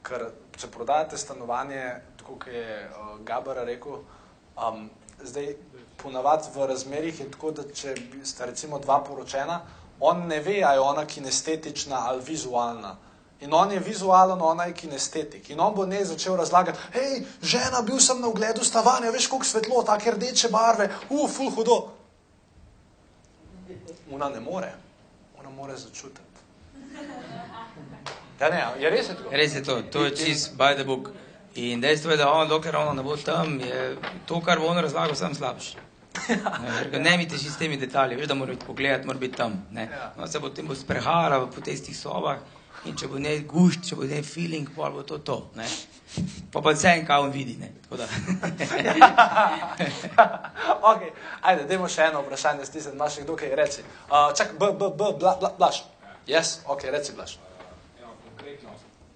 ker 0.08 0.30
če 0.58 0.70
prodajate 0.72 1.18
stanovanje, 1.18 1.84
tako 2.18 2.38
kot 2.38 2.54
je 2.54 2.78
uh, 2.88 3.20
Gabar 3.28 3.60
rekel, 3.68 4.00
um, 4.56 4.88
zdaj 5.20 5.52
ponavadi 5.98 6.54
v 6.56 6.68
razmerih 6.68 7.20
je 7.20 7.28
tako, 7.32 7.52
da 7.52 7.68
če 7.74 7.96
sta 8.24 8.48
recimo 8.48 8.80
dva 8.80 9.02
poročena, 9.04 9.60
on 10.00 10.28
ne 10.32 10.40
ve, 10.40 10.62
a 10.64 10.72
je 10.74 10.80
ona 10.80 11.04
kinestetična 11.06 12.06
ali 12.08 12.24
vizualna. 12.24 12.96
In 13.42 13.54
on 13.54 13.72
je 13.72 13.80
vizualen, 13.80 14.42
ona 14.42 14.66
je 14.66 14.74
kinestetik. 14.74 15.50
In 15.50 15.60
on 15.60 15.76
bo 15.76 15.86
ne 15.86 16.06
začel 16.06 16.36
razlagati, 16.36 16.80
hej, 16.94 17.22
žena, 17.42 17.82
bil 17.86 18.00
sem 18.00 18.22
na 18.22 18.28
ogledu 18.28 18.64
stavanja, 18.66 19.12
veš, 19.14 19.28
koliko 19.28 19.46
svetlo, 19.46 19.84
take 19.86 20.12
rdeče 20.12 20.50
barve, 20.50 20.90
uf, 21.10 21.36
ful 21.36 21.52
hudo. 21.54 21.78
Ona 24.12 24.30
ne 24.30 24.40
more, 24.40 24.74
ona 25.40 25.50
more 25.50 25.78
začutiti. 25.78 26.22
Ja, 28.40 28.50
ne, 28.50 28.66
je 28.82 28.90
res 28.90 29.10
je 29.10 29.16
tako. 29.16 29.30
Res 29.32 29.56
je 29.56 29.64
to, 29.64 29.82
to 29.82 30.06
je 30.06 30.16
čist 30.16 30.58
by 30.58 30.74
the 30.76 30.84
book. 30.86 31.12
In 31.56 31.82
dejstvo 31.82 32.12
je, 32.12 32.18
da 32.18 32.32
on, 32.32 32.48
dokler 32.50 32.76
ono 32.76 32.94
ne 32.94 33.04
bo 33.04 33.18
tam, 33.18 33.60
je 33.60 33.98
to, 34.26 34.42
kar 34.42 34.60
bo 34.60 34.68
on 34.68 34.82
razlagal, 34.82 35.16
sam 35.16 35.36
slabši. 35.36 35.86
Ne, 36.28 36.70
ker 36.80 36.90
ga 36.92 37.00
ne 37.00 37.18
mi 37.18 37.28
teži 37.30 37.52
s 37.54 37.60
temi 37.62 37.78
detalji, 37.78 38.16
veš, 38.18 38.28
da 38.28 38.34
mora 38.34 38.54
biti 38.54 38.66
pogled, 38.66 39.06
mora 39.06 39.20
biti 39.20 39.38
tam. 39.38 39.60
Ne. 39.72 39.86
Ja. 39.92 40.14
On 40.18 40.28
se 40.28 40.40
potem 40.42 40.66
bo 40.68 40.76
sprehajala 40.76 41.46
po 41.46 41.62
tistih 41.62 41.98
sobah 41.98 42.42
in 42.86 42.98
če 42.98 43.08
bo 43.10 43.20
ne 43.20 43.40
gušt, 43.48 43.88
če 43.90 43.96
bo 43.98 44.04
ne 44.08 44.22
feeling, 44.24 44.70
pa 44.76 44.90
bo 44.94 45.04
to 45.08 45.18
to. 45.26 45.38
Ne. 45.56 45.66
Pa 46.52 46.62
pa 46.62 46.72
vse 46.72 46.88
en, 46.94 47.06
kaj 47.08 47.20
on 47.26 47.32
vidi. 47.34 47.58
Ne. 47.60 47.70
Tako 47.84 47.96
da. 48.00 48.06
ok, 50.92 51.02
ajde, 51.42 51.66
dajmo 51.70 51.88
še 51.92 52.02
eno 52.12 52.20
vprašanje, 52.24 52.64
stisniti, 52.70 52.96
imaš 52.96 53.12
še 53.18 53.22
kdo 53.26 53.34
kaj 53.40 53.56
reči. 53.60 53.82
Uh, 54.08 54.32
čak, 54.38 54.48
b, 54.60 54.62
b, 54.80 54.82
b, 54.94 55.02
bla, 55.20 55.32
bla, 55.42 55.50
blaš. 55.60 55.78
Yes, 56.30 56.48
ok, 56.68 56.82
reci 56.94 57.12
blaš. 57.18 57.32
Evo, 58.00 58.14
konkretno, 58.24 58.70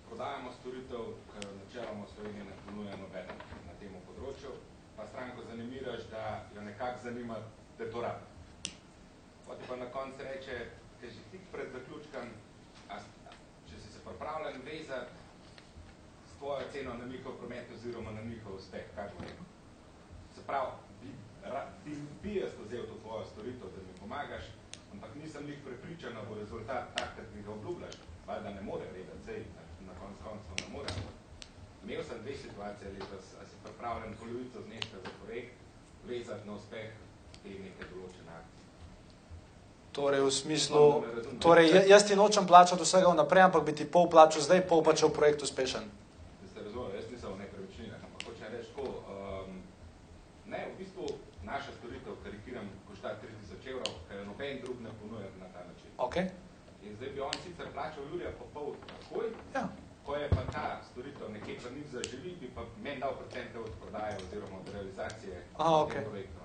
prodajamo 0.10 0.50
storitev, 0.60 1.04
ki 1.32 1.38
načeloma 1.48 2.04
v 2.06 2.08
Sloveniji 2.16 2.44
ne 2.50 2.56
ponuja 2.66 2.96
nobene 3.00 3.34
na 3.68 3.74
tem 3.80 3.92
področju, 4.10 4.52
pa 4.98 5.04
stranko 5.10 5.40
zanimiraš, 5.50 6.02
da 6.12 6.22
jo 6.56 6.62
nekako 6.68 6.98
zanima, 7.08 7.36
da 7.80 7.84
to 7.92 8.00
rabi. 8.06 8.26
Potem 9.48 9.66
pa 9.68 9.76
na 9.80 9.88
koncu 9.96 10.20
reče, 10.28 10.56
ker 11.02 11.10
že 11.12 11.22
tik 11.34 11.44
pred 11.52 11.68
zaključkom, 11.76 12.26
pripravljen 14.22 14.62
vezati 14.66 15.12
s 16.30 16.38
tvojo 16.38 16.62
ceno 16.72 16.94
na 16.94 17.06
njihov 17.06 17.34
promet 17.40 17.66
oziroma 17.76 18.12
na 18.12 18.22
njihov 18.22 18.56
uspeh, 18.56 18.86
kaj 18.96 19.08
bo 19.14 19.24
rekel. 19.26 19.46
Se 20.36 20.42
pravi, 20.48 20.72
bi, 21.02 21.10
ra, 21.54 21.62
bi, 21.86 21.92
bi 22.24 22.36
jaz 22.36 22.52
vzel 22.66 22.84
to 22.88 22.96
tvojo 23.04 23.26
storitev, 23.26 23.68
da 23.76 23.82
mi 23.88 24.00
pomagaš, 24.00 24.44
ampak 24.94 25.16
nisem 25.16 25.46
njih 25.46 25.60
prepričan, 25.66 26.14
da 26.14 26.22
bo 26.30 26.36
rezultat 26.36 26.84
tak, 26.96 27.10
kot 27.16 27.28
mi 27.36 27.44
ga 27.44 27.52
obljubljaš. 27.52 27.96
Valjda 28.28 28.50
ne 28.50 28.62
more 28.62 28.86
vedeti, 28.94 29.24
zdaj 29.24 29.40
na, 29.56 29.64
na 29.88 29.94
konc 30.00 30.16
koncev 30.26 30.56
ne 30.66 30.70
more. 30.76 30.90
Imel 31.84 32.04
sem 32.04 32.22
dve 32.24 32.36
situacije 32.38 32.92
letos, 32.92 33.26
a 33.40 33.46
si 33.46 33.56
pripravljen 33.64 34.14
polovico 34.20 34.62
zneska 34.68 34.98
za 35.06 35.12
projekt 35.22 35.56
vezati 36.08 36.48
na 36.48 36.54
uspeh 36.54 36.90
te 37.44 37.50
neke 37.50 37.84
določene 37.92 38.32
akcije. 38.40 38.61
Torej, 39.92 40.22
v 40.22 40.32
smislu, 40.32 41.04
torej, 41.38 41.68
ja- 41.70 41.86
jaz 41.90 42.08
ti 42.08 42.16
nočem 42.16 42.48
plačati 42.48 42.82
vsega 42.82 43.08
vnaprej, 43.10 43.44
ampak 43.44 43.64
bi 43.64 43.74
ti 43.74 43.84
pol 43.86 44.08
plačal 44.08 44.40
zdaj, 44.42 44.64
pol 44.64 44.80
pa 44.80 44.94
če 44.94 45.06
v 45.06 45.12
projekt 45.12 45.42
uspešen. 45.42 45.84
Da 46.42 46.48
ste 46.48 46.60
razumeli, 46.62 46.96
jaz 46.96 47.12
nisem 47.12 47.30
v 47.30 47.38
nepremičninah, 47.38 48.00
ampak 48.02 48.22
hočem 48.24 48.48
reči 48.50 48.70
tako, 48.70 48.86
um, 49.04 49.52
ne, 50.48 50.60
v 50.66 50.78
bistvu 50.78 51.04
naša 51.44 51.72
storitev, 51.76 52.16
karikiram, 52.24 52.66
košta 52.88 53.20
3000 53.20 53.68
evrov, 53.68 53.92
ker 54.08 54.24
noben 54.24 54.62
drug 54.64 54.78
ne 54.80 54.92
ponuja 54.96 55.28
na 55.38 55.48
ta 55.50 55.62
način. 55.62 55.92
Ok? 55.98 56.16
In 56.82 56.96
zdaj 56.96 57.10
bi 57.10 57.20
on 57.22 57.36
sicer 57.44 57.68
plačal 57.70 58.04
Julija 58.08 58.32
pa 58.32 58.46
pol 58.50 58.72
takoj, 58.88 59.28
Ja. 59.54 59.68
ko 60.02 60.16
je 60.16 60.30
pa 60.30 60.44
ta 60.48 60.64
storitev 60.88 61.28
nekje 61.30 61.60
pa 61.60 61.70
njih 61.70 61.88
zaživi, 61.92 62.32
bi 62.38 62.48
pa 62.48 62.64
meni 62.80 63.00
dal 63.00 63.12
procente 63.14 63.60
od 63.60 63.72
prodaje 63.78 64.16
oziroma 64.18 64.56
od 64.58 64.68
realizacije 64.70 65.36
Aha, 65.58 65.76
ok. 65.78 65.92
tega 65.92 66.10
projekta. 66.10 66.40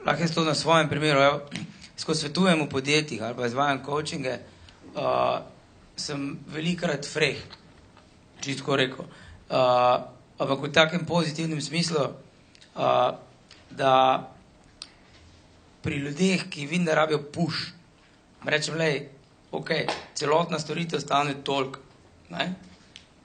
Lahko 0.00 0.22
jaz 0.22 0.32
to 0.32 0.44
na 0.44 0.54
svojem 0.54 0.88
primeru, 0.88 1.20
evo, 1.20 1.40
ko 2.04 2.14
svetujem 2.14 2.62
v 2.64 2.68
podjetjih 2.68 3.22
ali 3.22 3.36
pa 3.36 3.46
izvajam 3.46 3.82
coachinge, 3.84 4.38
uh, 4.94 5.40
sem 5.96 6.38
velikrat 6.48 7.06
freh, 7.06 7.40
čisto 8.40 8.76
rekel. 8.76 9.04
Uh, 9.50 10.06
ampak 10.40 10.62
v 10.62 10.72
takem 10.72 11.06
pozitivnem 11.06 11.60
smislu, 11.60 12.06
uh, 12.08 13.12
da 13.70 13.94
pri 15.82 15.96
ljudeh, 15.96 16.48
ki 16.50 16.66
vidim, 16.66 16.84
da 16.84 16.94
rabijo 16.94 17.22
puš, 17.32 17.72
rečem, 18.44 18.76
le, 18.76 19.08
ok, 19.52 19.70
celotna 20.14 20.58
storitev 20.58 21.00
stane 21.00 21.34
toliko. 21.44 21.80
Ne? 22.30 22.54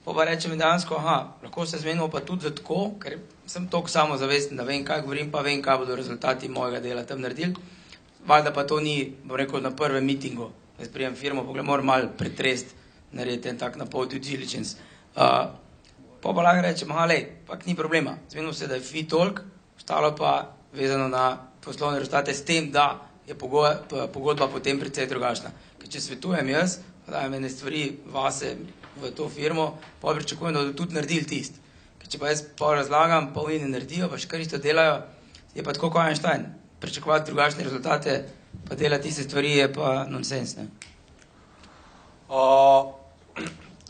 Pa 0.04 0.14
pa 0.14 0.24
rečem 0.24 0.58
dejansko, 0.58 0.94
aha, 0.94 1.36
lahko 1.42 1.66
se 1.66 1.78
zmenimo 1.78 2.08
pa 2.08 2.20
tudi 2.20 2.46
za 2.46 2.54
tako, 2.54 2.92
ker 3.02 3.18
sem 3.46 3.68
toliko 3.68 3.88
samozavesten, 3.88 4.56
da 4.56 4.64
vem, 4.64 4.84
kaj 4.84 5.02
govorim, 5.02 5.30
pa 5.30 5.42
vem, 5.42 5.62
kaj 5.62 5.78
bodo 5.82 5.96
rezultati 5.96 6.48
mojega 6.48 6.80
dela 6.80 7.04
tam 7.04 7.20
naredili. 7.20 7.54
Valjda 8.26 8.52
pa 8.52 8.64
to 8.66 8.80
ni, 8.80 9.14
bom 9.24 9.36
rekel, 9.38 9.62
na 9.62 9.70
prvem 9.70 10.04
mitingu. 10.04 10.50
Jaz 10.80 10.88
prijem 10.92 11.14
firmo, 11.16 11.44
pogled, 11.46 11.64
moram 11.64 11.86
malo 11.86 12.08
pretrest, 12.18 12.74
narediti 13.12 13.48
en 13.48 13.58
tak 13.58 13.76
na 13.76 13.86
pol 13.86 14.08
due 14.10 14.18
diligence. 14.18 14.76
Uh, 15.16 15.46
pa 16.20 16.32
pa 16.34 16.42
lahko 16.42 16.64
rečem, 16.66 16.90
aha, 16.90 17.06
lej, 17.06 17.22
pak 17.46 17.66
ni 17.66 17.76
problema. 17.76 18.16
Zmenimo 18.28 18.52
se, 18.52 18.66
da 18.66 18.74
je 18.74 18.84
fi 18.84 19.06
tolk, 19.08 19.40
ostalo 19.76 20.12
pa 20.16 20.56
vezano 20.74 21.08
na 21.08 21.38
poslovne 21.64 21.98
rezultate 21.98 22.34
s 22.34 22.44
tem, 22.44 22.70
da 22.70 23.00
je 23.26 23.34
pogodba 23.34 24.48
potem 24.48 24.78
precej 24.80 25.06
drugačna. 25.06 25.50
Ker 25.78 25.88
če 25.90 26.02
svetujem 26.02 26.50
jaz, 26.50 26.80
pa 27.06 27.16
dajem 27.16 27.38
ene 27.38 27.50
stvari 27.50 27.86
vase 28.12 28.56
v 29.00 29.14
to 29.14 29.30
firmo, 29.30 29.78
pa 30.02 30.14
pričakujem, 30.14 30.54
da 30.54 30.66
bodo 30.66 30.76
tudi 30.82 30.98
naredili 30.98 31.26
tist. 31.26 31.62
Ker 32.02 32.10
če 32.10 32.20
pa 32.22 32.30
jaz 32.34 32.44
pa 32.58 32.74
razlagam, 32.74 33.32
pa 33.34 33.46
oni 33.46 33.62
ne 33.62 33.72
naredijo, 33.72 34.10
pa 34.10 34.18
še 34.18 34.30
kar 34.30 34.42
isto 34.42 34.58
delajo, 34.62 35.00
je 35.54 35.62
pa 35.62 35.74
tako 35.74 35.94
kot 35.94 36.10
Einstein. 36.10 36.50
Pričakovati 36.80 37.26
drugačne 37.26 37.64
rezultate, 37.64 38.28
pa 38.68 38.74
delati 38.74 39.02
tiste 39.02 39.22
stvari 39.22 39.56
je 39.56 39.72
pa 39.72 40.04
nonsens. 40.04 40.56
Ne? 40.56 40.66
Uh, 42.28 42.94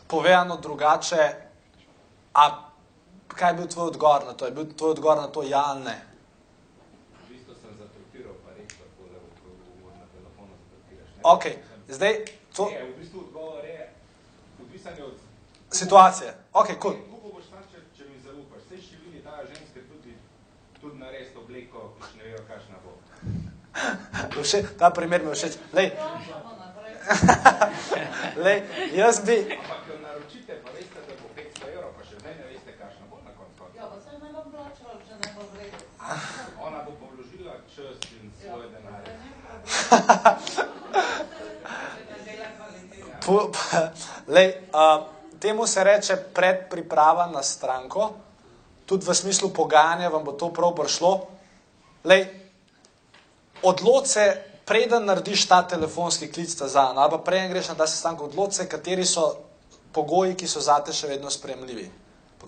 povedano 0.07 0.57
drugače, 0.57 1.31
a 2.33 2.69
kaj 3.27 3.49
je 3.49 3.57
bil 3.57 3.67
tvoj 3.67 3.87
odgovor 3.87 4.25
na 4.25 4.33
to? 4.33 4.45
Je 4.45 4.51
bil 4.51 4.65
tvoj 4.77 4.91
odgovor 4.91 5.17
na 5.17 5.27
to 5.27 5.43
ja 5.43 5.63
ali 5.67 5.83
ne? 5.83 6.07
Ok, 11.27 11.43
zdaj 11.87 12.25
to 12.55 12.69
Ne, 12.71 12.83
v 12.83 12.99
bistvu 12.99 13.19
odgovor 13.19 13.65
je, 13.65 13.89
odvisen 14.63 14.97
je 14.97 15.03
od 15.03 15.17
situacije. 15.71 16.33
Ok, 16.53 16.67
cool. 16.81 16.93
Kako 16.93 17.29
boš 17.35 17.43
sam, 17.49 17.63
če, 17.71 17.81
če 17.97 18.03
mi 18.07 18.15
zaupaš? 18.23 18.61
Vse 18.63 18.79
številni 18.79 19.19
dajo 19.25 19.43
ženske 19.49 19.83
tudi, 19.89 20.06
tudi 20.81 20.99
narediti 20.99 21.37
obleko, 21.37 21.93
ki 21.97 22.09
še 22.09 22.17
ne 22.17 22.23
vejo, 22.29 22.41
kakšna 22.47 22.77
bo. 22.83 22.91
Vše, 24.41 24.63
ta 24.79 24.89
primer 24.89 25.23
mi 25.23 25.29
je 25.33 25.35
všeč. 25.35 25.57
Lej, 25.73 25.91
lej, 28.45 28.59
jaz 28.99 29.19
bi, 29.25 29.37
Ampak 29.57 29.81
jo 29.89 29.95
naročite, 30.01 30.61
pa 30.63 30.69
veste, 30.75 30.99
da 31.07 31.13
bo 31.21 31.27
500 31.35 31.73
evrov, 31.73 31.91
pa 31.97 32.03
še 32.03 32.15
zdaj 32.21 32.33
ne 32.37 32.45
veste, 32.51 32.71
kakšna 32.77 33.05
bo 33.09 33.21
na 33.23 33.33
koncu. 33.37 33.69
Ja, 33.77 33.85
pa 33.89 33.97
se 34.01 34.17
ne 34.17 34.29
bom 34.33 34.47
plačala, 34.51 34.95
če 35.07 35.13
ne 35.21 35.27
bo 35.35 35.41
v 35.49 35.53
redu. 35.61 35.79
Ona 36.67 36.79
bo 36.85 36.91
pa 36.99 37.05
vložila 37.13 37.55
čas 37.71 37.97
in 38.17 38.31
svoj 38.37 38.67
denar. 38.73 39.01
pu, 43.25 43.35
pa, 43.51 43.81
lej, 44.31 44.49
uh, 44.71 45.07
temu 45.39 45.67
se 45.67 45.83
reče 45.83 46.15
predpriprava 46.33 47.27
na 47.31 47.43
stranko, 47.43 48.26
tudi 48.87 49.05
v 49.05 49.13
smislu 49.13 49.51
pogajanja 49.51 50.09
vam 50.09 50.23
bo 50.23 50.31
to 50.31 50.49
prav 50.55 50.71
prišlo. 50.75 51.27
Lej, 52.07 52.23
odloč 53.61 54.07
se, 54.15 54.25
preden 54.63 55.05
narediš 55.05 55.47
ta 55.47 55.61
telefonski 55.67 56.31
klic 56.31 56.55
ta 56.55 56.71
za, 56.71 56.95
ali 56.95 57.11
pa 57.11 57.19
preden 57.19 57.51
greš 57.51 57.75
na 57.75 57.75
ta 57.75 57.87
sestanek, 57.87 58.21
odloč 58.31 58.59
se, 58.61 58.69
kateri 58.69 59.05
so 59.05 59.35
pogoji, 59.91 60.35
ki 60.39 60.47
so 60.47 60.63
zate 60.63 60.95
še 60.95 61.11
vedno 61.11 61.29
spremljivi. 61.31 61.87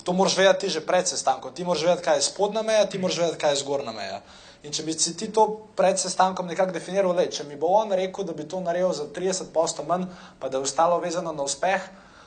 To 0.04 0.14
moraš 0.14 0.38
vedeti 0.38 0.70
že 0.70 0.86
pred 0.86 1.08
sestankom. 1.08 1.52
Ti 1.52 1.66
moraš 1.68 1.84
vedeti, 1.84 2.06
kaj 2.08 2.16
je 2.18 2.28
spodnja 2.32 2.62
meja, 2.64 2.86
ti 2.86 3.02
moraš 3.02 3.18
vedeti, 3.20 3.42
kaj 3.42 3.52
je 3.52 3.62
zgornja 3.64 3.92
meja. 3.92 4.22
In 4.64 4.76
če 4.76 4.84
bi 4.84 4.94
si 4.94 5.16
ti 5.18 5.28
to 5.32 5.72
pred 5.76 6.00
sestankom 6.00 6.48
nekako 6.48 6.76
definiral, 6.76 7.16
le, 7.16 7.30
če 7.32 7.44
mi 7.48 7.56
bo 7.60 7.72
on 7.80 7.92
rekel, 7.96 8.28
da 8.28 8.36
bi 8.36 8.48
to 8.48 8.60
naredil 8.64 8.92
za 8.96 9.08
30 9.16 9.52
posto 9.56 9.84
manj, 9.88 10.08
pa 10.40 10.52
da 10.52 10.60
je 10.60 10.68
ostalo 10.68 11.00
vezano 11.00 11.32
na 11.36 11.44
uspeh, 11.48 11.84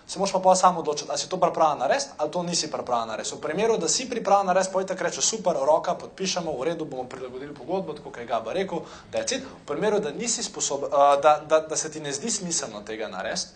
se 0.06 0.18
moraš 0.18 0.32
pa 0.32 0.38
pa 0.38 0.54
samo 0.54 0.80
odločiti, 0.80 1.10
ali 1.10 1.18
si 1.18 1.28
to 1.28 1.36
pripravljen 1.40 1.78
narediti 1.78 2.10
ali 2.16 2.30
to 2.30 2.42
nisi 2.42 2.70
pripravljen 2.70 3.08
narediti. 3.08 3.36
V 3.36 3.40
primeru, 3.40 3.78
da 3.78 3.88
si 3.88 4.10
pripravljen 4.10 4.46
narediti, 4.46 4.72
pojdi 4.72 4.88
tako 4.88 5.04
reče, 5.04 5.22
super, 5.22 5.56
roka, 5.66 5.94
podpišemo, 5.94 6.52
v 6.58 6.64
redu, 6.64 6.84
bomo 6.84 7.04
prilagodili 7.04 7.54
pogodbo, 7.54 7.92
tako 7.92 8.10
kot 8.10 8.20
je 8.20 8.26
Gaba 8.26 8.52
rekel, 8.52 8.80
da 9.12 9.18
je 9.18 9.26
cilj. 9.26 9.44
V 9.62 9.66
primeru, 9.66 10.00
da 10.00 10.10
uh, 10.10 11.22
da, 11.22 11.40
da, 11.48 11.60
da 11.60 11.76
se 11.76 11.90
ti 11.90 12.00
ne 12.00 12.12
zdi 12.12 12.30
smiselno 12.30 12.80
tega 12.80 13.08
narediti, 13.08 13.48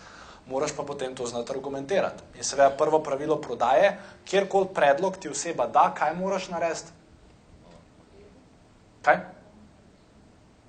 moraš 0.47 0.77
pa 0.77 0.83
potem 0.83 1.15
to 1.15 1.27
znati 1.27 1.53
argumentirati. 1.53 2.23
In 2.37 2.45
seveda 2.45 2.71
prvo 2.71 3.03
pravilo 3.03 3.41
prodaje, 3.41 3.99
kjerkoli 4.25 4.69
predlog 4.75 5.17
ti 5.17 5.29
oseba 5.29 5.67
da, 5.67 5.95
kaj 5.95 6.15
moraš 6.15 6.49
narediti? 6.49 6.93
Kaj? 9.03 9.21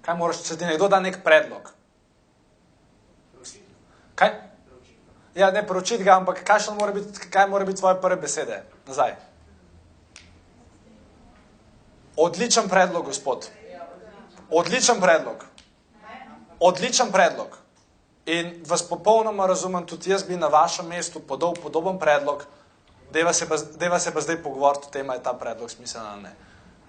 Kaj 0.01 0.15
moraš, 0.15 0.43
če 0.43 0.57
ti 0.57 0.65
nekdo 0.65 0.87
da 0.87 0.99
nek 0.99 1.23
predlog? 1.23 1.73
Kaj? 4.15 4.46
Ja, 5.37 5.51
ne 5.51 5.61
poročiti 5.67 6.03
ga, 6.03 6.15
ampak 6.17 6.41
kaj 6.43 6.71
mora 6.79 6.91
biti, 6.91 7.29
kaj 7.29 7.47
mora 7.47 7.65
biti 7.65 7.79
tvoje 7.79 8.01
prve 8.01 8.15
besede? 8.15 8.63
Nazaj. 8.87 9.13
Odličen 12.17 12.69
predlog, 12.69 13.05
gospod. 13.05 13.45
Odličen 14.49 15.01
predlog. 15.01 15.45
Odličen 16.59 17.11
predlog. 17.11 17.57
In 18.25 18.63
vas 18.67 18.81
popolnoma 18.89 19.45
razumem, 19.47 19.85
tudi 19.85 20.09
jaz 20.09 20.23
bi 20.23 20.35
na 20.35 20.47
vašem 20.47 20.87
mestu 20.87 21.19
podal 21.19 21.53
podoben 21.53 21.99
predlog, 21.99 22.43
deva 23.13 23.33
se 23.33 23.47
pa, 23.49 23.55
deva 23.79 23.99
se 23.99 24.13
pa 24.13 24.21
zdaj 24.21 24.41
pogovoriti 24.43 24.87
o 24.87 24.91
tem, 24.91 25.09
ali 25.09 25.19
je 25.19 25.23
ta 25.23 25.33
predlog 25.33 25.71
smiseln 25.71 26.05
ali 26.05 26.21
ne. 26.21 26.33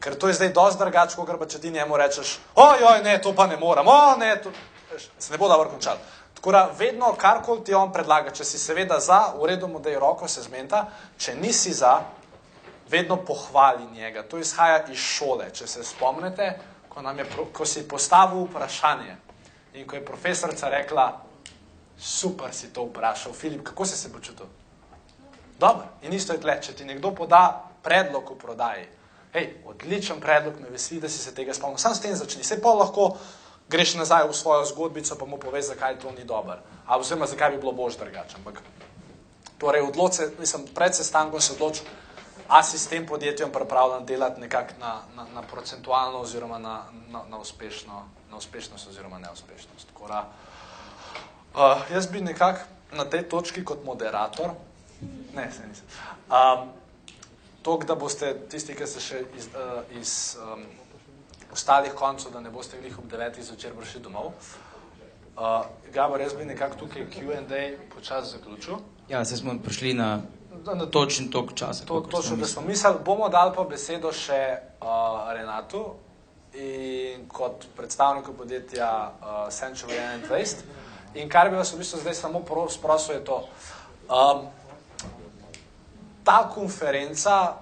Ker 0.00 0.16
to 0.18 0.28
je 0.28 0.34
zdaj 0.34 0.48
dosti 0.52 0.78
drugače, 0.78 1.16
kot 1.16 1.38
pa 1.38 1.46
če 1.46 1.60
ti 1.60 1.70
njemu 1.70 1.96
rečeš, 1.96 2.38
ojoj, 2.54 3.02
ne, 3.04 3.20
to 3.22 3.34
pa 3.36 3.46
ne 3.46 3.56
moram, 3.56 3.86
o, 3.88 4.16
ne, 4.16 4.36
to 4.42 4.50
se 5.18 5.32
ne 5.32 5.38
bo 5.38 5.48
dobro 5.48 5.70
končal. 5.70 5.98
Tako 6.38 6.52
da 6.52 6.70
vedno, 6.78 7.14
karkoli 7.18 7.64
ti 7.64 7.74
on 7.74 7.90
predlaga, 7.92 8.30
če 8.30 8.44
si 8.46 8.58
seveda 8.62 9.00
za, 9.02 9.32
v 9.34 9.48
redu 9.50 9.66
mu 9.66 9.80
da 9.82 9.90
je 9.90 9.98
roko, 9.98 10.28
se 10.30 10.44
zmenta, 10.46 10.84
če 11.18 11.34
nisi 11.34 11.72
za, 11.74 11.96
vedno 12.88 13.16
pohvali 13.16 13.86
njega. 13.90 14.22
To 14.22 14.38
izhaja 14.38 14.84
iz 14.86 14.98
šole, 14.98 15.50
če 15.50 15.66
se 15.66 15.82
spomnite, 15.84 16.52
ko, 16.88 17.02
je, 17.02 17.26
ko 17.52 17.66
si 17.66 17.82
postavil 17.88 18.46
vprašanje 18.46 19.16
in 19.74 19.86
ko 19.86 19.98
je 19.98 20.04
profesorica 20.04 20.70
rekla, 20.70 21.08
super 21.98 22.54
si 22.54 22.70
to 22.72 22.86
vprašal, 22.86 23.34
Filip, 23.34 23.64
kako 23.66 23.84
si 23.86 23.98
se 23.98 24.12
počutil? 24.12 24.46
Dobro, 25.58 25.90
in 26.02 26.14
isto 26.14 26.32
je 26.32 26.40
tle, 26.40 26.54
če 26.62 26.72
ti 26.74 26.86
nekdo 26.86 27.10
poda 27.10 27.64
predlog 27.82 28.30
v 28.30 28.38
prodaji, 28.38 28.86
hej, 29.34 29.50
odličen 29.66 30.22
predlog, 30.22 30.60
me 30.62 30.70
veseli, 30.70 31.00
da 31.02 31.10
si 31.10 31.18
se 31.18 31.34
tega 31.34 31.54
spomnil, 31.54 31.82
sam 31.82 31.98
s 31.98 32.00
tem 32.00 32.14
začni, 32.14 32.46
se 32.46 32.60
pa 32.62 32.78
lahko 32.78 33.16
greš 33.68 33.94
nazaj 33.94 34.28
v 34.28 34.34
svojo 34.34 34.64
zgodbico, 34.64 35.16
pa 35.16 35.24
mu 35.26 35.36
poveš, 35.36 35.72
zakaj 35.72 35.98
to 36.00 36.10
ni 36.10 36.24
dobro. 36.24 36.58
Oziroma, 36.88 37.26
zakaj 37.26 37.50
bi 37.50 37.60
bilo 37.60 37.72
bož 37.72 37.96
drugače. 38.00 38.40
Ampak, 38.40 38.62
torej, 39.58 39.82
odloče, 39.82 40.30
mislim, 40.40 40.66
pred 40.74 40.96
sestankom 40.96 41.40
se 41.40 41.52
odloči, 41.52 41.84
a 42.48 42.62
si 42.62 42.78
s 42.78 42.88
tem 42.88 43.06
podjetjem 43.06 43.52
pripravljen 43.52 44.06
delati 44.06 44.40
nekako 44.40 44.80
na, 44.80 45.04
na, 45.16 45.26
na 45.34 45.42
procentualno 45.42 46.18
oziroma 46.18 46.58
na, 46.58 46.84
na, 47.12 47.22
na, 47.28 47.38
uspešno, 47.38 48.08
na 48.30 48.36
uspešnost 48.36 48.88
oziroma 48.88 49.18
neuspešnost. 49.18 49.88
Kora, 49.94 50.24
uh, 51.54 51.92
jaz 51.92 52.06
bi 52.06 52.20
nekako 52.20 52.60
na 52.92 53.04
tej 53.04 53.28
točki 53.28 53.64
kot 53.64 53.84
moderator, 53.84 54.50
ne, 55.34 55.50
se 55.52 55.66
nisem, 55.68 55.84
um, 56.32 56.72
tok, 57.62 57.84
da 57.84 57.94
boste 57.94 58.32
tisti, 58.48 58.74
ki 58.74 58.86
ste 58.86 59.00
še 59.00 59.20
iz, 59.36 59.50
uh, 59.52 59.84
iz 60.00 60.12
um, 60.40 60.64
ostalih 61.52 61.92
koncev, 61.92 62.32
da 62.32 62.40
ne 62.40 62.50
boste 62.50 62.80
glih 62.80 62.98
ob 62.98 63.06
devetih 63.10 63.44
zvečer 63.44 63.74
prišli 63.76 64.00
domov. 64.00 64.32
Uh, 65.38 65.66
Gabor, 65.94 66.20
jaz 66.20 66.34
bi 66.34 66.44
nekako 66.44 66.76
tukaj 66.76 67.06
Q&A 67.10 67.76
počas 67.94 68.32
zaključil. 68.32 68.74
Ja, 69.08 69.24
se 69.24 69.36
smo 69.36 69.54
prišli 69.64 69.94
na, 69.94 70.20
na 70.74 70.86
točen 70.86 71.30
tok 71.30 71.54
časa. 71.54 71.84
To, 71.84 72.00
točno, 72.00 72.36
da 72.36 72.46
smo 72.46 72.62
mislili, 72.62 72.96
bomo 73.04 73.28
dali 73.28 73.54
pa 73.56 73.64
besedo 73.64 74.12
še 74.12 74.58
uh, 74.80 75.32
Renatu 75.32 75.94
in 76.54 77.28
kot 77.28 77.66
predstavniku 77.76 78.32
podjetja 78.32 78.90
uh, 78.90 79.52
Central 79.52 79.90
21. 79.90 80.64
In 81.14 81.28
kar 81.28 81.50
bi 81.50 81.56
vas 81.56 81.72
v 81.72 81.78
bistvu 81.78 82.00
zdaj 82.00 82.14
samo 82.14 82.42
sprosil 82.68 83.14
je 83.14 83.24
to. 83.24 83.48
Um, 84.08 84.46
ta 86.24 86.50
konferenca 86.54 87.56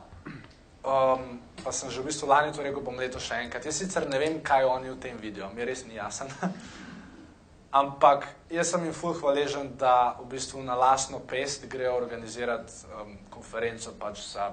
um, 0.82 1.38
pa 1.64 1.72
sem 1.72 1.90
že 1.90 2.00
v 2.00 2.06
bistvu 2.10 2.28
lani 2.28 2.52
to 2.52 2.62
rekel, 2.62 2.82
bom 2.82 2.96
leto 2.96 3.20
še 3.20 3.42
enkrat. 3.46 3.64
Jaz 3.64 3.78
sicer 3.82 4.08
ne 4.08 4.18
vem, 4.18 4.40
kaj 4.44 4.64
oni 4.64 4.90
v 4.90 4.98
tem 5.00 5.16
vidijo, 5.18 5.48
mi 5.54 5.64
res 5.64 5.84
ni 5.86 5.96
jasen. 5.96 6.30
Ampak 7.80 8.28
jaz 8.50 8.70
sem 8.70 8.84
jim 8.84 8.94
ful 8.94 9.12
hvaležen, 9.18 9.74
da 9.76 10.16
v 10.20 10.30
bistvu 10.32 10.62
na 10.64 10.76
lastno 10.78 11.20
pest 11.20 11.66
grejo 11.68 11.96
organizirati 11.96 12.72
um, 12.88 13.16
konferenco 13.30 13.92
pač 13.98 14.22
za, 14.32 14.52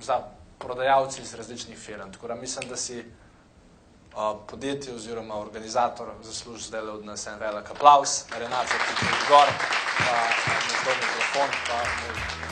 za 0.00 0.20
prodajalci 0.58 1.22
iz 1.22 1.34
različnih 1.34 1.78
firm. 1.78 2.12
Tako 2.12 2.28
da 2.28 2.34
mislim, 2.34 2.68
da 2.68 2.76
si 2.76 2.98
uh, 3.00 4.36
podjetje 4.50 4.94
oziroma 4.94 5.38
organizator 5.40 6.12
zasluži 6.22 6.68
zdaj 6.68 6.88
od 6.98 7.04
nas 7.04 7.26
en 7.26 7.38
velik 7.40 7.70
aplaus. 7.70 8.24
Renato, 8.38 8.74
ki 8.98 9.06
je 9.06 9.20
gor, 9.28 9.48
pa 9.98 10.18
nekdo 10.52 10.98
mikrofon, 11.00 11.48
pa 11.68 12.51